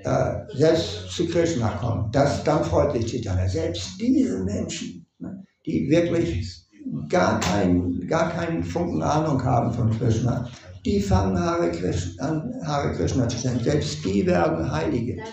äh, 0.03 0.33
selbst 0.55 1.11
zu 1.11 1.27
Krishna 1.27 1.69
kommen. 1.77 2.11
Das, 2.11 2.43
dann 2.43 2.63
freut 2.63 2.93
sich 2.93 3.05
Chaitanya. 3.05 3.47
Selbst 3.47 3.99
diese 3.99 4.43
Menschen, 4.43 5.05
ne, 5.19 5.43
die 5.65 5.89
wirklich 5.89 6.67
gar, 7.09 7.39
kein, 7.39 8.05
gar 8.07 8.29
keinen 8.31 8.63
Funken 8.63 9.01
Ahnung 9.01 9.43
haben 9.43 9.73
von 9.73 9.91
Krishna, 9.97 10.49
die 10.85 10.99
fangen 10.99 11.39
Hare 11.39 11.71
Krishna, 11.71 12.23
an, 12.23 12.53
Hare 12.65 12.93
Krishna 12.93 13.27
zu 13.27 13.37
stellen. 13.37 13.59
Selbst 13.63 14.03
die 14.05 14.25
werden 14.25 14.69
Heilige. 14.71 15.23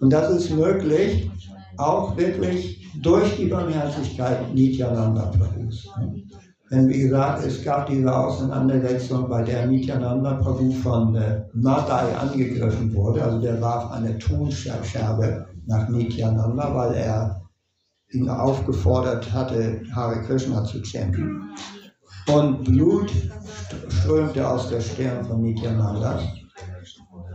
Und 0.00 0.12
das 0.12 0.30
ist 0.30 0.50
möglich, 0.50 1.30
auch 1.76 2.16
wirklich 2.16 2.86
durch 3.02 3.36
die 3.36 3.46
Barmherzigkeit 3.46 4.54
Nityananda 4.54 5.26
Prabhus. 5.26 5.88
Denn 6.70 6.88
wie 6.88 7.00
gesagt, 7.00 7.44
es 7.44 7.62
gab 7.62 7.86
diese 7.88 8.14
Auseinandersetzung, 8.14 9.28
bei 9.28 9.42
der 9.42 9.66
Nityananda 9.66 10.34
Prabhu 10.34 10.72
von 10.72 11.14
äh, 11.14 11.42
Madai 11.52 12.16
angegriffen 12.16 12.92
wurde. 12.94 13.22
Also 13.22 13.40
der 13.40 13.60
warf 13.60 13.92
eine 13.92 14.18
Tonscherbe 14.18 15.46
nach 15.66 15.88
Nityananda, 15.88 16.74
weil 16.74 16.94
er 16.94 17.42
ihn 18.12 18.28
aufgefordert 18.28 19.30
hatte, 19.32 19.82
Hare 19.94 20.22
Krishna 20.22 20.64
zu 20.64 20.82
chanten. 20.82 21.50
Und 22.32 22.64
Blut 22.64 23.12
strömte 23.88 24.48
aus 24.48 24.68
der 24.68 24.80
Stirn 24.80 25.24
von 25.24 25.42
Nityananda. 25.42 26.20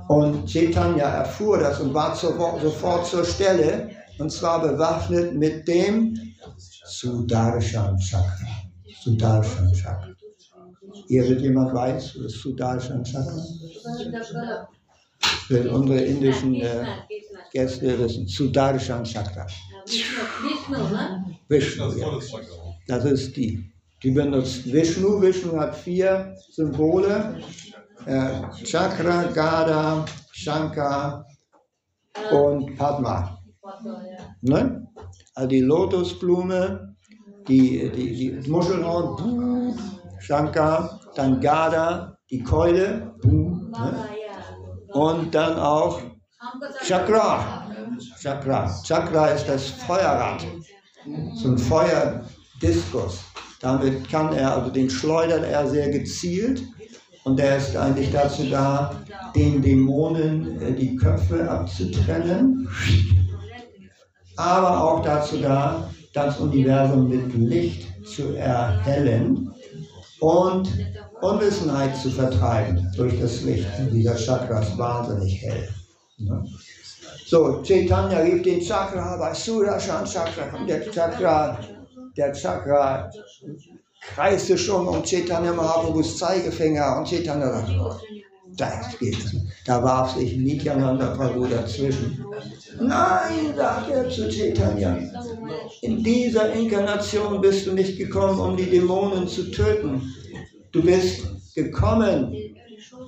Und 0.07 0.47
Chaitanya 0.47 1.05
erfuhr 1.05 1.59
das 1.59 1.79
und 1.79 1.93
war 1.93 2.15
sofort 2.15 3.05
zur 3.05 3.25
Stelle, 3.25 3.89
und 4.17 4.31
zwar 4.31 4.61
bewaffnet 4.61 5.35
mit 5.35 5.67
dem 5.67 6.15
Sudarshan 6.85 7.97
Chakra. 7.99 8.47
Sudarshan 9.03 9.71
Chakra. 9.73 10.09
Irgendjemand 11.07 11.73
weiß, 11.73 12.17
was 12.23 12.33
Sudarshan 12.33 13.03
Chakra 13.03 14.67
Für 15.47 15.71
unsere 15.71 16.01
indischen 16.01 16.55
äh, 16.55 16.85
Gäste 17.51 17.99
wissen. 17.99 18.27
Sudarshan 18.27 19.03
Chakra. 19.03 19.45
Vishnu, 21.47 21.97
ja. 21.97 22.19
Das 22.87 23.05
ist 23.05 23.35
die. 23.37 23.71
Die 24.03 24.11
benutzt 24.11 24.71
Vishnu. 24.71 25.21
Vishnu 25.21 25.57
hat 25.59 25.75
vier 25.75 26.35
Symbole. 26.51 27.39
Äh, 28.05 28.41
Chakra, 28.63 29.23
Gada, 29.33 30.05
Shankar 30.31 31.25
und 32.31 32.77
Padma. 32.77 33.37
Ne? 34.41 34.87
Also 35.35 35.49
die 35.49 35.61
Lotusblume, 35.61 36.95
die, 37.47 37.91
die, 37.91 38.41
die 38.41 38.49
Muschelhorn, 38.49 39.77
Shankar, 40.19 41.01
dann 41.15 41.41
Gada, 41.41 42.17
die 42.29 42.41
Keule, 42.41 43.13
ne? 43.23 44.09
und 44.93 45.35
dann 45.35 45.59
auch 45.59 46.01
Chakra. 46.85 47.69
Chakra. 48.21 48.81
Chakra 48.83 49.27
ist 49.27 49.47
das 49.47 49.67
Feuerrad, 49.69 50.45
so 51.35 51.49
ein 51.49 51.57
Feuerdiskus. 51.57 53.28
Damit 53.59 54.09
kann 54.09 54.33
er, 54.33 54.55
also 54.55 54.71
den 54.71 54.89
schleudert 54.89 55.43
er 55.43 55.67
sehr 55.67 55.89
gezielt 55.89 56.63
und 57.23 57.37
der 57.37 57.57
ist 57.57 57.75
eigentlich 57.75 58.11
dazu 58.11 58.43
da, 58.49 58.95
den 59.35 59.61
Dämonen 59.61 60.61
äh, 60.61 60.73
die 60.73 60.95
Köpfe 60.95 61.49
abzutrennen, 61.49 62.69
aber 64.37 64.83
auch 64.83 65.03
dazu 65.03 65.37
da, 65.37 65.89
das 66.13 66.39
Universum 66.39 67.09
mit 67.09 67.33
Licht 67.35 67.87
zu 68.05 68.33
erhellen 68.35 69.51
und 70.21 70.69
Unwissenheit 71.21 71.95
zu 71.97 72.09
vertreiben 72.09 72.91
durch 72.95 73.19
das 73.19 73.41
Licht 73.43 73.67
dieser 73.91 74.15
Chakras 74.15 74.77
wahnsinnig 74.77 75.41
hell. 75.41 75.69
Ne? 76.17 76.43
So, 77.25 77.61
Chaitanya 77.61 78.19
rief 78.19 78.41
den 78.41 78.61
Chakra 78.61 79.33
Surashan 79.33 80.05
Chakra 80.05 80.57
und 80.57 80.67
der 80.67 80.89
Chakra, 80.89 81.59
der 82.19 82.33
Chakra 82.33 83.09
kreiste 84.01 84.57
schon 84.57 84.87
um 84.87 85.03
Chaitanya 85.03 85.53
Mahaprabhus 85.53 86.17
Zeigefinger 86.17 86.97
und 86.97 87.07
Chaitanya 87.07 87.65
oh, 87.79 87.95
das 88.57 88.97
geht 88.99 89.17
nicht. 89.33 89.45
Da 89.65 89.81
warf 89.81 90.17
sich 90.17 90.35
Nityananda 90.35 91.15
Prabhu 91.15 91.45
dazwischen. 91.45 92.25
Nein, 92.81 93.55
sagt 93.55 93.89
er 93.89 94.09
zu 94.09 94.27
Chaitanya, 94.29 94.97
in 95.81 96.03
dieser 96.03 96.51
Inkarnation 96.53 97.39
bist 97.39 97.67
du 97.67 97.73
nicht 97.73 97.97
gekommen, 97.97 98.39
um 98.39 98.57
die 98.57 98.69
Dämonen 98.69 99.27
zu 99.27 99.51
töten. 99.51 100.13
Du 100.71 100.83
bist 100.83 101.21
gekommen, 101.55 102.35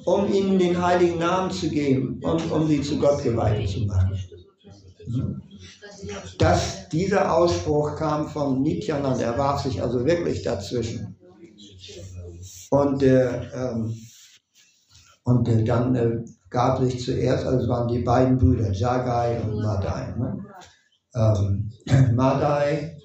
um 0.05 0.31
ihnen 0.31 0.57
den 0.57 0.81
heiligen 0.81 1.19
Namen 1.19 1.51
zu 1.51 1.67
geben 1.69 2.21
und 2.23 2.51
um 2.51 2.67
sie 2.67 2.81
zu 2.81 2.97
Gott 2.97 3.21
geweiht 3.23 3.69
zu 3.69 3.81
machen. 3.81 5.50
Das, 6.37 6.89
dieser 6.89 7.33
Ausspruch 7.33 7.95
kam 7.95 8.27
von 8.27 8.61
Nityananda, 8.61 9.23
er 9.23 9.37
warf 9.37 9.63
sich 9.63 9.81
also 9.81 10.05
wirklich 10.05 10.43
dazwischen. 10.43 11.15
Und, 12.69 13.03
äh, 13.03 13.45
ähm, 13.53 13.93
und 15.23 15.47
äh, 15.47 15.63
dann 15.63 15.95
äh, 15.95 16.23
gab 16.49 16.79
sich 16.79 17.03
zuerst, 17.03 17.45
also 17.45 17.67
waren 17.67 17.87
die 17.87 17.99
beiden 17.99 18.37
Brüder, 18.37 18.71
Jagai 18.71 19.41
und 19.41 19.61
Madai. 19.61 20.15
Ne? 20.17 20.45
Ähm, 21.15 21.71
Madai 22.15 22.97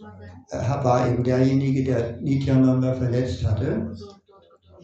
äh, 0.50 0.84
war 0.84 1.08
eben 1.08 1.24
derjenige, 1.24 1.84
der 1.84 2.16
Nityananda 2.20 2.94
verletzt 2.94 3.44
hatte. 3.44 3.94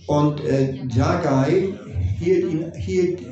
Und 0.07 0.41
äh, 0.45 0.85
Jagai 0.87 1.79
hielt, 2.19 2.53
ihn, 2.53 2.73
hielt 2.75 3.23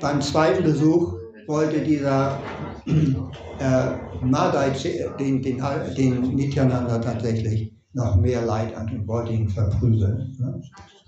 beim 0.00 0.20
zweiten 0.20 0.62
Besuch, 0.62 1.17
wollte 1.48 1.80
dieser 1.80 2.38
äh, 2.86 4.22
Madai 4.22 4.70
den, 5.18 5.42
den, 5.42 5.62
den 5.96 6.20
Nityananda 6.34 6.98
tatsächlich 6.98 7.72
noch 7.94 8.16
mehr 8.16 8.42
Leid 8.42 8.76
an 8.76 8.88
und 8.90 9.08
wollte 9.08 9.32
ihn 9.32 9.48
verprügeln. 9.48 10.36
Ne? 10.38 10.60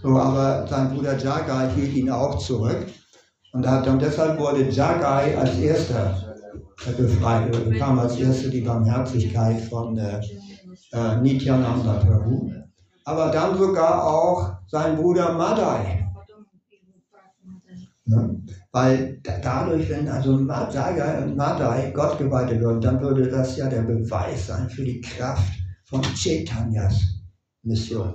So, 0.02 0.08
aber 0.16 0.66
sein 0.66 0.94
Bruder 0.94 1.18
Jagai 1.18 1.70
hielt 1.74 1.94
ihn 1.94 2.10
auch 2.10 2.38
zurück. 2.38 2.86
Und, 3.52 3.66
hat, 3.66 3.86
und 3.86 4.00
deshalb 4.00 4.38
wurde 4.38 4.68
Jagai 4.70 5.36
als 5.36 5.58
erster 5.58 6.36
befreit, 6.96 7.48
oder 7.48 7.64
bekam 7.64 7.98
als 7.98 8.16
erster 8.18 8.48
die 8.48 8.62
Barmherzigkeit 8.62 9.60
von 9.62 9.98
äh, 9.98 10.20
äh, 10.92 11.16
Nityananda 11.20 11.94
Prabhu. 11.94 12.50
Aber 13.04 13.30
dann 13.30 13.58
sogar 13.58 14.06
auch 14.06 14.52
sein 14.68 14.96
Bruder 14.96 15.32
Madai. 15.34 16.08
Ne? 18.06 18.40
Weil 18.72 19.20
dadurch, 19.42 19.88
wenn 19.90 20.08
also 20.08 20.38
Madai 20.38 21.90
Gott 21.92 22.18
geweiht 22.18 22.60
würden, 22.60 22.80
dann 22.80 23.00
würde 23.00 23.28
das 23.28 23.56
ja 23.56 23.68
der 23.68 23.82
Beweis 23.82 24.46
sein 24.46 24.70
für 24.70 24.84
die 24.84 25.00
Kraft 25.00 25.52
von 25.86 26.02
Chaitanyas 26.02 27.20
Mission. 27.62 28.14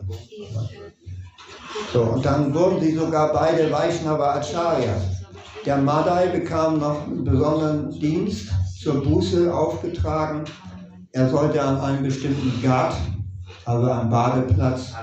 So, 1.92 2.04
und 2.04 2.26
dann 2.26 2.54
wurden 2.54 2.82
sie 2.82 2.94
sogar 2.94 3.34
beide 3.34 3.70
Vaishnava 3.72 4.36
Acharyas. 4.36 5.04
Der 5.66 5.78
Madai 5.78 6.28
bekam 6.28 6.80
noch 6.80 7.06
einen 7.06 7.24
besonderen 7.24 7.92
Dienst 7.92 8.50
zur 8.80 9.04
Buße 9.04 9.54
aufgetragen. 9.54 10.46
Er 11.12 11.30
sollte 11.30 11.62
an 11.62 11.80
einem 11.80 12.04
bestimmten 12.04 12.62
Ghat, 12.62 12.96
also 13.66 13.92
am 13.92 14.10
Badeplatz, 14.10 14.94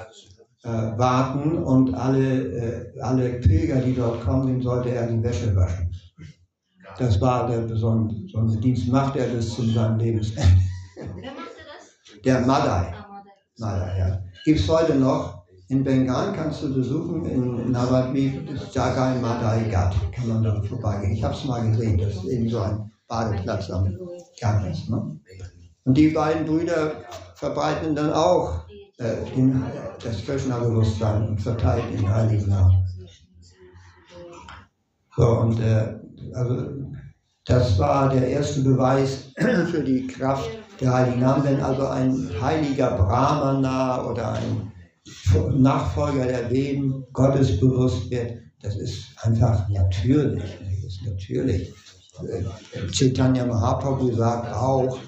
äh, 0.65 0.69
warten 0.69 1.59
und 1.59 1.95
alle, 1.95 2.93
äh, 2.95 3.01
alle 3.01 3.31
Pilger, 3.41 3.81
die 3.81 3.95
dort 3.95 4.21
kommen, 4.23 4.47
dem 4.47 4.63
sollte 4.63 4.91
er 4.91 5.07
die 5.07 5.23
Wäsche 5.23 5.55
waschen. 5.57 5.91
Das 6.99 7.21
war 7.21 7.49
der 7.49 7.63
besondere, 7.63 8.21
besondere 8.21 8.59
Dienst. 8.59 8.89
Macht 8.89 9.17
er 9.17 9.35
das 9.35 9.49
zu 9.51 9.63
seinem 9.63 9.99
Lebensende? 9.99 10.43
Wer 10.95 11.07
machte 11.07 11.63
das? 11.67 12.23
Der 12.25 12.41
Madai. 12.41 12.95
Ah, 12.95 13.23
Madai. 13.59 13.99
Ja. 13.99 14.23
Gibt 14.45 14.61
es 14.61 14.69
heute 14.69 14.95
noch. 14.97 15.43
In 15.69 15.83
Bengal 15.83 16.35
kannst 16.35 16.63
du 16.63 16.75
besuchen, 16.75 17.25
in 17.25 17.73
Navadvip, 17.73 18.47
das 18.47 18.75
Jagai 18.75 19.19
Madai 19.21 19.65
Ghat, 19.71 19.95
kann 20.13 20.29
man 20.29 20.43
da 20.43 20.61
vorbeigehen. 20.63 21.13
Ich 21.13 21.25
habe 21.25 21.35
es 21.35 21.47
mal 21.47 21.67
gesehen, 21.71 21.97
das 21.97 22.15
ist 22.15 22.25
eben 22.27 22.47
so 22.51 22.59
ein 22.61 22.93
Badeplatz 23.09 23.71
am 23.71 23.97
Gang 24.39 24.71
ist. 24.71 24.91
Ne? 24.91 25.19
Und 25.85 25.97
die 25.97 26.09
beiden 26.09 26.45
Brüder 26.45 26.93
verbreiten 27.37 27.95
dann 27.95 28.13
auch 28.13 28.67
in, 29.35 29.63
das 30.03 30.25
Krishna-Bewusstsein 30.25 31.39
verteilt 31.39 31.85
den 31.93 32.09
Heiligen 32.09 32.49
Namen. 32.49 32.85
So, 35.17 35.29
und 35.41 35.61
äh, 35.61 35.95
also 36.35 36.69
das 37.45 37.79
war 37.79 38.09
der 38.09 38.29
erste 38.29 38.63
Beweis 38.63 39.33
für 39.71 39.83
die 39.83 40.07
Kraft 40.07 40.49
der 40.81 40.93
Heiligen 40.93 41.21
Namen. 41.21 41.45
Wenn 41.45 41.61
also 41.61 41.87
ein 41.87 42.31
heiliger 42.41 42.97
Brahmana 42.97 44.05
oder 44.07 44.33
ein 44.33 44.73
Nachfolger 45.55 46.27
der 46.27 46.51
Veden 46.51 47.05
gottesbewusst 47.13 48.11
wird, 48.11 48.39
das 48.63 48.77
ist 48.77 49.05
einfach 49.23 49.69
natürlich. 49.69 50.43
Das 50.83 50.95
ist 50.95 51.03
natürlich. 51.05 51.73
Äh, 52.29 52.87
Chaitanya 52.91 53.45
Mahaprabhu 53.45 54.13
sagt 54.13 54.53
auch, 54.53 54.99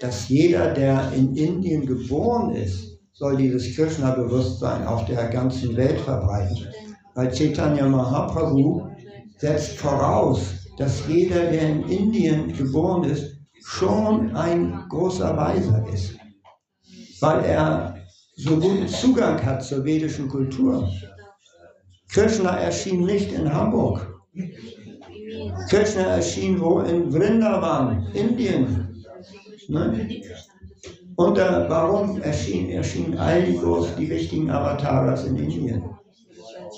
dass 0.00 0.28
jeder, 0.28 0.72
der 0.72 1.12
in 1.12 1.36
Indien 1.36 1.86
geboren 1.86 2.54
ist, 2.54 2.93
soll 3.14 3.36
dieses 3.36 3.76
Krishna-Bewusstsein 3.76 4.86
auf 4.86 5.04
der 5.06 5.28
ganzen 5.28 5.76
Welt 5.76 6.00
verbreiten. 6.00 6.66
Weil 7.14 7.30
Chaitanya 7.32 7.86
Mahaprabhu 7.86 8.88
setzt 9.38 9.78
voraus, 9.78 10.54
dass 10.78 11.06
jeder, 11.06 11.50
der 11.50 11.62
in 11.62 11.88
Indien 11.88 12.52
geboren 12.52 13.04
ist, 13.04 13.36
schon 13.64 14.34
ein 14.34 14.84
großer 14.88 15.36
Weiser 15.36 15.86
ist. 15.92 16.16
Weil 17.20 17.44
er 17.44 17.94
so 18.36 18.58
guten 18.58 18.88
Zugang 18.88 19.40
hat 19.44 19.62
zur 19.62 19.84
vedischen 19.84 20.28
Kultur. 20.28 20.88
Krishna 22.08 22.58
erschien 22.58 23.04
nicht 23.06 23.32
in 23.32 23.52
Hamburg. 23.52 24.12
Krishna 25.70 26.02
erschien 26.16 26.60
wo? 26.60 26.80
In 26.80 27.12
Vrindavan, 27.12 28.08
Indien. 28.12 29.04
Ne? 29.68 30.08
Und 31.16 31.38
äh, 31.38 31.68
warum 31.68 32.20
erschien, 32.22 32.70
erschienen 32.70 33.16
all 33.18 33.42
die, 33.44 33.56
großen, 33.56 33.96
die 33.98 34.10
wichtigen 34.10 34.50
Avataras 34.50 35.24
in 35.26 35.36
Indien 35.36 35.82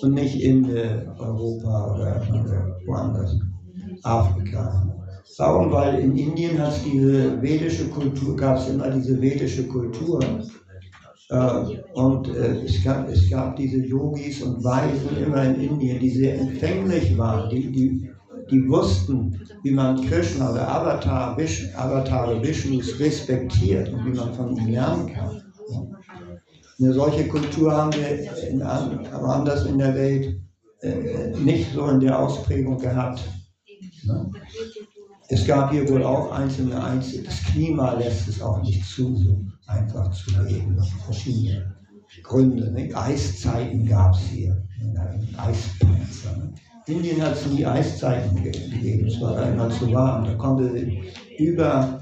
und 0.02 0.14
nicht 0.14 0.40
in 0.42 0.68
äh, 0.76 1.06
Europa 1.18 1.94
oder 1.94 2.76
woanders, 2.86 3.38
Afrika? 4.02 4.86
Warum? 5.38 5.72
Weil 5.72 6.00
in 6.00 6.16
Indien 6.16 6.58
hat 6.58 6.72
es 6.72 6.84
diese 6.84 7.40
vedische 7.40 7.88
Kultur, 7.88 8.36
gab 8.36 8.58
es 8.58 8.68
immer 8.68 8.90
diese 8.90 9.20
vedische 9.20 9.66
Kultur. 9.68 10.20
Äh, 11.30 11.60
und 11.94 12.28
äh, 12.28 12.62
es, 12.64 12.84
gab, 12.84 13.08
es 13.08 13.28
gab 13.30 13.56
diese 13.56 13.78
Yogis 13.78 14.42
und 14.42 14.62
Weisen 14.62 15.16
immer 15.24 15.44
in 15.44 15.60
Indien, 15.60 15.98
die 15.98 16.10
sehr 16.10 16.38
empfänglich 16.38 17.16
waren, 17.16 17.50
die, 17.50 17.72
die, 17.72 18.10
die 18.50 18.68
wussten, 18.68 19.40
wie 19.62 19.70
man 19.70 20.06
Krishna 20.06 20.52
oder 20.52 20.68
Avatar, 20.68 21.36
Vish, 21.36 21.68
Vishnus 22.42 22.98
respektiert 22.98 23.92
und 23.92 24.06
wie 24.06 24.16
man 24.16 24.32
von 24.34 24.56
ihm 24.56 24.68
lernen 24.68 25.12
kann. 25.12 25.42
Eine 26.78 26.92
solche 26.92 27.26
Kultur 27.26 27.72
haben 27.72 27.92
wir 27.94 28.48
in, 28.48 28.62
anders 28.62 29.64
in 29.64 29.78
der 29.78 29.94
Welt 29.94 30.40
äh, 30.82 31.30
nicht 31.38 31.72
so 31.72 31.88
in 31.88 32.00
der 32.00 32.18
Ausprägung 32.18 32.78
gehabt. 32.78 33.20
Ne? 34.04 34.30
Es 35.28 35.46
gab 35.46 35.72
hier 35.72 35.88
wohl 35.88 36.04
auch 36.04 36.30
einzelne 36.30 36.82
Einzel 36.82 37.24
Das 37.24 37.42
Klima 37.42 37.94
lässt 37.94 38.28
es 38.28 38.40
auch 38.40 38.62
nicht 38.62 38.84
zu, 38.84 39.16
so 39.16 39.44
einfach 39.66 40.12
zu 40.12 40.30
leben. 40.42 40.78
Verschiedene 41.04 41.74
Gründe. 42.22 42.70
Ne? 42.70 42.94
Eiszeiten 42.94 43.86
gab 43.86 44.14
es 44.14 44.20
hier. 44.20 44.62
Eispanzer. 45.36 46.52
Indien 46.86 47.20
hat 47.20 47.34
es 47.34 47.46
nie 47.46 47.66
Eiszeiten 47.66 48.42
gegeben. 48.42 49.06
Es 49.06 49.20
war 49.20 49.34
da 49.34 49.48
immer 49.48 49.68
zu 49.70 49.92
warm. 49.92 50.24
Da 50.24 50.34
konnte 50.34 50.88
über 51.38 52.00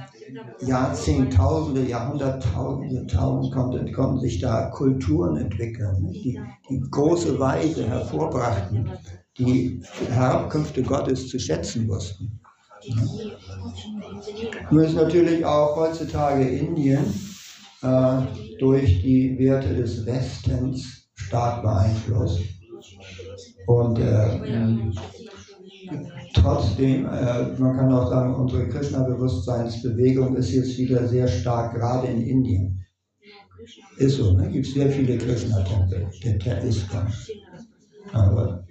Jahrzehntausende, 0.61 1.89
Jahrhunderttausende, 1.89 3.07
Tausende 3.07 3.55
konnten, 3.55 3.93
konnten 3.93 4.21
sich 4.21 4.41
da 4.41 4.67
Kulturen 4.71 5.37
entwickeln, 5.37 6.03
ne? 6.03 6.13
die, 6.13 6.41
die 6.69 6.81
große 6.91 7.39
Weise 7.39 7.87
hervorbrachten, 7.87 8.91
die 9.39 9.83
Herabkünfte 10.11 10.83
Gottes 10.83 11.29
zu 11.29 11.39
schätzen 11.39 11.89
wussten. 11.89 12.41
Nun 14.71 14.83
ist 14.83 14.95
natürlich 14.95 15.45
auch 15.45 15.77
heutzutage 15.77 16.47
Indien 16.47 17.05
äh, 17.83 18.21
durch 18.59 19.03
die 19.03 19.39
Werte 19.39 19.75
des 19.75 20.05
Westens 20.05 21.09
stark 21.15 21.63
beeinflusst. 21.63 22.41
Und 23.67 23.99
äh, 23.99 24.41
trotzdem, 26.35 27.07
äh, 27.07 27.59
man 27.59 27.77
kann 27.77 27.93
auch 27.93 28.11
sagen, 28.11 28.35
unsere 28.35 28.69
Krishna-Bewusstseinsbewegung 28.69 30.37
ist 30.37 30.53
jetzt 30.53 30.77
wieder 30.79 31.07
sehr 31.09 31.29
stark, 31.29 31.75
gerade 31.75 32.09
in 32.09 32.23
Indien. 32.23 32.85
Ist 33.97 34.17
so, 34.17 34.33
ne? 34.33 34.51
gibt 34.51 34.67
sehr 34.67 34.91
viele 34.91 35.17
Krishna-Tempel, 35.17 36.07
der, 36.45 36.63
ist. 36.63 36.87
Aber 38.13 38.65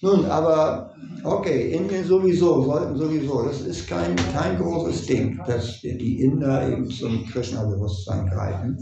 nun, 0.00 0.24
aber 0.26 0.92
okay, 1.22 1.72
Indien 1.72 2.04
sowieso, 2.04 2.64
sollten 2.64 2.96
sowieso, 2.96 3.44
das 3.44 3.60
ist 3.60 3.86
kein, 3.86 4.16
kein 4.34 4.58
großes 4.58 5.06
Ding, 5.06 5.40
dass 5.46 5.80
die 5.80 6.22
Inder 6.22 6.68
eben 6.68 6.90
zum 6.90 7.24
Krishna-Bewusstsein 7.26 8.26
greifen. 8.26 8.78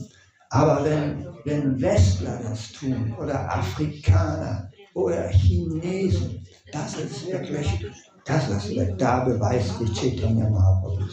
Aber 0.50 0.84
wenn, 0.84 1.26
wenn 1.44 1.80
Westler 1.80 2.40
das 2.42 2.72
tun 2.72 3.14
oder 3.20 3.54
Afrikaner 3.54 4.69
oder 4.94 5.28
Chinesen, 5.28 6.46
das 6.72 6.98
ist 6.98 7.26
wirklich, 7.26 7.86
das 8.24 8.48
ist, 8.48 8.94
da 8.98 9.24
beweist 9.24 9.78
sich 9.78 9.92
Chaitanya 9.92 10.48
Mahaprabhu. 10.48 11.04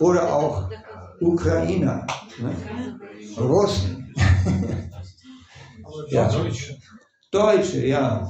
Oder 0.00 0.34
auch 0.34 0.70
Ukrainer, 1.20 2.06
ne? 2.40 3.00
Russen. 3.38 4.14
ja. 6.08 6.30
Deutsche, 7.30 7.86
ja. 7.86 8.28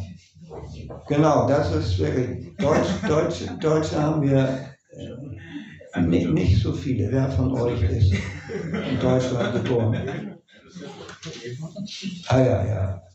Genau, 1.09 1.49
das 1.49 1.74
ist 1.74 1.99
wirklich. 1.99 2.57
Deutsch, 2.57 2.89
Deutsche, 3.07 3.59
Deutsche 3.61 4.03
haben 4.03 4.22
wir 4.22 4.74
äh, 5.95 6.01
nicht, 6.01 6.29
nicht 6.31 6.62
so 6.62 6.72
viele. 6.72 7.11
Wer 7.11 7.31
von 7.31 7.53
euch 7.53 7.83
ist 7.83 8.12
in 8.12 9.01
Deutschland 9.01 9.64
geboren? 9.64 10.37
Ah 12.29 12.39
ja, 12.41 12.66
ja. 12.66 13.06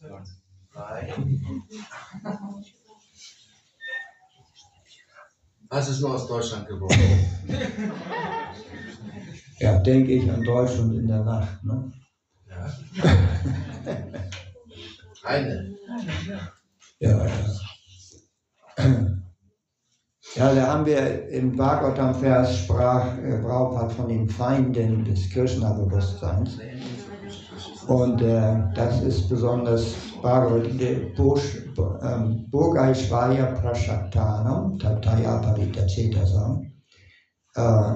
Was 5.69 5.89
ist 5.89 6.01
nur 6.01 6.15
aus 6.15 6.27
Deutschland 6.27 6.67
geboren? 6.67 6.99
Ja, 9.59 9.79
denke 9.79 10.11
ich 10.11 10.29
an 10.29 10.43
Deutschland 10.43 10.95
in 10.95 11.07
der 11.07 11.23
Nacht. 11.23 11.63
Ne? 11.63 11.91
Ja. 12.49 12.73
Eine. 15.23 15.75
Ja, 16.99 17.25
ja. 17.25 17.31
Ja, 20.35 20.55
da 20.55 20.67
haben 20.67 20.85
wir 20.85 21.27
im 21.29 21.57
Bhagavatam-Vers 21.57 22.59
sprach 22.59 23.17
äh, 23.17 23.89
von 23.89 24.07
den 24.07 24.29
Feinden 24.29 25.03
des 25.03 25.29
Krishna-Bewusstseins. 25.29 26.57
Und 27.87 28.21
äh, 28.21 28.63
das 28.73 29.01
ist 29.01 29.27
besonders 29.27 29.93
ähm, 32.01 32.47
Burgaishvaya 32.49 33.53
Prashaktanam, 33.59 34.79
Tataya 34.79 35.41
Paritachetasam. 35.41 36.71
Äh, 37.55 37.95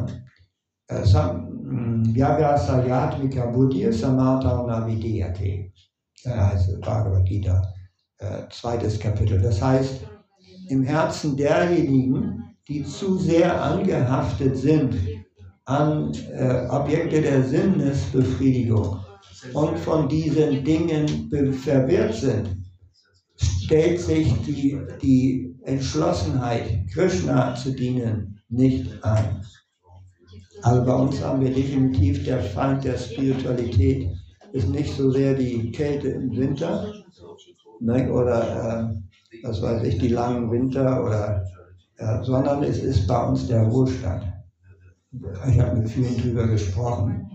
Vyavasa 2.14 2.86
Yatvika 2.86 3.52
Buddhi 3.52 3.92
Samata 3.92 4.64
Navidiyate 4.68 5.72
heißt 6.26 6.80
Bhagavad 6.82 7.26
Gita, 7.26 7.62
äh, 8.20 8.44
zweites 8.52 9.00
Kapitel. 9.00 9.42
Das 9.42 9.62
heißt, 9.62 10.02
im 10.70 10.84
Herzen 10.84 11.36
derjenigen, 11.38 12.56
die 12.68 12.84
zu 12.84 13.18
sehr 13.18 13.62
angehaftet 13.62 14.58
sind 14.58 14.96
an 15.66 16.14
äh, 16.32 16.68
Objekte 16.70 17.22
der 17.22 17.44
Sinnesbefriedigung 17.44 19.00
und 19.54 19.78
von 19.80 20.10
diesen 20.10 20.64
Dingen 20.64 21.08
verwirrt 21.54 22.16
sind, 22.16 22.58
stellt 23.38 24.00
sich 24.00 24.32
die, 24.46 24.80
die 25.02 25.56
Entschlossenheit, 25.64 26.88
Krishna 26.94 27.56
zu 27.56 27.72
dienen, 27.72 28.40
nicht 28.50 29.04
ein. 29.04 29.42
Also 30.62 30.86
bei 30.86 30.94
uns 30.94 31.22
haben 31.22 31.42
wir 31.42 31.54
definitiv 31.54 32.24
der 32.24 32.42
Feind 32.42 32.84
der 32.84 32.98
Spiritualität 32.98 34.10
ist 34.54 34.70
nicht 34.70 34.96
so 34.96 35.12
sehr 35.12 35.34
die 35.34 35.72
Kälte 35.72 36.08
im 36.10 36.36
Winter 36.36 36.94
ne, 37.82 38.12
oder 38.12 38.94
äh, 38.94 39.44
was 39.44 39.62
weiß 39.62 39.84
ich, 39.84 39.98
die 39.98 40.08
langen 40.08 40.50
Winter 40.50 41.04
oder 41.04 41.46
äh, 41.98 42.24
sondern 42.24 42.64
es 42.64 42.80
ist 42.82 43.06
bei 43.06 43.28
uns 43.28 43.48
der 43.48 43.64
Ruhestand. 43.64 44.24
Ich 45.48 45.60
habe 45.60 45.80
mit 45.80 45.90
vielen 45.90 46.18
drüber 46.18 46.48
gesprochen. 46.48 47.30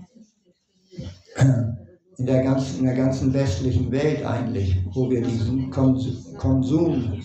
In 2.20 2.26
der 2.26 2.42
ganzen, 2.42 2.80
in 2.80 2.84
der 2.84 2.96
ganzen 2.96 3.32
westlichen 3.32 3.90
Welt 3.90 4.22
eigentlich, 4.26 4.76
wo 4.92 5.08
wir 5.10 5.22
diesen 5.22 5.70
Kons 5.70 6.34
Konsumzwang 6.36 7.24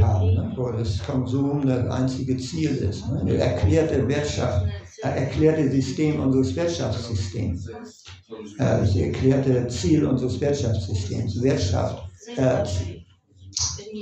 haben, 0.00 0.34
ne? 0.34 0.52
wo 0.56 0.72
das 0.72 0.98
Konsum 1.06 1.64
das 1.64 1.88
einzige 1.88 2.36
Ziel 2.38 2.70
ist. 2.70 3.08
Ne? 3.08 3.22
Das 3.24 3.36
erklärte 3.36 4.08
Wirtschaft, 4.08 4.66
äh, 5.04 5.10
erklärte 5.10 5.70
System 5.70 6.18
unseres 6.20 6.56
Wirtschaftssystems, 6.56 7.68
äh, 7.68 7.72
das 8.58 8.96
erklärte 8.96 9.68
Ziel 9.68 10.06
unseres 10.06 10.40
Wirtschaftssystems, 10.40 11.40
Wirtschaft, 11.40 12.02
äh, 12.36 12.64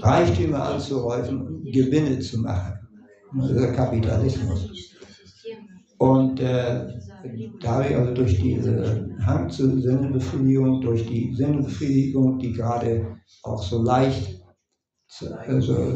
Reichtümer 0.01 0.71
anzuhäufen 0.71 1.65
Gewinne 1.65 2.19
zu 2.21 2.39
machen. 2.39 2.79
Der 3.35 3.73
Kapitalismus. 3.75 4.71
Und 5.99 6.41
äh, 6.41 6.87
dadurch, 7.61 7.97
also 7.97 8.15
durch 8.15 8.41
diese 8.41 9.09
Hang 9.25 9.51
zur 9.51 9.81
Sinnebefriedigung, 9.81 10.81
durch 10.81 11.07
die 11.07 11.35
Sinnebefriedigung, 11.35 12.39
die 12.39 12.53
gerade 12.53 13.17
auch 13.43 13.63
so 13.63 13.83
leicht 13.83 14.41
zu, 15.09 15.35
also 15.39 15.95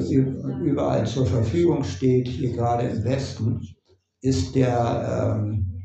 überall 0.62 1.06
zur 1.06 1.26
Verfügung 1.26 1.84
steht, 1.84 2.28
hier 2.28 2.52
gerade 2.52 2.88
im 2.88 3.04
Westen, 3.04 3.60
ist 4.22 4.54
der, 4.54 5.36
ähm, 5.38 5.82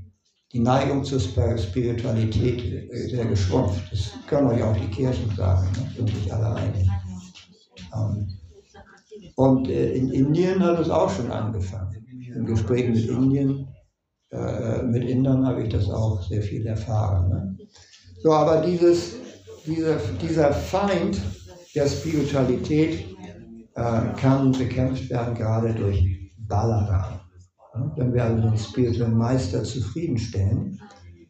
die 0.52 0.60
Neigung 0.60 1.04
zur 1.04 1.20
Spir- 1.20 1.58
Spiritualität 1.58 2.90
sehr 3.10 3.26
geschrumpft. 3.26 3.92
Das 3.92 4.14
können 4.28 4.48
euch 4.48 4.64
auch 4.64 4.76
die 4.76 4.88
Kirchen 4.88 5.30
sagen, 5.36 5.68
ne? 5.74 5.92
sind 5.96 6.10
sich 6.10 6.34
alle 6.34 6.56
einig. 6.56 6.88
Ähm, 7.96 8.28
und 9.36 9.70
äh, 9.70 9.94
in 9.94 10.12
Indien 10.12 10.64
hat 10.64 10.80
es 10.80 10.90
auch 10.90 11.10
schon 11.10 11.32
angefangen. 11.32 11.96
Im 12.36 12.46
Gespräch 12.46 12.90
mit 12.90 13.08
Indien, 13.08 13.68
äh, 14.32 14.84
mit 14.84 15.04
Indern 15.06 15.46
habe 15.46 15.64
ich 15.64 15.70
das 15.70 15.90
auch 15.90 16.22
sehr 16.22 16.42
viel 16.42 16.66
erfahren. 16.66 17.30
Ne? 17.30 17.58
So, 18.22 18.34
aber 18.34 18.62
dieses, 18.62 19.16
dieser, 19.66 19.98
dieser 20.22 20.54
Feind 20.54 21.20
der 21.76 21.88
Spiritualität 21.88 23.06
äh, 23.76 24.02
kann 24.18 24.52
bekämpft 24.52 25.10
werden 25.10 25.34
gerade 25.36 25.74
durch 25.74 26.32
Balaram. 26.38 27.20
Ne? 27.76 27.92
Wenn 27.96 28.14
wir 28.14 28.24
also 28.24 28.42
den 28.42 28.58
spirituellen 28.58 29.18
Meister 29.18 29.64
zufriedenstellen, 29.64 30.80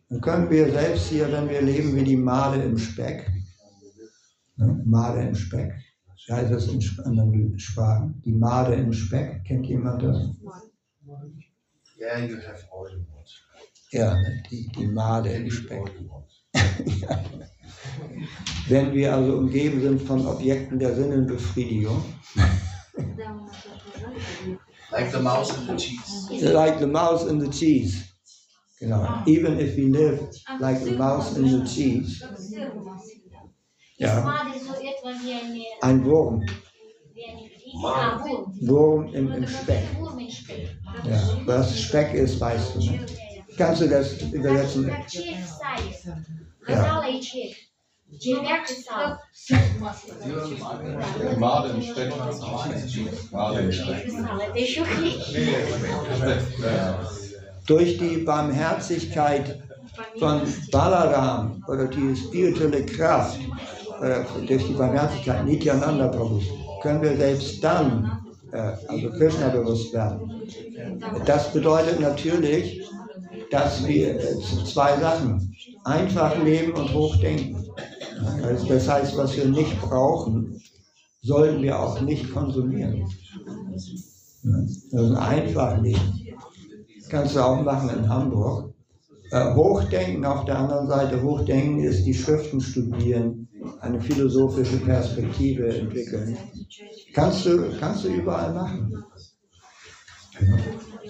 dann 0.09 0.21
können 0.21 0.49
wir 0.49 0.71
selbst 0.71 1.09
hier, 1.09 1.31
wenn 1.31 1.49
wir 1.49 1.61
leben 1.61 1.95
wie 1.95 2.03
die 2.03 2.17
Made 2.17 2.61
im 2.61 2.77
Speck, 2.77 3.31
ne? 4.57 4.81
Made 4.83 5.21
im 5.21 5.35
Speck, 5.35 5.71
wie 6.25 6.33
heißt 6.33 6.51
das 6.51 6.67
in 6.67 6.81
anderen 7.05 7.59
Sprachen? 7.59 8.19
Die 8.25 8.33
Made 8.33 8.73
im 8.73 8.91
Speck, 8.91 9.43
kennt 9.45 9.67
jemand 9.67 10.01
das? 10.01 10.17
Yeah, 11.99 12.17
you 12.19 12.37
have 12.37 12.63
all 12.71 12.89
you 12.89 13.05
want. 13.11 13.29
Ja, 13.91 14.13
ne, 14.13 14.43
die, 14.49 14.69
die 14.75 14.87
Made 14.87 15.29
im 15.29 15.51
Speck. 15.51 15.91
Ja. 17.01 17.23
Wenn 18.69 18.93
wir 18.93 19.13
also 19.13 19.37
umgeben 19.37 19.81
sind 19.81 20.01
von 20.01 20.25
Objekten 20.25 20.79
der 20.79 20.95
Sinnenbefriedigung, 20.95 22.03
Like 24.91 25.11
the 25.11 25.19
mouse 25.19 25.51
and 25.57 25.67
the 25.67 25.75
cheese. 25.75 26.29
like 26.53 26.79
the 26.79 26.87
mouse 26.87 27.25
in 27.27 27.39
the 27.39 27.49
cheese. 27.49 28.05
Genau. 28.79 29.23
Even 29.25 29.59
if 29.59 29.75
we 29.75 29.83
live 29.83 30.19
like 30.59 30.83
the 30.83 30.91
mouse 30.91 31.37
in 31.37 31.45
the 31.45 31.63
cheese, 31.65 32.23
Ja. 33.97 34.45
Ein 35.81 36.05
Wurm, 36.05 36.45
Wurm 38.61 39.13
im, 39.13 39.31
im 39.31 39.47
Speck. 39.47 39.83
Ja. 41.03 41.21
Was 41.45 41.79
Speck 41.79 42.13
ist, 42.13 42.39
weißt 42.39 42.75
du. 42.75 42.79
nicht. 42.79 43.17
Kannst 43.57 43.81
du 43.81 43.89
das 43.89 44.21
übersetzen? 44.21 44.91
Ja. 46.67 47.03
Durch 57.67 57.97
die 57.97 58.17
Barmherzigkeit 58.17 59.61
von 60.17 60.41
Balaram 60.71 61.63
oder 61.67 61.87
die 61.87 62.15
spirituelle 62.15 62.85
Kraft, 62.85 63.39
äh, 64.01 64.23
durch 64.47 64.65
die 64.65 64.73
Barmherzigkeit 64.73 65.45
Nityananda 65.45 66.07
Prabhu, 66.07 66.41
können 66.81 67.01
wir 67.01 67.17
selbst 67.17 67.63
dann, 67.63 68.25
äh, 68.51 68.73
also 68.87 69.09
Krishna 69.11 69.49
bewusst 69.49 69.93
werden. 69.93 70.41
Das 71.25 71.51
bedeutet 71.53 71.99
natürlich, 71.99 72.81
dass 73.51 73.85
wir 73.85 74.19
äh, 74.19 74.35
zwei 74.65 74.99
Sachen, 74.99 75.55
einfach 75.83 76.41
leben 76.43 76.73
und 76.73 76.93
hochdenken. 76.93 77.65
Also 78.43 78.67
das 78.67 78.87
heißt, 78.87 79.17
was 79.17 79.35
wir 79.35 79.45
nicht 79.45 79.79
brauchen, 79.81 80.61
sollten 81.21 81.61
wir 81.61 81.79
auch 81.79 81.99
nicht 82.01 82.31
konsumieren. 82.33 83.07
Also 84.93 85.15
einfach 85.15 85.81
leben. 85.81 86.27
Das 86.99 87.09
kannst 87.09 87.35
du 87.35 87.39
auch 87.39 87.61
machen 87.61 87.89
in 87.89 88.09
Hamburg. 88.09 88.73
Äh, 89.31 89.53
Hochdenken 89.53 90.25
auf 90.25 90.45
der 90.45 90.57
anderen 90.57 90.87
Seite, 90.87 91.21
Hochdenken 91.21 91.83
ist 91.83 92.03
die 92.03 92.13
Schriften 92.13 92.59
studieren, 92.61 93.38
eine 93.81 93.99
philosophische 94.01 94.77
Perspektive 94.77 95.77
entwickeln. 95.77 96.37
Kannst 97.13 97.45
du, 97.45 97.71
kannst 97.79 98.03
du 98.03 98.09
überall 98.09 98.53
machen. 98.53 99.03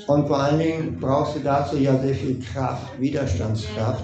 Und 0.08 0.28
vor 0.28 0.39
allen 0.39 0.60
Dingen 0.60 0.97
brauchst 1.00 1.36
du 1.36 1.39
dazu 1.39 1.78
ja 1.78 1.97
sehr 2.00 2.16
viel 2.16 2.39
Kraft, 2.39 3.00
Widerstandskraft. 3.00 4.04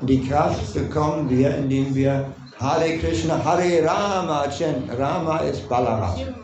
Und 0.00 0.10
die 0.10 0.26
Kraft 0.28 0.74
bekommen 0.74 1.30
wir, 1.30 1.56
indem 1.56 1.94
wir 1.94 2.32
Hare 2.60 2.98
Krishna, 2.98 3.42
Hare 3.44 3.84
Rama 3.84 4.50
chanten. 4.50 4.90
Rama 4.90 5.38
ist 5.38 5.68
Balaram 5.68 6.34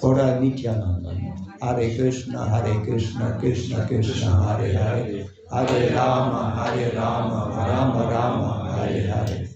oder 0.00 0.40
Nityananda. 0.40 1.12
Hare 1.60 1.88
Krishna, 1.96 2.50
Hare 2.50 2.74
Krishna, 2.84 3.38
Krishna 3.38 3.84
Krishna, 3.86 4.30
Hare 4.30 4.72
Hare, 4.74 5.26
Hare 5.48 5.94
Rama, 5.94 6.56
Hare 6.56 6.92
Rama, 6.96 7.54
Rama 7.54 8.02
Rama, 8.10 8.76
Hare 8.76 9.08
Hare. 9.08 9.51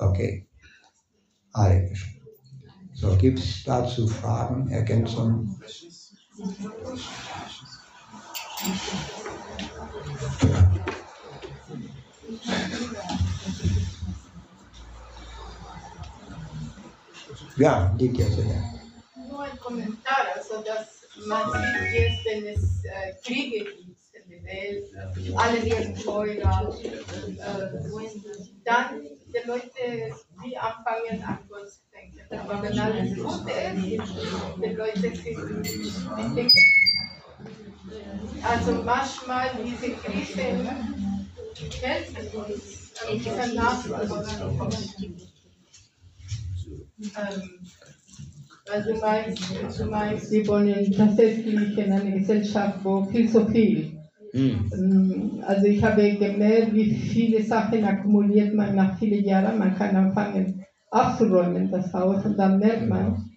Okay, 0.00 0.46
Hare 1.54 1.88
Krishna. 1.88 2.12
So, 2.94 3.16
gibt 3.16 3.40
es 3.40 3.64
dazu 3.64 4.06
Fragen, 4.06 4.70
Ergänzungen? 4.70 5.60
Ja, 17.56 17.92
liegt 17.98 18.18
jetzt 18.18 18.38
in 18.38 18.48
der. 18.48 18.62
Nur 19.28 19.42
ein 19.42 19.58
Kommentar, 19.58 20.26
also 20.36 20.62
dass 20.62 21.02
man 21.26 21.50
sieht 21.50 21.92
jetzt, 21.92 22.24
wenn 22.24 22.46
es 22.46 22.84
äh, 22.84 23.14
Kriege 23.24 23.64
gibt 23.64 23.98
in 24.12 24.30
der 24.30 24.44
Welt, 24.44 24.84
alle 25.36 25.64
werden 25.64 25.94
teurer, 25.96 26.72
äh, 26.84 27.68
dann 28.64 29.17
die 29.28 29.46
Leute, 29.46 30.14
die 30.44 30.56
anfangen 30.56 31.22
an 31.22 31.38
Gott 31.48 31.70
zu 31.70 31.80
denken. 31.92 32.48
Aber 32.48 32.62
wenn 32.62 32.78
alles 32.78 33.16
gut 33.16 33.48
ist, 33.48 34.14
die 34.56 34.74
Leute 34.74 35.00
sind, 35.00 35.24
die 35.24 36.34
denken, 36.34 36.48
also 38.42 38.72
manchmal 38.82 39.50
diese 39.64 39.90
Krisen 39.92 40.68
helfen 41.80 42.38
uns, 42.38 42.92
ein 43.08 43.18
bisschen 43.18 43.54
nachzudenken. 43.54 45.16
Ähm, 47.16 47.60
Also 48.70 48.92
du 48.92 49.00
meinst, 49.00 49.78
du 49.78 49.84
meinst, 49.86 50.30
wir 50.30 50.46
wollen 50.46 50.92
tatsächlich 50.92 51.78
in 51.78 51.92
einer 51.92 52.10
Gesellschaft, 52.10 52.80
wo 52.84 53.04
viel 53.06 53.30
zu 53.30 53.46
viel. 53.46 53.97
Hm. 54.32 54.70
Ähm, 54.72 55.44
Also 55.46 55.66
ich 55.66 55.82
habe 55.82 56.02
gemerkt, 56.16 56.74
wie 56.74 56.94
viele 56.94 57.42
Sachen 57.42 57.84
akkumuliert 57.84 58.54
man 58.54 58.74
nach 58.74 58.98
vielen 58.98 59.24
Jahren. 59.24 59.58
Man 59.58 59.74
kann 59.74 59.96
anfangen 59.96 60.64
aufzuräumen, 60.90 61.70
das 61.70 61.92
Haus, 61.92 62.24
und 62.24 62.38
dann 62.38 62.58
merkt 62.58 62.88
man, 62.88 63.28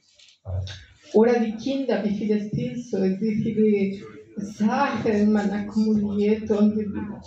Oder 1.13 1.39
die 1.39 1.55
Kinder, 1.57 2.03
wie 2.03 2.15
viele 2.15 2.39
Spielzeug, 2.39 3.19
wie 3.19 3.35
viele 3.43 3.97
Sachen 4.37 5.33
man 5.33 5.49
akkumuliert 5.51 6.49
und 6.51 6.79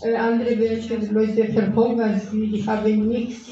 äh, 0.02 0.16
andere 0.16 0.58
welche 0.58 0.96
Leute 1.12 1.44
verhungern 1.52 2.18
sie, 2.18 2.50
die 2.50 2.66
haben 2.66 3.08
nichts. 3.08 3.50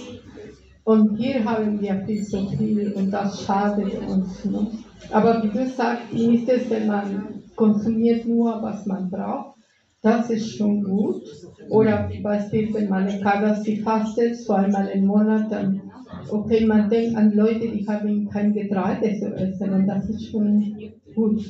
Und 0.85 1.17
hier 1.17 1.45
haben 1.45 1.81
wir 1.81 2.03
viel 2.07 2.25
zu 2.25 2.49
viel 2.49 2.93
und 2.93 3.11
das 3.11 3.45
schadet 3.45 3.95
uns. 4.09 4.45
Ne? 4.45 4.67
Aber 5.11 5.43
wie 5.43 5.51
du 5.51 5.69
sagst, 5.69 6.13
nicht 6.13 6.49
wenn 6.49 6.87
man 6.87 7.43
konsumiert 7.55 8.27
nur, 8.27 8.61
was 8.63 8.87
man 8.87 9.11
braucht, 9.11 9.62
das 10.03 10.31
ist 10.31 10.57
schon 10.57 10.83
gut. 10.83 11.23
Oder 11.71 12.11
Beispiel, 12.23 12.75
wenn 12.75 12.89
man 12.89 13.09
Ekadasi 13.09 13.77
fastet, 13.79 14.37
zweimal 14.37 14.89
im 14.89 15.07
Monat, 15.07 15.51
dann, 15.51 15.81
okay, 16.29 16.67
man 16.67 16.91
denkt 16.91 17.17
an 17.17 17.33
Leute, 17.33 17.69
die 17.69 17.87
haben 17.87 18.29
kein 18.29 18.53
Getreide 18.53 19.19
zu 19.19 19.33
essen 19.35 19.73
und 19.73 19.87
das 19.87 20.09
ist 20.11 20.31
schon 20.31 20.77
gut. 21.15 21.43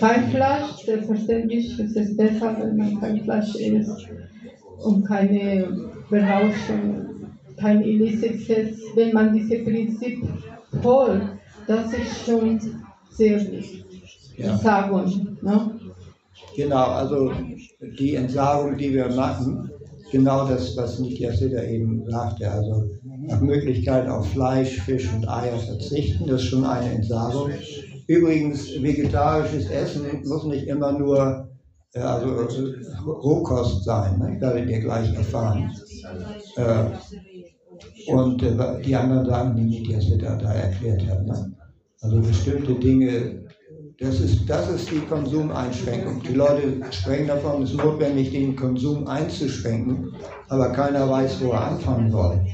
Kein 0.00 0.24
Fleisch, 0.30 0.84
selbstverständlich, 0.84 1.78
es 1.78 1.94
ist 1.94 2.16
besser, 2.16 2.56
wenn 2.58 2.76
man 2.76 3.00
kein 3.00 3.22
Fleisch 3.22 3.54
isst 3.56 4.08
und 4.84 5.04
keine 5.04 5.68
Berauschung, 6.10 7.06
kein 7.56 7.82
illicit 7.82 8.40
Sex. 8.40 8.80
Wenn 8.94 9.12
man 9.12 9.34
dieses 9.34 9.64
Prinzip 9.64 10.24
folgt, 10.80 11.26
das 11.66 11.92
ist 11.92 12.24
schon 12.24 12.58
sehr 13.10 13.38
gut. 13.44 13.64
Ja. 14.38 14.56
Sagen, 14.56 15.36
ne? 15.42 15.70
Genau, 16.56 16.86
also 16.86 17.32
die 17.98 18.14
Entsagung, 18.14 18.76
die 18.76 18.92
wir 18.92 19.08
machen, 19.10 19.70
genau 20.10 20.46
das, 20.46 20.76
was 20.76 20.98
Nitya 20.98 21.32
Siddha 21.32 21.62
eben 21.62 22.04
sagte, 22.08 22.50
also 22.50 22.84
nach 23.26 23.40
Möglichkeit 23.40 24.08
auf 24.08 24.30
Fleisch, 24.30 24.80
Fisch 24.80 25.08
und 25.12 25.28
Eier 25.28 25.58
verzichten, 25.58 26.26
das 26.26 26.42
ist 26.42 26.48
schon 26.48 26.64
eine 26.64 26.92
Entsagung. 26.92 27.50
Übrigens, 28.06 28.68
vegetarisches 28.82 29.70
Essen 29.70 30.04
muss 30.24 30.44
nicht 30.44 30.66
immer 30.66 30.92
nur 30.92 31.48
äh, 31.94 32.00
also, 32.00 32.72
Rohkost 33.06 33.84
sein, 33.84 34.18
ne? 34.18 34.40
werdet 34.40 34.68
ihr 34.68 34.80
gleich 34.80 35.14
erfahren. 35.14 35.70
Äh, 36.56 36.84
und 38.06 38.42
äh, 38.42 38.82
die 38.82 38.94
anderen 38.94 39.26
Sachen, 39.26 39.56
die 39.56 39.62
Nitya 39.62 40.00
Siddha 40.00 40.36
da 40.36 40.52
erklärt 40.52 41.06
hat. 41.06 41.26
Ne? 41.26 41.52
Also 42.00 42.20
bestimmte 42.20 42.74
Dinge 42.74 43.41
das 43.98 44.20
ist, 44.20 44.48
das 44.48 44.68
ist 44.70 44.90
die 44.90 45.00
Konsumeinschränkung. 45.00 46.22
Die 46.22 46.34
Leute 46.34 46.80
sprechen 46.90 47.28
davon, 47.28 47.62
es 47.62 47.70
ist 47.70 47.76
notwendig, 47.76 48.30
den 48.30 48.56
Konsum 48.56 49.06
einzuschränken, 49.06 50.14
aber 50.48 50.70
keiner 50.70 51.08
weiß, 51.08 51.40
wo 51.42 51.52
er 51.52 51.72
anfangen 51.72 52.10
soll. 52.10 52.44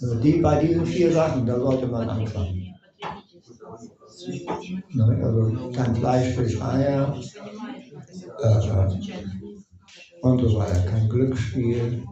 Also 0.00 0.20
die, 0.20 0.40
bei 0.40 0.64
diesen 0.64 0.86
vier 0.86 1.12
Sachen, 1.12 1.46
da 1.46 1.58
sollte 1.58 1.86
man 1.86 2.08
anfangen. 2.08 2.74
Ne, 4.92 5.20
also 5.22 5.70
kein 5.72 5.96
Fleisch, 5.96 6.34
Fisch, 6.34 6.60
Eier 6.62 7.14
äh, 8.38 8.96
und 10.22 10.40
so 10.40 10.56
weiter, 10.56 10.80
kein 10.88 11.08
Glücksspiel. 11.08 12.04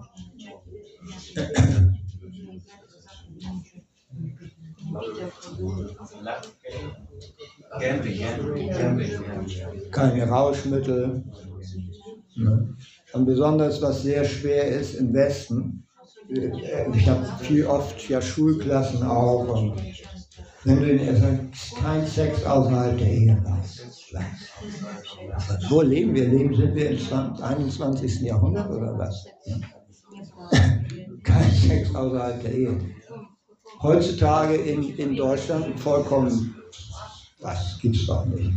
Keine 9.90 10.28
Rauschmittel. 10.28 11.24
Ne? 12.36 12.76
Und 13.12 13.26
besonders, 13.26 13.80
was 13.82 14.02
sehr 14.02 14.24
schwer 14.24 14.66
ist 14.68 14.94
im 14.94 15.12
Westen, 15.12 15.86
äh, 16.30 16.50
ich 16.94 17.08
habe 17.08 17.26
viel 17.40 17.66
oft 17.66 18.08
ja 18.08 18.20
Schulklassen 18.20 19.02
auch 19.02 19.48
und 19.48 19.80
wenn 20.64 20.80
du 20.80 20.90
in 20.90 21.16
sagst, 21.16 21.76
kein 21.76 22.06
Sex 22.06 22.44
außerhalb 22.44 22.96
der 22.96 23.08
Ehe 23.08 23.42
machst. 23.42 23.84
Wo 25.68 25.82
leben 25.82 26.14
wir? 26.14 26.28
Leben 26.28 26.54
sind 26.54 26.74
wir 26.74 26.90
im 26.90 26.98
21. 27.42 28.20
Jahrhundert 28.20 28.70
oder 28.70 28.96
was? 28.96 29.26
Kein 31.24 31.50
Sex 31.50 31.94
außerhalb 31.94 32.42
der 32.42 32.52
Ehe. 32.52 32.80
Heutzutage 33.82 34.54
in, 34.54 34.96
in 34.96 35.16
Deutschland 35.16 35.80
vollkommen 35.80 36.54
das 37.42 37.78
gibt's 37.80 38.06
doch 38.06 38.24
nicht. 38.26 38.50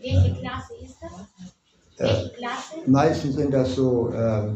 Welche 0.00 0.34
Klasse 0.34 0.74
ist 0.82 0.96
das? 1.00 1.12
Welche 1.98 2.30
Klasse? 2.30 2.74
Meistens 2.86 3.34
sind 3.36 3.52
das 3.52 3.74
so, 3.74 4.10
äh, 4.10 4.50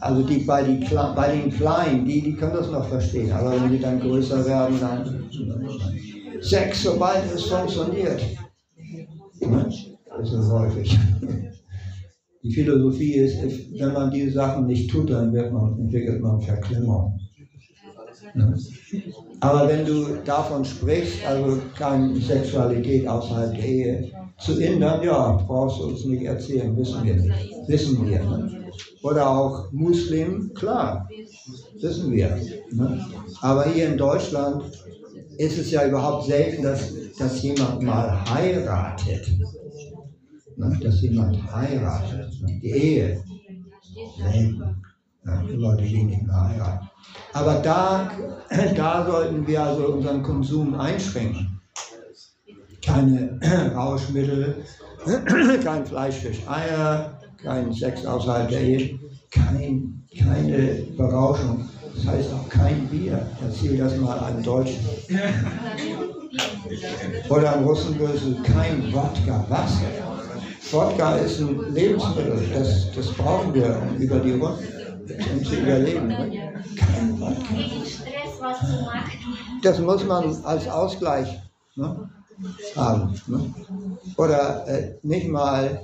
also 0.00 0.22
die 0.22 0.38
bei, 0.38 0.62
die, 0.62 0.84
bei 1.16 1.36
den 1.36 1.50
Kleinen, 1.50 2.04
die, 2.04 2.20
die 2.20 2.34
können 2.34 2.54
das 2.54 2.70
noch 2.70 2.88
verstehen, 2.88 3.32
aber 3.32 3.52
wenn 3.52 3.70
die 3.70 3.80
dann 3.80 4.00
größer 4.00 4.44
werden, 4.46 4.80
dann 4.80 5.28
Sex, 6.40 6.82
sobald 6.82 7.24
es 7.32 7.44
funktioniert. 7.44 8.22
Ne? 9.40 9.68
Das 10.16 10.32
ist 10.32 10.50
häufig. 10.50 10.98
Die 12.44 12.52
Philosophie 12.52 13.14
ist, 13.14 13.36
wenn 13.78 13.92
man 13.92 14.12
diese 14.12 14.32
Sachen 14.32 14.66
nicht 14.66 14.88
tut, 14.88 15.10
dann 15.10 15.32
man, 15.32 15.78
entwickelt 15.80 16.22
man 16.22 16.40
Verklemmung. 16.40 17.18
Aber 19.40 19.68
wenn 19.68 19.84
du 19.84 20.16
davon 20.24 20.64
sprichst, 20.64 21.24
also 21.26 21.60
keine 21.76 22.16
Sexualität 22.20 23.06
außerhalb 23.06 23.54
der 23.54 23.64
Ehe, 23.64 24.12
zu 24.38 24.60
Indern, 24.60 25.02
ja, 25.02 25.32
brauchst 25.46 25.80
du 25.80 25.84
uns 25.84 26.04
nicht 26.04 26.24
erzählen, 26.24 26.76
wissen 26.76 27.04
wir 27.04 27.14
nicht. 27.14 27.50
Wissen 27.66 28.06
wir. 28.06 28.20
Ne? 28.20 28.70
Oder 29.02 29.28
auch 29.28 29.72
Muslim, 29.72 30.52
klar, 30.54 31.08
wissen 31.80 32.12
wir. 32.12 32.36
Ne? 32.70 33.06
Aber 33.40 33.64
hier 33.66 33.88
in 33.88 33.98
Deutschland 33.98 34.64
ist 35.38 35.58
es 35.58 35.70
ja 35.70 35.86
überhaupt 35.86 36.26
selten, 36.26 36.62
dass, 36.62 36.92
dass 37.18 37.42
jemand 37.42 37.82
mal 37.82 38.24
heiratet. 38.30 39.28
Ne? 40.56 40.78
Dass 40.82 41.00
jemand 41.00 41.36
heiratet. 41.54 42.30
Ne? 42.42 42.60
Die 42.62 42.70
Ehe. 42.70 43.24
Selten. 44.16 44.82
Die 45.48 45.56
Leute, 45.56 45.82
die 45.82 46.02
nicht 46.04 46.26
mehr 46.26 46.40
heiraten. 46.40 46.88
Aber 47.32 47.54
da, 47.54 48.10
da 48.76 49.06
sollten 49.06 49.46
wir 49.46 49.62
also 49.62 49.88
unseren 49.88 50.22
Konsum 50.22 50.74
einschränken. 50.74 51.60
Keine 52.82 53.38
Rauschmittel, 53.74 54.64
kein 55.64 55.84
Fleisch, 55.86 56.16
Fisch, 56.16 56.40
Eier, 56.48 57.18
kein 57.42 57.72
Sex 57.72 58.04
außerhalb 58.06 58.48
der 58.48 58.60
Ehe, 58.60 58.98
kein, 59.30 60.02
keine 60.18 60.84
Berauschung. 60.96 61.68
Das 61.94 62.06
heißt 62.06 62.32
auch 62.32 62.48
kein 62.48 62.86
Bier. 62.88 63.26
Erzähl 63.42 63.76
das 63.76 63.96
mal 63.96 64.18
einem 64.20 64.42
Deutschen. 64.42 64.84
Oder 67.28 67.54
einem 67.54 67.66
Russen 67.66 67.98
böse, 67.98 68.36
kein 68.44 68.92
Wodka. 68.92 69.44
Was? 69.48 69.72
Wodka 70.70 71.16
ist 71.16 71.40
ein 71.40 71.74
Lebensmittel. 71.74 72.40
Das, 72.54 72.90
das 72.94 73.12
brauchen 73.14 73.52
wir, 73.54 73.82
um 73.82 73.96
über 73.96 74.20
die 74.20 74.32
Runden 74.32 74.77
um 75.10 75.44
zu 75.44 75.54
überleben. 75.56 76.08
Ne? 76.08 76.46
Das 79.62 79.78
muss 79.78 80.04
man 80.04 80.44
als 80.44 80.68
Ausgleich 80.68 81.40
ne, 81.76 82.08
haben. 82.76 83.14
Ne? 83.26 83.54
Oder 84.16 84.66
äh, 84.66 84.94
nicht 85.02 85.28
mal 85.28 85.80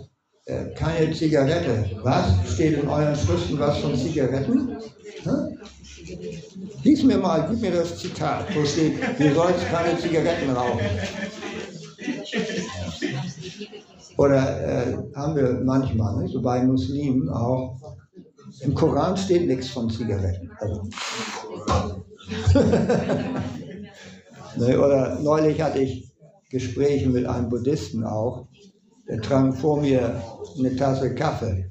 äh, 0.46 0.66
keine 0.74 1.12
Zigarette. 1.12 1.90
Was? 2.02 2.26
Steht 2.54 2.82
in 2.82 2.88
euren 2.88 3.16
Schriften 3.16 3.58
was 3.58 3.78
von 3.78 3.96
Zigaretten? 3.96 4.76
Ne? 5.24 5.58
Lies 6.82 7.02
mir 7.02 7.18
mal, 7.18 7.46
gib 7.48 7.60
mir 7.60 7.72
das 7.72 7.98
Zitat, 7.98 8.54
wo 8.54 8.64
steht, 8.64 8.94
du 9.18 9.34
sollst 9.34 9.66
keine 9.70 9.98
Zigaretten 9.98 10.50
rauchen. 10.50 10.80
Oder 14.16 14.86
äh, 14.86 14.96
haben 15.14 15.34
wir 15.34 15.60
manchmal, 15.64 16.16
ne, 16.16 16.28
so 16.28 16.42
bei 16.42 16.62
Muslimen 16.62 17.28
auch, 17.30 17.96
im 18.60 18.74
Koran 18.74 19.16
steht 19.16 19.46
nichts 19.46 19.68
von 19.68 19.90
Zigaretten. 19.90 20.50
Also. 20.58 20.88
oder 24.78 25.18
neulich 25.20 25.60
hatte 25.60 25.80
ich 25.80 26.10
Gespräche 26.50 27.08
mit 27.08 27.26
einem 27.26 27.48
Buddhisten 27.48 28.04
auch. 28.04 28.46
Der 29.08 29.20
trank 29.20 29.56
vor 29.56 29.80
mir 29.80 30.22
eine 30.58 30.76
Tasse 30.76 31.14
Kaffee. 31.14 31.68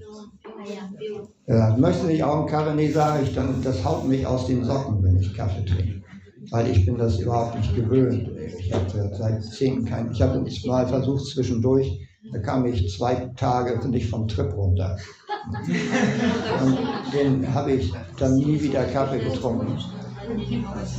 Ja, 1.48 1.76
möchte 1.78 2.06
nicht 2.06 2.24
auch 2.24 2.40
einen 2.40 2.48
Kaffee? 2.48 2.76
Nee, 2.76 2.92
sage 2.92 3.24
ich, 3.24 3.34
dann, 3.34 3.62
das 3.64 3.84
haut 3.84 4.08
mich 4.08 4.26
aus 4.26 4.48
den 4.48 4.64
Socken, 4.64 5.04
wenn 5.04 5.18
ich 5.18 5.34
Kaffee 5.34 5.66
trinke. 5.66 6.04
Weil 6.52 6.70
ich 6.70 6.86
bin 6.86 6.98
das 6.98 7.20
überhaupt 7.20 7.56
nicht 7.56 7.76
gewöhnt. 7.76 8.30
Ich 8.60 8.74
habe 8.74 9.12
seit 9.18 9.44
zehn 9.44 9.86
kein, 9.86 10.12
ich 10.12 10.22
habe 10.22 10.46
es 10.48 10.66
mal 10.66 10.88
versucht 10.88 11.26
zwischendurch, 11.28 12.00
da 12.32 12.40
kam 12.40 12.66
ich 12.66 12.96
zwei 12.96 13.32
Tage 13.36 13.88
nicht 13.88 14.10
vom 14.10 14.28
Trip 14.28 14.54
runter. 14.54 14.98
Und 15.46 16.78
den 17.14 17.54
habe 17.54 17.74
ich 17.74 17.94
dann 18.18 18.36
nie 18.38 18.62
wieder 18.62 18.86
Kaffee 18.86 19.20
getrunken. 19.20 19.78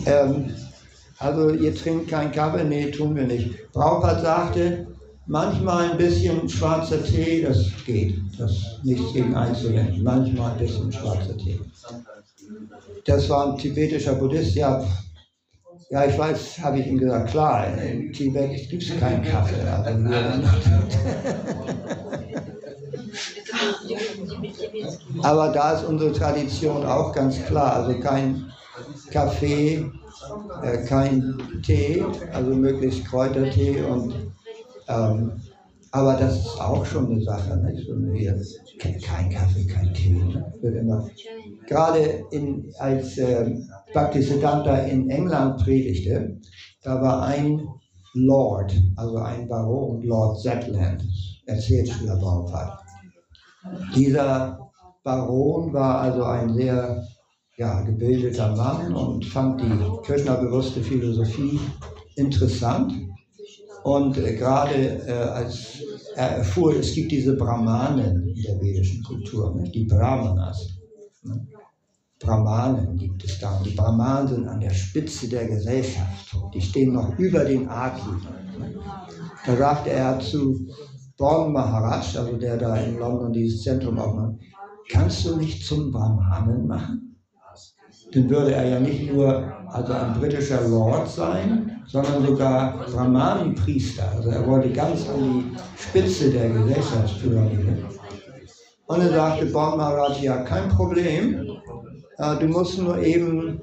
Ähm, 0.06 0.54
also 1.18 1.50
ihr 1.50 1.74
trinkt 1.74 2.08
keinen 2.08 2.32
Kaffee? 2.32 2.64
Nee, 2.64 2.90
tun 2.90 3.16
wir 3.16 3.26
nicht. 3.26 3.72
Braupert 3.72 4.20
sagte, 4.20 4.86
manchmal 5.26 5.92
ein 5.92 5.98
bisschen 5.98 6.48
schwarzer 6.48 7.02
Tee, 7.02 7.42
das 7.42 7.70
geht. 7.86 8.16
Das 8.38 8.50
ist 8.50 8.80
nichts 8.82 9.12
gegen 9.12 9.34
einzuwenden. 9.34 10.02
Manchmal 10.02 10.52
ein 10.52 10.58
bisschen 10.58 10.92
schwarzer 10.92 11.36
Tee. 11.38 11.60
Das 13.06 13.28
war 13.30 13.52
ein 13.52 13.58
tibetischer 13.58 14.14
Buddhist, 14.14 14.54
ja, 14.56 14.84
Ja, 15.90 16.04
ich 16.06 16.18
weiß, 16.18 16.58
habe 16.60 16.80
ich 16.80 16.86
ihm 16.86 16.98
gesagt, 16.98 17.30
klar, 17.30 17.66
in 17.78 18.12
Tibet 18.12 18.68
gibt 18.68 18.82
es 18.82 18.98
keinen 18.98 19.22
Kaffee. 19.22 19.60
Also 19.60 19.98
aber 25.22 25.48
da 25.48 25.72
ist 25.72 25.84
unsere 25.84 26.12
Tradition 26.12 26.84
auch 26.84 27.12
ganz 27.12 27.44
klar. 27.44 27.74
Also 27.76 27.98
kein 28.00 28.52
Kaffee, 29.10 29.90
äh, 30.62 30.84
kein 30.86 31.38
Tee, 31.62 32.04
also 32.32 32.50
möglichst 32.50 33.04
Kräutertee 33.06 33.82
und 33.82 34.14
ähm, 34.88 35.40
aber 35.94 36.14
das 36.14 36.38
ist 36.38 36.60
auch 36.60 36.84
schon 36.84 37.06
eine 37.06 37.22
Sache, 37.22 37.56
nicht? 37.56 37.88
Und 37.88 38.12
hier, 38.14 38.36
kein 38.80 39.30
Kaffee, 39.30 39.64
kein 39.64 39.94
Tee. 39.94 40.10
Ne? 40.10 40.52
Wird 40.60 40.74
immer. 40.74 41.08
Gerade 41.68 42.24
in, 42.32 42.72
als 42.80 43.16
äh, 43.16 43.54
Bhaktisiddhanta 43.92 44.76
in 44.78 45.08
England 45.08 45.62
predigte, 45.62 46.36
da 46.82 47.00
war 47.00 47.22
ein 47.26 47.62
Lord, 48.14 48.74
also 48.96 49.18
ein 49.18 49.48
Baron, 49.48 50.02
Lord 50.02 50.40
Zetland, 50.40 51.04
erzählt 51.46 51.88
Schiller 51.88 52.16
Baumfahrt. 52.16 52.83
Dieser 53.94 54.58
Baron 55.02 55.72
war 55.72 56.00
also 56.00 56.24
ein 56.24 56.54
sehr 56.54 57.06
ja, 57.56 57.82
gebildeter 57.82 58.54
Mann 58.56 58.94
und 58.94 59.24
fand 59.24 59.60
die 59.60 60.02
Krishna-bewusste 60.02 60.82
Philosophie 60.82 61.60
interessant. 62.16 62.92
Und 63.84 64.16
äh, 64.16 64.34
gerade 64.34 64.74
äh, 65.06 65.12
als 65.12 65.82
er 66.16 66.38
erfuhr, 66.38 66.74
es 66.74 66.94
gibt 66.94 67.12
diese 67.12 67.36
Brahmanen 67.36 68.26
in 68.28 68.42
der 68.42 68.60
vedischen 68.60 69.02
Kultur, 69.02 69.54
ne? 69.54 69.70
die 69.70 69.84
Brahmanas. 69.84 70.78
Ne? 71.22 71.46
Brahmanen 72.18 72.96
gibt 72.96 73.22
es 73.24 73.38
da. 73.38 73.58
Und 73.58 73.66
die 73.66 73.74
Brahmanen 73.74 74.28
sind 74.28 74.48
an 74.48 74.60
der 74.60 74.70
Spitze 74.70 75.28
der 75.28 75.46
Gesellschaft. 75.46 76.34
Die 76.54 76.62
stehen 76.62 76.94
noch 76.94 77.18
über 77.18 77.44
den 77.44 77.68
Adligen. 77.68 78.22
Ne? 78.58 78.74
Da 79.44 79.56
sagte 79.56 79.90
er 79.90 80.18
zu 80.18 80.66
Born 81.16 81.52
Maharaj, 81.52 82.16
also 82.18 82.36
der 82.36 82.56
da 82.56 82.76
in 82.76 82.98
London 82.98 83.32
dieses 83.32 83.62
Zentrum 83.62 83.98
aufmacht, 83.98 84.34
kannst 84.90 85.24
du 85.24 85.36
nicht 85.36 85.64
zum 85.64 85.92
Brahmanen 85.92 86.66
machen? 86.66 87.16
Dann 88.12 88.28
würde 88.28 88.52
er 88.52 88.68
ja 88.68 88.80
nicht 88.80 89.12
nur 89.12 89.52
also 89.68 89.92
ein 89.92 90.14
britischer 90.14 90.66
Lord 90.68 91.08
sein, 91.08 91.82
sondern 91.86 92.24
sogar 92.26 92.84
Brahmani-Priester. 92.86 94.10
Also 94.16 94.30
er 94.30 94.46
wollte 94.46 94.70
ganz 94.70 95.08
an 95.08 95.22
die 95.22 95.56
Spitze 95.80 96.30
der 96.30 96.50
Gesellschaftspyramide. 96.50 97.88
Und 98.86 99.00
er 99.00 99.10
sagte 99.10 99.46
Bon 99.46 99.76
Maharaj, 99.76 100.22
ja, 100.22 100.42
kein 100.42 100.68
Problem, 100.68 101.48
äh, 102.18 102.36
du 102.38 102.46
musst 102.46 102.78
nur 102.78 102.98
eben 102.98 103.60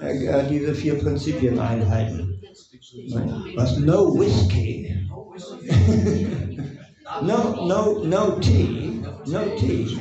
äh, 0.00 0.24
äh, 0.24 0.48
diese 0.48 0.74
vier 0.74 0.98
Prinzipien 0.98 1.58
einhalten. 1.58 2.40
Was? 3.56 3.78
No 3.78 4.18
whiskey. 4.18 5.08
no, 7.20 7.66
no, 7.66 8.04
no 8.04 8.38
tea. 8.40 9.04
No 9.26 9.56
tea. 9.58 9.98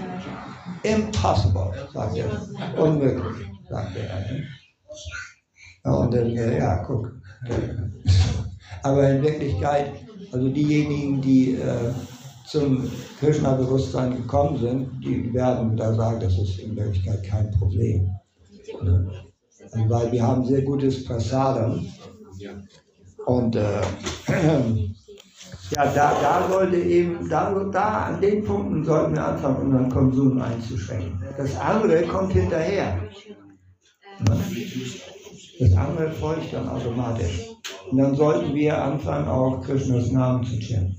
Impossible, 0.84 1.74
sagt 1.94 2.18
er. 2.18 2.30
Unmöglich, 2.78 3.48
sagte 3.70 4.00
er. 4.00 5.92
Und 5.92 6.14
dann, 6.14 6.30
ja, 6.32 6.84
guck. 6.84 7.12
Aber 8.84 9.10
in 9.10 9.22
Wirklichkeit, 9.22 9.92
also 10.32 10.50
diejenigen, 10.50 11.22
die 11.22 11.56
äh, 11.56 11.92
zum 12.48 12.90
Krishna-Bewusstsein 13.20 14.16
gekommen 14.18 14.58
sind, 14.58 15.04
die 15.04 15.34
werden 15.34 15.78
da 15.78 15.94
sagen, 15.94 16.20
das 16.20 16.38
ist 16.38 16.60
in 16.60 16.76
Wirklichkeit 16.76 17.24
kein 17.24 17.52
Problem. 17.52 18.10
Also, 18.80 19.90
weil 19.90 20.12
wir 20.12 20.26
haben 20.26 20.46
sehr 20.46 20.62
gutes 20.64 21.06
Prasadam. 21.06 21.86
Und 23.26 23.56
äh, 23.56 23.82
ja, 25.76 25.86
da, 25.94 26.14
da 26.22 26.50
sollte 26.50 26.78
eben, 26.78 27.30
da, 27.30 27.52
da 27.72 28.04
an 28.06 28.22
den 28.22 28.44
Punkten 28.44 28.84
sollten 28.84 29.16
wir 29.16 29.26
anfangen, 29.26 29.58
unseren 29.58 29.90
Konsum 29.90 30.42
einzuschränken. 30.42 31.24
Das 31.38 31.56
andere 31.60 32.04
kommt 32.04 32.34
hinterher. 32.34 32.98
Das 35.60 35.74
andere 35.78 36.12
folgt 36.14 36.54
dann 36.54 36.68
automatisch. 36.68 37.48
Und 37.90 37.98
dann 37.98 38.16
sollten 38.16 38.54
wir 38.54 38.82
anfangen, 38.82 39.28
auch 39.28 39.62
Krishnas 39.62 40.12
Namen 40.12 40.44
zu 40.44 40.60
auch 40.60 40.96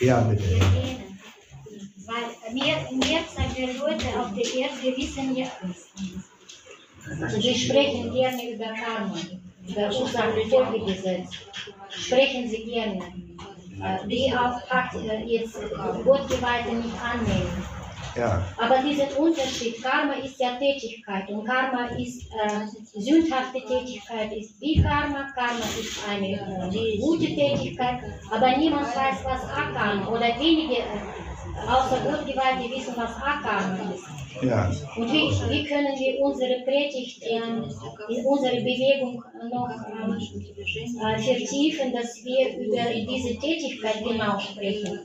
Ja, 0.00 0.20
bitte. 0.20 0.44
Weil 2.06 2.54
mehr, 2.54 2.76
der 3.56 3.74
Leute 3.74 4.20
auf 4.20 4.34
der 4.34 4.54
Erde 4.54 4.96
wissen 4.96 5.36
ja, 5.36 5.46
sie 7.28 7.54
sprechen 7.54 8.12
gerne 8.12 8.54
über 8.54 8.66
Karma, 8.66 9.16
über 9.68 9.86
Ursache-Folgegesetz. 10.00 11.28
Sprechen 11.88 12.48
sie 12.48 12.64
gerne. 12.64 13.00
Die 14.06 14.32
auch 14.32 14.60
jetzt 15.26 15.60
Gottgeweihte 16.04 16.74
nicht 16.74 16.94
annehmen. 17.02 17.66
Ja, 18.16 18.42
Aber 18.56 18.78
dieser 18.78 19.18
Unterschied, 19.18 19.82
Karma 19.82 20.14
ist 20.14 20.40
ja 20.40 20.56
Tätigkeit 20.56 21.28
und 21.28 21.44
Karma 21.44 21.88
ist 21.98 22.22
äh, 22.32 22.98
sündhafte 22.98 23.60
Tätigkeit, 23.60 24.32
ist 24.32 24.58
wie 24.58 24.82
Karma. 24.82 25.28
Karma 25.34 25.64
ist 25.78 25.98
eine 26.08 26.70
äh, 26.74 26.98
gute 26.98 27.26
Tätigkeit, 27.26 27.98
aber 28.30 28.56
niemand 28.56 28.86
weiß, 28.86 29.22
was 29.22 29.44
Akarma 29.50 30.08
oder 30.08 30.28
wenige 30.40 30.76
äh, 30.76 31.68
außer 31.68 31.98
Gottgeweihte 32.04 32.74
wissen, 32.74 32.94
was 32.96 33.16
Akarma 33.16 33.92
ist. 33.94 34.25
Ja. 34.42 34.70
Und 34.96 35.12
wie, 35.12 35.28
wie 35.50 35.64
können 35.64 35.94
wir 35.98 36.20
unsere 36.20 36.60
Predigt 36.64 37.22
in, 37.22 37.64
in 38.16 38.24
unsere 38.26 38.56
Bewegung 38.56 39.22
noch 39.50 39.70
ähm, 39.70 40.18
äh, 41.00 41.18
vertiefen, 41.18 41.92
dass 41.92 42.24
wir 42.24 42.56
über 42.58 42.84
diese 43.12 43.38
Tätigkeit 43.38 44.02
genau 44.04 44.38
sprechen? 44.38 45.00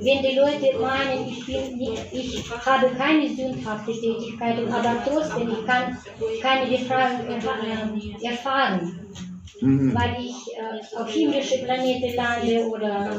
Wenn 0.00 0.22
die 0.22 0.36
Leute 0.36 0.78
meinen, 0.78 1.28
ich, 1.28 1.46
bin 1.46 1.76
nicht, 1.78 2.02
ich 2.12 2.50
habe 2.66 2.88
keine 2.96 3.28
sündhafte 3.28 3.92
Tätigkeit, 3.92 4.58
aber 4.70 5.02
trotzdem 5.06 5.50
ich 5.50 5.66
kann 5.66 5.96
keine 6.40 6.66
Befreiung 6.70 7.20
erfa- 7.28 8.20
äh, 8.22 8.26
erfahren, 8.26 8.98
Mhm. 9.60 9.94
weil 9.94 10.16
ich 10.24 10.34
äh, 10.56 10.96
auf 10.96 11.08
himmlische 11.08 11.58
Planete 11.58 12.16
lande 12.16 12.66
oder 12.66 13.14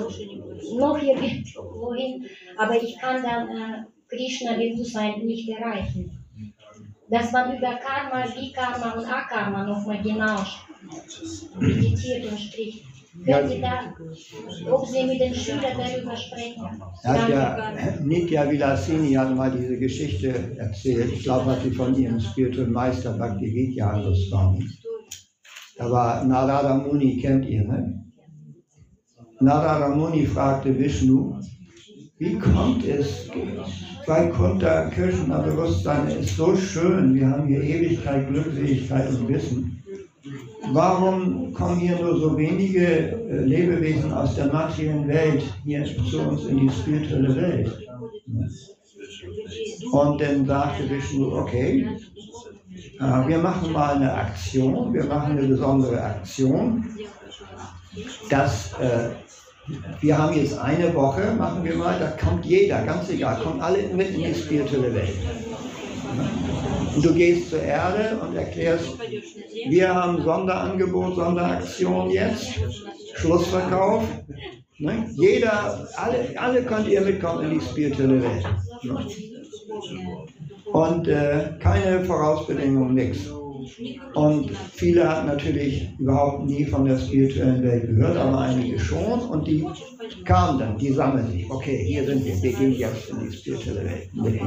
noch 0.78 1.01
irgendwohin, 1.01 2.26
aber 2.57 2.84
ich 2.84 2.97
kann 2.99 3.24
dann 3.24 3.47
äh, 3.49 3.84
Krishna-Bewusstsein 4.16 5.26
nicht 5.26 5.49
erreichen. 5.49 6.11
Dass 7.09 7.32
man 7.32 7.57
über 7.57 7.76
Karma, 7.76 8.26
Vikarma 8.26 8.93
und 8.93 9.05
Akarma 9.05 9.66
nochmal 9.66 10.01
genau 10.01 10.38
meditiert 11.59 12.32
und 12.32 12.39
spricht. 12.39 12.86
Können 13.26 13.47
Sie 13.47 13.61
da, 13.61 13.93
ob 14.72 14.88
Sie 14.88 15.03
mit 15.05 15.22
den 15.22 15.36
Schülern 15.36 15.78
darüber 15.78 16.18
sprechen? 16.18 16.64
Hat 17.03 17.30
ja. 17.30 17.76
Nitya 18.02 18.49
Vilasini 18.49 19.14
hat 19.14 19.35
mal 19.35 19.52
diese 19.52 19.77
Geschichte 19.77 20.57
erzählt. 20.57 21.14
Ich 21.14 21.23
glaube, 21.23 21.52
hat 21.52 21.61
sie 21.61 21.72
von 21.72 21.95
ihrem 21.95 22.19
spirituellen 22.19 22.72
Meister 22.72 23.11
Bhaktivedya 23.11 24.02
Swami. 24.15 24.68
Da 25.77 25.91
war 25.91 26.23
Narada 26.23 26.76
Muni, 26.76 27.18
kennt 27.22 27.45
ihr, 27.45 27.64
ne? 27.64 28.03
Narada 29.40 29.90
Muni 29.90 30.26
fragte 30.26 30.77
Vishnu, 30.77 31.40
wie 32.18 32.40
kommt 32.40 32.85
es, 32.85 33.30
Vaikuntha 34.06 34.90
Krishna 34.90 35.40
Bewusstsein 35.40 36.08
ist 36.08 36.36
so 36.36 36.56
schön, 36.56 37.16
wir 37.16 37.30
haben 37.30 37.48
hier 37.48 37.62
Ewigkeit, 37.62 38.28
Glückseligkeit 38.28 39.10
und 39.10 39.28
Wissen. 39.30 39.84
Warum 40.72 41.54
kommen 41.54 41.80
hier 41.80 41.98
nur 42.00 42.18
so 42.18 42.38
wenige 42.38 42.86
äh, 42.86 43.44
Lebewesen 43.44 44.12
aus 44.12 44.36
der 44.36 44.48
materiellen 44.48 45.08
Welt 45.08 45.44
hier 45.64 45.86
zu 45.86 46.20
uns 46.22 46.46
in 46.46 46.58
die 46.60 46.70
spirituelle 46.70 47.36
Welt? 47.36 47.88
Und 49.92 50.22
dann 50.22 50.46
sagte 50.46 50.90
Vishnu, 50.90 51.38
okay, 51.38 51.88
äh, 53.00 53.28
wir 53.28 53.38
machen 53.38 53.72
mal 53.72 53.96
eine 53.96 54.14
Aktion, 54.14 54.94
wir 54.94 55.06
machen 55.06 55.38
eine 55.38 55.48
besondere 55.48 56.02
Aktion, 56.02 56.86
dass 58.30 58.74
äh, 58.80 59.10
wir 60.02 60.18
haben 60.18 60.35
jetzt 60.35 60.57
eine 60.57 60.94
Woche, 60.94 61.34
machen 61.38 61.64
wir 61.64 61.76
mal, 61.76 61.98
da 61.99 62.07
kommt 62.07 62.45
jeder, 62.45 62.84
ganz 62.84 63.10
egal, 63.10 63.41
kommt 63.41 63.61
alle 63.61 63.88
mit 63.94 64.10
in 64.10 64.23
die 64.23 64.35
spirituelle 64.35 64.94
Welt. 64.94 65.15
Und 66.95 67.06
du 67.06 67.14
gehst 67.14 67.49
zur 67.49 67.61
Erde 67.61 68.19
und 68.22 68.35
erklärst, 68.35 68.85
wir 69.69 69.94
haben 69.94 70.22
Sonderangebot, 70.22 71.15
Sonderaktion 71.15 72.10
jetzt, 72.10 72.60
Schlussverkauf. 73.15 74.03
Ne? 74.77 75.10
Jeder, 75.15 75.88
alle, 75.95 76.18
alle 76.35 76.64
könnt 76.64 76.88
ihr 76.88 77.02
mitkommen 77.02 77.45
in 77.52 77.60
die 77.60 77.65
spirituelle 77.65 78.22
Welt. 78.22 78.45
Ne? 78.84 79.07
Und 80.72 81.07
äh, 81.07 81.52
keine 81.60 82.03
Vorausbedingungen, 82.03 82.94
nichts. 82.94 83.30
Und 84.14 84.52
viele 84.73 85.07
hatten 85.07 85.27
natürlich 85.27 85.90
überhaupt 85.99 86.45
nie 86.45 86.65
von 86.65 86.85
der 86.85 86.98
spirituellen 86.98 87.64
Welt 87.64 87.88
gehört, 87.88 88.18
aber 88.18 88.40
einige 88.40 88.80
schon. 88.80 89.19
Und 89.30 89.48
die 89.48 89.65
kamen 90.26 90.60
dann, 90.60 90.77
die 90.77 90.91
sammeln 90.91 91.31
sich. 91.31 91.49
Okay, 91.49 91.84
hier 91.85 92.06
sind 92.06 92.26
wir, 92.26 92.41
wir 92.41 92.53
gehen 92.53 92.73
jetzt 92.73 93.10
in 93.10 93.19
die 93.19 93.35
spirituelle 93.35 93.85
Welt 93.85 94.14
mit. 94.14 94.41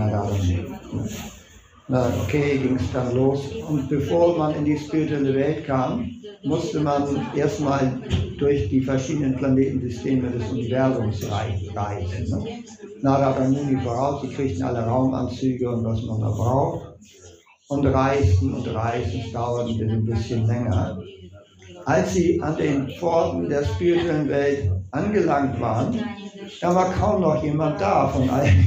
Na, 1.88 2.12
okay, 2.24 2.58
ging 2.58 2.76
es 2.76 2.92
dann 2.92 3.14
los. 3.14 3.40
Und 3.68 3.88
bevor 3.88 4.36
man 4.36 4.56
in 4.56 4.64
die 4.64 4.76
spirituelle 4.76 5.32
Welt 5.34 5.64
kam, 5.66 6.10
musste 6.42 6.80
man 6.80 7.04
erstmal 7.36 8.00
durch 8.38 8.68
die 8.68 8.80
verschiedenen 8.80 9.36
Planetensysteme 9.36 10.30
des 10.30 10.50
Universums 10.50 11.24
reisen. 11.30 12.28
Ne? 12.28 12.64
Narada 13.02 13.48
Muni 13.48 13.80
voraus, 13.82 14.22
die 14.22 14.34
kriegten 14.34 14.64
alle 14.64 14.80
Raumanzüge 14.80 15.70
und 15.70 15.84
was 15.84 16.02
man 16.02 16.20
da 16.20 16.30
braucht. 16.30 16.98
Und 17.68 17.86
reisten 17.86 18.54
und 18.54 18.68
reisten, 18.74 19.22
es 19.26 19.32
dauerte 19.32 19.84
ein 19.84 20.04
bisschen 20.04 20.46
länger. 20.46 20.98
Als 21.84 22.14
sie 22.14 22.40
an 22.40 22.56
den 22.56 22.88
Pforten 22.90 23.48
der 23.48 23.64
spirituellen 23.64 24.28
Welt 24.28 24.70
angelangt 24.92 25.60
waren, 25.60 26.00
da 26.60 26.74
war 26.74 26.92
kaum 26.92 27.22
noch 27.22 27.42
jemand 27.42 27.80
da 27.80 28.08
von 28.08 28.28
allen 28.30 28.66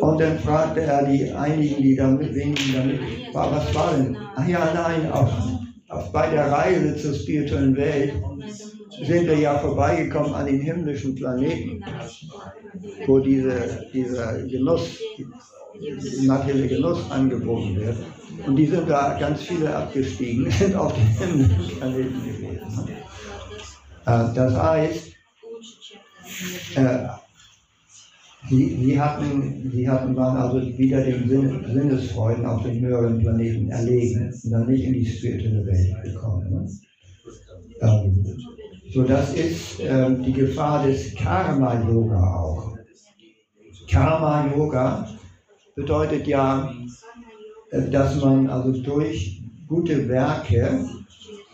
Und 0.00 0.20
dann 0.20 0.38
fragte 0.38 0.82
er 0.82 1.04
die 1.06 1.30
einigen, 1.32 1.82
die 1.82 1.96
damit, 1.96 2.34
wenigen 2.34 2.72
damit, 2.72 3.00
war, 3.34 3.52
was 3.52 3.74
war 3.74 3.94
denn? 3.96 4.16
Ach 4.36 4.46
ja, 4.48 4.72
nein, 4.74 5.10
auf, 5.12 5.30
auf, 5.88 6.12
bei 6.12 6.30
der 6.30 6.50
Reise 6.50 6.96
zur 6.96 7.14
spirituellen 7.14 7.76
Welt 7.76 8.14
sind 9.02 9.26
wir 9.26 9.38
ja 9.38 9.58
vorbeigekommen 9.58 10.34
an 10.34 10.46
den 10.46 10.60
himmlischen 10.60 11.14
Planeten, 11.14 11.82
wo 13.06 13.18
diese, 13.18 13.86
dieser 13.92 14.42
Genuss, 14.44 14.98
materielle 16.22 16.68
Genuss 16.68 17.10
angeboten 17.10 17.76
wird. 17.76 17.96
Und 18.46 18.56
die 18.56 18.66
sind 18.66 18.88
da 18.88 19.18
ganz 19.18 19.42
viele 19.42 19.74
abgestiegen, 19.74 20.50
sind 20.58 20.74
auf 20.74 20.94
den 20.94 21.06
himmlischen 21.06 21.78
Planeten 21.78 22.24
gewesen. 22.24 22.88
Äh, 24.06 24.34
das 24.34 24.54
heißt, 24.54 25.08
äh, 26.76 27.08
Sie, 28.48 28.78
sie, 28.82 28.98
hatten, 28.98 29.70
sie 29.70 29.88
hatten, 29.88 30.16
waren 30.16 30.36
also 30.36 30.78
wieder 30.78 31.04
den 31.04 31.28
Sinn, 31.28 31.64
Sinnesfreuden 31.70 32.46
auf 32.46 32.62
den 32.62 32.80
höheren 32.80 33.18
Planeten 33.18 33.68
erlegen 33.68 34.32
und 34.42 34.50
dann 34.50 34.66
nicht 34.66 34.84
in 34.84 34.94
die 34.94 35.04
spirituelle 35.04 35.66
Welt 35.66 36.02
gekommen. 36.02 36.48
Ne? 36.50 36.66
Ähm, 37.82 38.24
so, 38.92 39.02
das 39.02 39.34
ist 39.34 39.80
ähm, 39.80 40.22
die 40.22 40.32
Gefahr 40.32 40.86
des 40.86 41.14
Karma-Yoga 41.14 42.34
auch. 42.34 42.76
Karma-Yoga 43.90 45.08
bedeutet 45.74 46.26
ja, 46.26 46.72
äh, 47.70 47.90
dass 47.90 48.20
man 48.20 48.48
also 48.48 48.72
durch 48.82 49.42
gute 49.66 50.08
Werke 50.08 50.84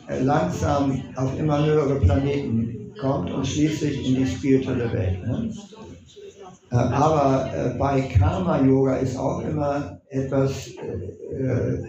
äh, 0.08 0.20
langsam 0.20 1.02
auf 1.16 1.36
immer 1.38 1.64
höhere 1.64 1.98
Planeten 2.00 2.92
kommt 3.00 3.30
und 3.32 3.46
schließlich 3.46 4.06
in 4.06 4.16
die 4.16 4.26
spirituelle 4.26 4.92
Welt. 4.92 5.26
Ne? 5.26 5.52
Äh, 6.70 6.76
aber 6.76 7.50
äh, 7.52 7.78
bei 7.78 8.02
Karma-Yoga 8.02 8.96
ist 8.96 9.16
auch 9.16 9.40
immer 9.42 10.00
etwas, 10.08 10.68
äh, 10.68 11.82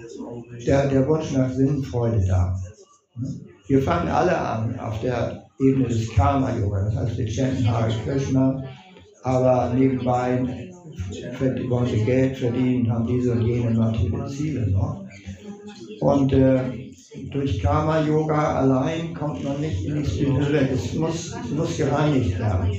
der, 0.65 0.88
der 0.88 1.07
Wunsch 1.07 1.31
nach 1.34 1.51
Sinnfreude 1.51 2.26
da. 2.27 2.55
Wir 3.67 3.81
fangen 3.81 4.07
alle 4.07 4.37
an 4.37 4.79
auf 4.79 5.01
der 5.01 5.43
Ebene 5.59 5.87
des 5.87 6.13
Karma-Yoga, 6.13 6.85
das 6.85 6.95
heißt, 6.95 7.17
wir 7.17 7.27
chanten 7.27 7.67
Hare 7.67 7.91
Krishna, 8.03 8.63
aber 9.23 9.73
nebenbei 9.73 10.71
wollen 11.69 11.87
sie 11.87 12.03
Geld 12.05 12.37
verdienen, 12.37 12.91
haben 12.91 13.07
diese 13.07 13.31
und 13.31 13.41
jene 13.41 13.71
materielle 13.71 14.25
Ziele 14.27 14.69
noch. 14.69 15.03
Und 16.01 16.33
äh, 16.33 16.59
durch 17.31 17.61
Karma-Yoga 17.61 18.59
allein 18.59 19.13
kommt 19.13 19.43
man 19.43 19.59
nicht 19.61 19.85
in 19.85 19.95
die 19.95 20.05
spirituelle. 20.05 20.69
Es 20.69 20.93
muss, 20.93 21.33
es 21.33 21.51
muss 21.51 21.77
gereinigt 21.77 22.37
werden 22.37 22.71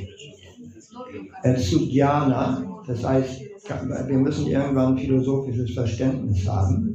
äh, 1.43 1.57
zu 1.57 1.79
Jnana, 1.89 2.65
das 2.87 3.05
heißt, 3.05 3.41
wir 4.07 4.19
müssen 4.19 4.47
irgendwann 4.47 4.97
philosophisches 4.97 5.75
Verständnis 5.75 6.47
haben. 6.49 6.95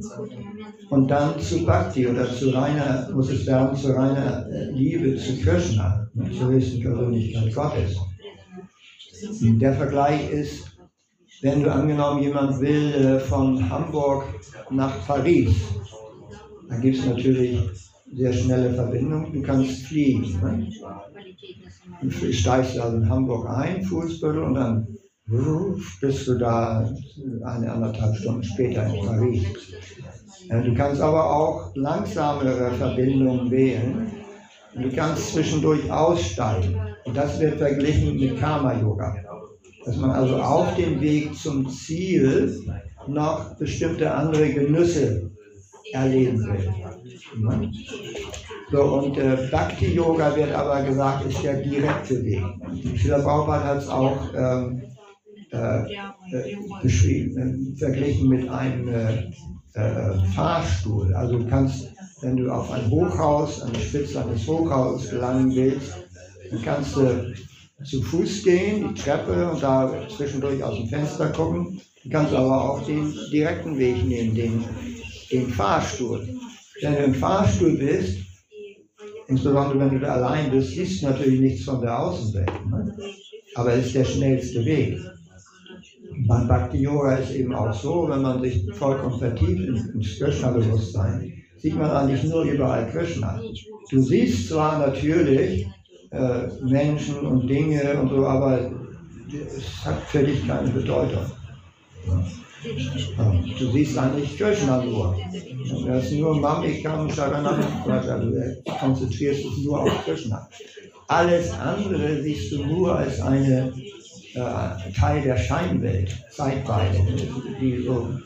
Und 0.92 1.08
dann 1.08 1.40
zu 1.40 1.64
Bhakti 1.64 2.06
oder 2.06 2.30
zu 2.30 2.50
reiner, 2.50 3.08
muss 3.14 3.30
es 3.30 3.46
werden, 3.46 3.74
zu 3.74 3.96
reiner 3.96 4.46
äh, 4.50 4.72
Liebe 4.72 5.16
zu 5.16 5.40
Krishna, 5.40 6.06
ne, 6.12 6.30
zur 6.32 6.48
höchsten 6.48 6.82
Persönlichkeit 6.82 7.54
Gottes. 7.54 7.96
Der 9.40 9.72
Vergleich 9.72 10.30
ist, 10.30 10.76
wenn 11.40 11.62
du 11.62 11.72
angenommen, 11.72 12.22
jemand 12.22 12.60
will 12.60 12.92
äh, 12.92 13.20
von 13.20 13.70
Hamburg 13.70 14.24
nach 14.68 15.06
Paris, 15.06 15.54
dann 16.68 16.82
gibt 16.82 16.98
es 16.98 17.06
natürlich 17.06 17.58
sehr 18.14 18.34
schnelle 18.34 18.74
Verbindungen, 18.74 19.32
du 19.32 19.40
kannst 19.40 19.86
fliegen. 19.86 20.38
Ne? 20.42 20.68
Du 22.02 22.10
steigst 22.10 22.78
also 22.78 22.98
in 22.98 23.08
Hamburg 23.08 23.48
ein, 23.48 23.82
Fußbüttel, 23.82 24.42
und 24.42 24.56
dann 24.56 24.86
bist 26.00 26.28
du 26.28 26.38
da 26.38 26.88
eine 27.44 27.72
anderthalb 27.72 28.16
Stunden 28.16 28.44
später 28.44 28.86
in 28.86 29.06
Paris. 29.06 29.44
Du 30.48 30.74
kannst 30.74 31.00
aber 31.00 31.34
auch 31.34 31.74
langsamere 31.74 32.70
Verbindungen 32.72 33.50
wählen. 33.50 34.10
Du 34.74 34.90
kannst 34.94 35.32
zwischendurch 35.32 35.90
aussteigen. 35.90 36.76
Und 37.04 37.16
das 37.16 37.40
wird 37.40 37.58
verglichen 37.58 38.18
mit 38.18 38.38
Karma-Yoga. 38.38 39.16
Dass 39.84 39.96
man 39.96 40.10
also 40.10 40.36
auf 40.36 40.74
dem 40.76 41.00
Weg 41.00 41.34
zum 41.34 41.68
Ziel 41.68 42.60
noch 43.06 43.56
bestimmte 43.56 44.12
andere 44.12 44.50
Genüsse 44.50 45.30
erleben 45.92 46.44
will. 46.44 46.72
So, 48.70 48.82
und 48.82 49.18
äh, 49.18 49.48
Bhakti-Yoga 49.50 50.34
wird 50.36 50.52
aber 50.52 50.82
gesagt, 50.82 51.26
ist 51.26 51.42
der 51.42 51.60
direkte 51.60 52.24
Weg. 52.24 52.42
Schiller 52.96 53.18
Prabhupada 53.18 53.64
hat 53.64 53.78
es 53.78 53.88
auch 53.88 54.18
ähm, 54.34 54.80
äh, 54.80 54.86
äh, 54.86 54.91
beschrieben, 56.82 57.74
äh, 57.74 57.78
verglichen 57.78 58.28
mit 58.28 58.48
einem 58.48 58.88
äh, 58.88 59.30
äh, 59.74 60.18
Fahrstuhl. 60.34 61.14
Also 61.14 61.38
du 61.38 61.46
kannst, 61.46 61.88
wenn 62.22 62.36
du 62.36 62.50
auf 62.50 62.70
ein 62.70 62.90
Hochhaus, 62.90 63.60
an 63.62 63.72
die 63.72 63.80
Spitze 63.80 64.24
eines 64.24 64.46
Hochhauses 64.46 65.10
gelangen 65.10 65.54
willst, 65.54 65.92
dann 66.50 66.62
kannst 66.62 66.96
du 66.96 67.34
zu 67.84 68.02
Fuß 68.02 68.44
gehen, 68.44 68.88
die 68.88 69.00
Treppe 69.00 69.50
und 69.50 69.62
da 69.62 69.92
zwischendurch 70.16 70.62
aus 70.62 70.76
dem 70.76 70.88
Fenster 70.88 71.28
gucken. 71.30 71.80
Du 72.02 72.10
kannst 72.10 72.32
aber 72.32 72.70
auch 72.70 72.86
den 72.86 73.14
direkten 73.30 73.78
Weg 73.78 74.04
nehmen, 74.04 74.34
den, 74.34 74.64
den 75.30 75.48
Fahrstuhl. 75.48 76.28
Wenn 76.80 76.94
du 76.94 76.98
im 76.98 77.14
Fahrstuhl 77.14 77.76
bist, 77.76 78.18
insbesondere 79.28 79.78
wenn 79.78 79.90
du 79.90 80.00
da 80.00 80.14
allein 80.14 80.50
bist, 80.50 80.70
siehst 80.70 81.02
du 81.02 81.06
natürlich 81.06 81.40
nichts 81.40 81.64
von 81.64 81.80
der 81.80 81.98
Außenwelt. 81.98 82.66
Ne? 82.70 82.96
Aber 83.54 83.72
es 83.74 83.86
ist 83.86 83.94
der 83.94 84.04
schnellste 84.04 84.64
Weg. 84.64 84.98
Beim 86.26 86.48
Bhakti 86.48 86.78
Yoga 86.78 87.16
ist 87.16 87.32
eben 87.32 87.54
auch 87.54 87.72
so, 87.72 88.08
wenn 88.08 88.22
man 88.22 88.42
sich 88.42 88.64
vollkommen 88.74 89.18
vertieft 89.18 89.94
ins 89.94 90.18
Krishna-Bewusstsein, 90.18 91.32
sieht 91.56 91.76
man 91.76 91.90
eigentlich 91.90 92.24
nur 92.24 92.42
überall 92.42 92.88
Krishna. 92.90 93.40
Du 93.90 94.00
siehst 94.00 94.48
zwar 94.48 94.78
natürlich 94.78 95.66
äh, 96.10 96.48
Menschen 96.62 97.20
und 97.20 97.48
Dinge 97.48 98.00
und 98.00 98.10
so, 98.10 98.26
aber 98.26 98.70
es 99.32 99.84
hat 99.84 100.02
für 100.08 100.22
dich 100.22 100.46
keine 100.46 100.70
Bedeutung. 100.70 101.22
Du 103.58 103.72
siehst 103.72 103.98
eigentlich 103.98 104.36
Krishna 104.36 104.84
nur. 104.84 105.16
Das 105.86 106.04
ist 106.04 106.18
nur 106.18 106.38
Mamikam 106.38 107.10
Sharanam 107.10 107.60
du 107.84 108.72
konzentrierst 108.78 109.44
dich 109.44 109.64
nur 109.64 109.80
auf 109.80 110.04
Krishna. 110.04 110.48
Alles 111.08 111.52
andere 111.58 112.22
siehst 112.22 112.52
du 112.52 112.64
nur 112.64 112.96
als 112.96 113.20
eine 113.20 113.72
äh, 114.34 114.92
Teil 114.92 115.22
der 115.22 115.36
Scheinwelt, 115.36 116.24
zeitweise, 116.30 116.98
wie 117.60 117.82
so 117.82 118.18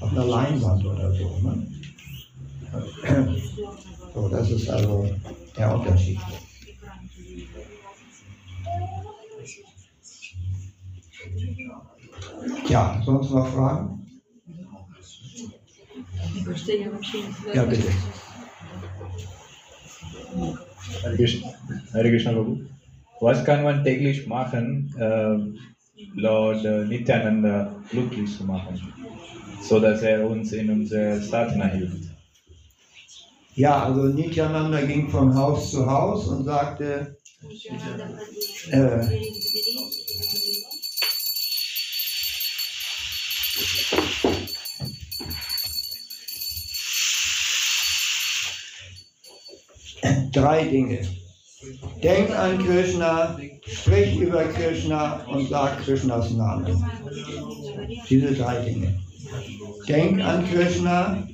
auf 0.00 0.12
einer 0.12 0.24
Leinwand 0.24 0.84
oder 0.84 1.12
so. 1.12 1.38
Ne? 1.42 1.66
So, 4.14 4.28
das 4.28 4.50
ist 4.50 4.68
also 4.68 5.08
der 5.56 5.74
Unterschied. 5.74 6.18
Ja, 12.68 13.00
sonst 13.04 13.30
noch 13.30 13.48
Fragen? 13.48 14.06
Ja, 17.54 17.64
bitte. 17.64 17.88
Hare 21.92 22.10
Krishna 22.10 22.32
Babu. 22.32 22.60
Was 23.20 23.44
kann 23.44 23.64
man 23.64 23.82
täglich 23.82 24.26
machen, 24.26 24.94
ähm, 25.00 25.58
äh, 25.96 26.20
laut 26.20 26.62
Nityananda 26.88 27.74
glücklich 27.90 28.36
zu 28.36 28.44
machen, 28.44 28.80
sodass 29.60 30.02
er 30.02 30.28
uns 30.28 30.52
in 30.52 30.70
unserer 30.70 31.20
Satna 31.20 31.66
hilft? 31.66 32.10
Ja, 33.54 33.82
also 33.82 34.04
Nityananda 34.04 34.80
ging 34.82 35.08
von 35.08 35.34
Haus 35.34 35.72
zu 35.72 35.84
Haus 35.84 36.28
und 36.28 36.44
sagte, 36.44 37.16
äh, 38.70 39.00
drei 50.32 50.64
Dinge. 50.68 51.00
Denk 52.02 52.30
an 52.30 52.58
Krishna, 52.64 53.36
sprich 53.66 54.18
über 54.18 54.44
Krishna 54.44 55.20
und 55.26 55.48
sag 55.48 55.78
Krishnas 55.84 56.30
Namen. 56.30 56.84
Diese 58.08 58.34
drei 58.34 58.60
Dinge. 58.64 59.00
Denk 59.88 60.22
an 60.22 60.44
Krishna, 60.48 61.26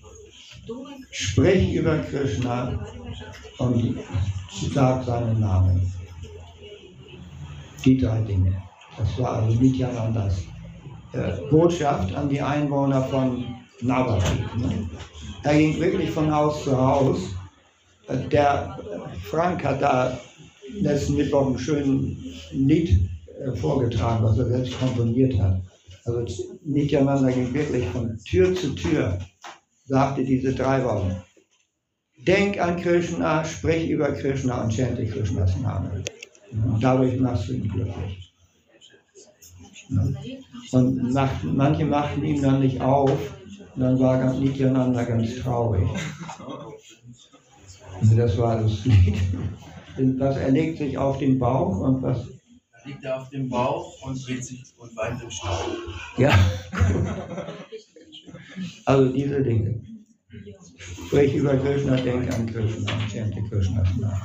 sprich 1.11 1.75
über 1.75 1.99
Krishna 1.99 2.79
und 3.59 3.99
sag 4.73 5.05
seinen 5.05 5.41
Namen. 5.41 5.93
Die 7.85 7.99
drei 7.99 8.21
Dinge. 8.21 8.63
Das 8.97 9.19
war 9.19 9.43
also 9.43 9.61
Nityanandas 9.61 10.45
äh, 11.13 11.33
Botschaft 11.51 12.15
an 12.15 12.29
die 12.29 12.41
Einwohner 12.41 13.03
von 13.05 13.45
Navadvip. 13.81 14.57
Ne? 14.57 14.89
Er 15.43 15.59
ging 15.59 15.79
wirklich 15.81 16.11
von 16.11 16.35
Haus 16.35 16.65
zu 16.65 16.77
Haus. 16.77 17.19
Äh, 18.09 18.17
der 18.29 18.79
Frank 19.31 19.65
hat 19.65 19.83
da 19.83 20.19
letzten 20.81 21.17
Mittwoch 21.17 21.49
ein 21.49 21.59
schönes 21.59 22.17
Lied 22.53 23.09
äh, 23.41 23.53
vorgetragen, 23.57 24.25
was 24.25 24.39
er 24.39 24.47
selbst 24.47 24.79
komponiert 24.79 25.39
hat. 25.39 25.61
Also 26.05 26.27
Nityananda 26.65 27.31
ging 27.31 27.53
wirklich 27.55 27.87
von 27.87 28.19
Tür 28.25 28.55
zu 28.55 28.75
Tür, 28.75 29.19
sagte 29.87 30.25
diese 30.25 30.55
drei 30.55 30.85
Worte. 30.85 31.23
Denk 32.27 32.59
an 32.59 32.81
Krishna, 32.81 33.45
sprich 33.45 33.89
über 33.91 34.13
Krishna 34.13 34.65
und 34.65 34.73
chante 34.73 35.07
Krishnas 35.07 35.59
Namen. 35.61 36.05
Und 36.53 36.83
dadurch 36.83 37.19
machst 37.19 37.49
du 37.49 37.55
ihn 37.55 37.69
glücklich. 37.69 38.33
Und 40.73 41.13
manche 41.45 41.85
machten 41.85 42.25
ihm 42.25 42.41
dann 42.41 42.61
nicht 42.61 42.81
auf, 42.81 43.11
und 43.75 43.83
dann 43.83 43.99
war 43.99 44.33
Nityananda 44.35 45.03
ganz 45.03 45.37
traurig. 45.37 45.89
Und 48.01 48.17
das 48.17 48.39
war 48.39 48.63
das 48.63 48.85
Lied. 48.85 49.17
Was 49.97 50.37
er 50.37 50.51
legt 50.51 50.79
sich 50.79 50.99
auf 50.99 51.19
den 51.19 51.39
Bauch 51.39 51.79
und 51.81 52.03
was. 52.03 52.27
Liegt 52.85 53.05
er 53.05 53.21
auf 53.21 53.31
dem 53.31 53.49
Bauch 53.49 53.95
und 54.03 54.27
dreht 54.27 54.45
sich 54.45 54.63
und 54.77 54.95
weint 54.97 55.23
im 55.23 55.31
Staub. 55.31 55.67
Ja. 56.19 56.39
Also 58.85 59.13
diese 59.13 59.43
Dinge. 59.43 59.81
Sprich 61.07 61.35
über 61.35 61.57
Krishna, 61.57 61.97
denk 61.97 62.33
an 62.35 62.47
Krishna, 62.47 62.93
chante 63.11 63.43
Krishnas 63.49 63.89
Namen. 63.97 64.21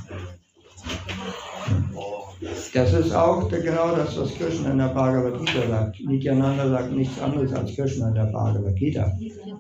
Das 2.74 2.94
ist 2.94 3.14
auch 3.14 3.50
genau 3.50 3.96
das, 3.96 4.18
was 4.18 4.34
Krishna 4.36 4.72
in 4.72 4.78
der 4.78 4.90
Bhagavad 4.90 5.40
Gita 5.40 5.68
sagt. 5.68 6.00
Nityananda 6.02 6.70
sagt 6.70 6.92
nichts 6.94 7.20
anderes 7.22 7.54
als 7.54 7.76
Krishna 7.76 8.10
in 8.10 8.16
der 8.16 8.26
Bhagavad 8.26 8.76
Gita. 8.76 9.12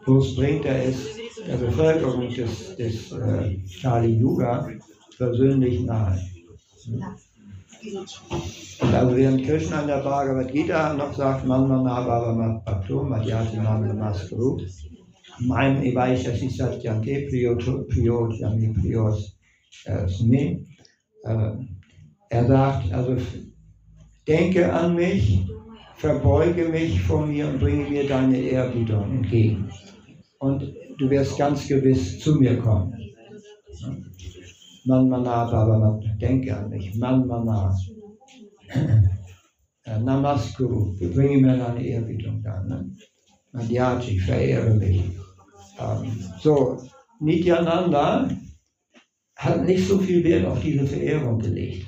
Bloß 0.06 0.36
bringt 0.36 0.65
er 0.65 0.86
es 0.86 0.98
der 1.48 1.57
Bevölkerung 1.57 2.34
des, 2.34 2.76
des 2.76 3.11
äh, 3.11 3.60
Kali 3.81 4.14
Yuga 4.19 4.69
persönlich 5.20 5.82
nahe. 5.82 6.20
Und 8.82 8.94
also 8.94 9.16
während 9.16 9.46
Krishna 9.46 9.82
in 9.82 9.88
der 9.88 10.04
Bhagavad 10.04 10.52
Gita 10.52 10.94
noch 10.94 11.14
sagt, 11.14 11.46
Manmana 11.46 12.02
Bhava 12.02 12.62
Bhakto 12.66 13.04
Madhyati 13.04 13.58
Namaskuru, 13.58 14.62
Maim 15.40 15.84
Evaisha 15.84 16.32
Sisatyante 16.32 17.28
Priyo 17.28 18.30
Jami 18.32 18.74
Priyos 18.74 19.38
äh, 19.86 20.08
er 22.32 22.46
sagt, 22.46 22.94
also 22.94 23.18
denke 24.28 24.72
an 24.72 24.96
mich, 24.96 25.46
verbeuge 25.96 26.70
mich 26.70 27.02
vor 27.02 27.26
mir 27.26 27.48
und 27.48 27.60
bringe 27.60 27.90
mir 27.90 28.08
deine 28.08 28.38
Ehrbietung 28.38 29.12
entgegen. 29.12 29.70
Und 30.40 30.74
du 30.98 31.10
wirst 31.10 31.38
ganz 31.38 31.68
gewiss 31.68 32.20
zu 32.20 32.36
mir 32.36 32.58
kommen. 32.58 32.99
Man 34.86 35.10
mana, 35.10 35.46
Baba, 35.46 36.00
denke 36.20 36.56
an 36.56 36.70
mich. 36.70 36.96
Man 36.96 37.28
mana. 37.28 37.76
Namaskuru, 39.86 40.96
bringe 41.14 41.38
mir 41.42 41.58
deine 41.58 41.84
Ehrbietung 41.84 42.42
dann. 42.44 42.68
Ne? 42.68 42.96
Madhyachi, 43.52 44.20
verehre 44.20 44.76
mich. 44.76 45.02
Ähm, 45.80 46.24
so, 46.40 46.78
Nityananda 47.20 48.30
hat 49.36 49.66
nicht 49.66 49.88
so 49.88 49.98
viel 49.98 50.24
Wert 50.24 50.46
auf 50.46 50.62
diese 50.62 50.86
Verehrung 50.86 51.40
gelegt. 51.40 51.88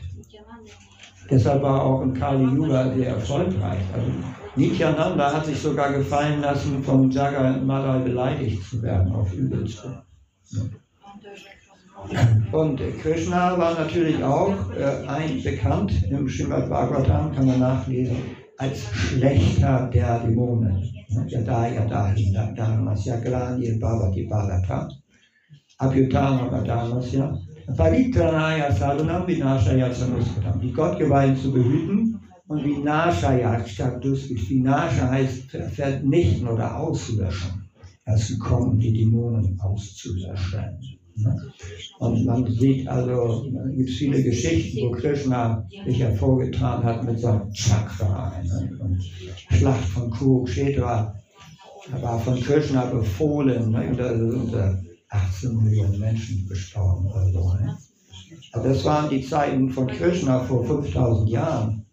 Deshalb 1.29 1.61
war 1.61 1.83
auch 1.83 2.01
in 2.01 2.13
Kali 2.13 2.43
Yuga 2.43 2.93
sehr 2.93 3.09
erfolgreich. 3.09 3.79
Also 3.93 4.11
Nityananda 4.55 5.33
hat 5.33 5.45
sich 5.45 5.59
sogar 5.59 5.93
gefallen 5.93 6.41
lassen, 6.41 6.83
von 6.83 7.09
Jagat 7.09 7.63
Madai 7.63 7.99
beleidigt 7.99 8.63
zu 8.63 8.81
werden 8.81 9.13
auf 9.13 9.31
übelste. 9.33 10.03
Und 12.51 12.81
Krishna 13.01 13.57
war 13.57 13.75
natürlich 13.75 14.23
auch 14.23 14.55
äh, 14.73 15.07
ein 15.07 15.41
bekannt 15.43 15.93
im 16.09 16.27
Srimad 16.27 16.69
Bhagavatam, 16.69 17.33
kann 17.33 17.45
man 17.45 17.59
nachlesen, 17.59 18.17
als 18.57 18.85
Schlechter 18.91 19.89
der 19.93 20.19
Dämonen. 20.19 20.83
Yada 21.27 21.67
yada 21.67 22.13
dharmasya 22.55 23.17
glani 23.17 23.79
bhavati 23.79 24.27
bharata 24.29 24.89
abhyutana 25.77 26.61
dharmasya 26.63 27.37
Paritranaya 27.77 28.71
sadhanam 28.71 29.27
vinashaya 29.27 29.93
sanuskatam. 29.93 30.59
Die 30.59 30.73
Gottgeweihten 30.73 31.37
zu 31.37 31.53
behüten 31.53 32.19
und 32.47 32.63
vinashaya 32.63 33.65
statt. 33.65 34.03
Vinasha 34.03 35.09
heißt 35.09 35.51
vernichten 35.51 36.47
oder 36.47 36.77
auslöschen. 36.77 37.69
Es 38.05 38.27
gekommen, 38.27 38.77
die 38.79 38.91
Dämonen 38.93 39.59
auszulöschen. 39.61 41.00
Und 41.99 42.25
man 42.25 42.51
sieht 42.51 42.87
also, 42.87 43.45
es 43.69 43.75
gibt 43.75 43.89
viele 43.89 44.23
Geschichten, 44.23 44.87
wo 44.87 44.91
Krishna 44.91 45.67
sich 45.85 45.99
hervorgetan 45.99 46.83
hat 46.83 47.03
mit 47.03 47.19
seinem 47.19 47.51
Chakra. 47.53 48.33
Ne? 48.43 48.77
Und 48.79 49.03
Schlacht 49.49 49.85
von 49.89 50.09
Kurukshetra 50.09 51.15
war 52.01 52.19
von 52.19 52.39
Krishna 52.41 52.85
befohlen. 52.85 53.71
Ne? 53.71 53.89
Und 53.89 54.01
also, 54.01 54.77
18 55.11 55.63
Millionen 55.63 55.99
Menschen 55.99 56.47
gestorben 56.47 57.05
oder 57.07 57.29
so. 57.31 57.53
Ne? 57.53 57.77
Also 58.53 58.69
das 58.69 58.85
waren 58.85 59.09
die 59.09 59.25
Zeiten 59.25 59.69
von 59.69 59.87
Krishna 59.87 60.39
vor 60.39 60.63
5000 60.63 61.29
Jahren. 61.29 61.85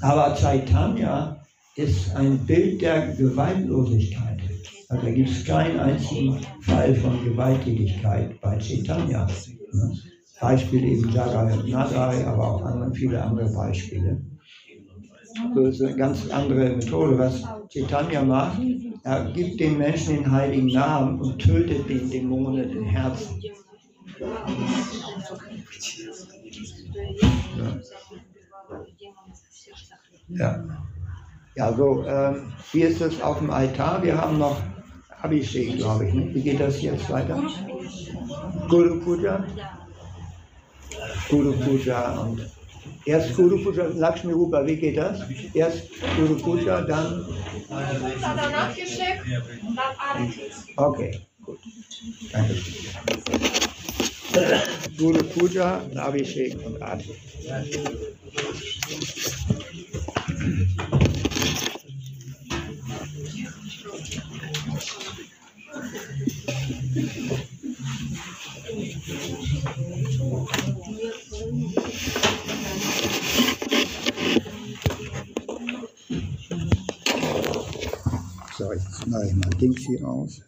Aber 0.00 0.34
Chaitanya 0.34 1.44
ist 1.76 2.14
ein 2.16 2.38
Bild 2.46 2.80
der 2.80 3.14
Gewaltlosigkeit. 3.14 4.35
Also 4.88 5.04
da 5.04 5.12
gibt 5.12 5.30
es 5.30 5.44
keinen 5.44 5.80
einzigen 5.80 6.40
Fall 6.60 6.94
von 6.94 7.24
Gewalttätigkeit 7.24 8.40
bei 8.40 8.56
Chaitanya. 8.58 9.26
Ne? 9.72 9.98
Beispiel 10.40 10.84
eben 10.84 11.10
Jagai 11.12 11.54
und 11.54 11.68
Nadai, 11.68 12.24
aber 12.24 12.54
auch 12.54 12.62
andere, 12.62 12.94
viele 12.94 13.22
andere 13.22 13.52
Beispiele. 13.52 14.20
So 15.54 15.66
ist 15.66 15.82
eine 15.82 15.96
ganz 15.96 16.30
andere 16.30 16.76
Methode. 16.76 17.18
Was 17.18 17.42
Chaitanya 17.68 18.22
macht, 18.22 18.60
er 19.02 19.30
gibt 19.32 19.60
den 19.60 19.78
Menschen 19.78 20.16
den 20.16 20.30
heiligen 20.30 20.68
Namen 20.68 21.20
und 21.20 21.38
tötet 21.38 21.88
den 21.88 22.10
Dämonen 22.10 22.70
im 22.70 22.84
Herzen. 22.84 23.42
Ja. 30.28 30.64
Ja, 31.56 31.72
so, 31.72 32.04
ähm, 32.06 32.52
hier 32.70 32.88
ist 32.88 33.00
es 33.00 33.20
auf 33.22 33.38
dem 33.38 33.50
Altar. 33.50 34.02
Wir 34.02 34.20
haben 34.20 34.38
noch 34.38 34.60
Abhishek, 35.22 35.76
glaube 35.76 36.06
ich. 36.08 36.14
Ne? 36.14 36.34
Wie 36.34 36.42
geht 36.42 36.60
das 36.60 36.80
jetzt 36.82 37.10
weiter? 37.10 37.42
Guru 38.68 39.00
Puja. 39.00 39.44
Guru 41.28 41.52
Puja 41.52 42.20
und 42.20 42.40
Erst 43.04 43.36
Guru 43.36 43.58
Puja, 43.62 43.84
Lakshmi 43.94 44.32
Rupa, 44.32 44.66
wie 44.66 44.76
geht 44.76 44.96
das? 44.96 45.20
Erst 45.54 45.82
Guru 46.16 46.36
Puja, 46.36 46.82
dann. 46.82 47.24
Okay, 50.76 51.20
gut. 51.44 51.58
Danke. 52.32 52.54
Guru 54.98 55.22
Puja, 55.22 55.82
Abhishek 55.96 56.56
und 56.64 56.82
Arati. 56.82 57.14
So, 69.06 69.14
jetzt 78.72 79.06
mache 79.06 79.26
ich 79.26 79.34
mal 79.36 79.50
Dings 79.60 79.78
hier 79.86 80.02
raus. 80.02 80.40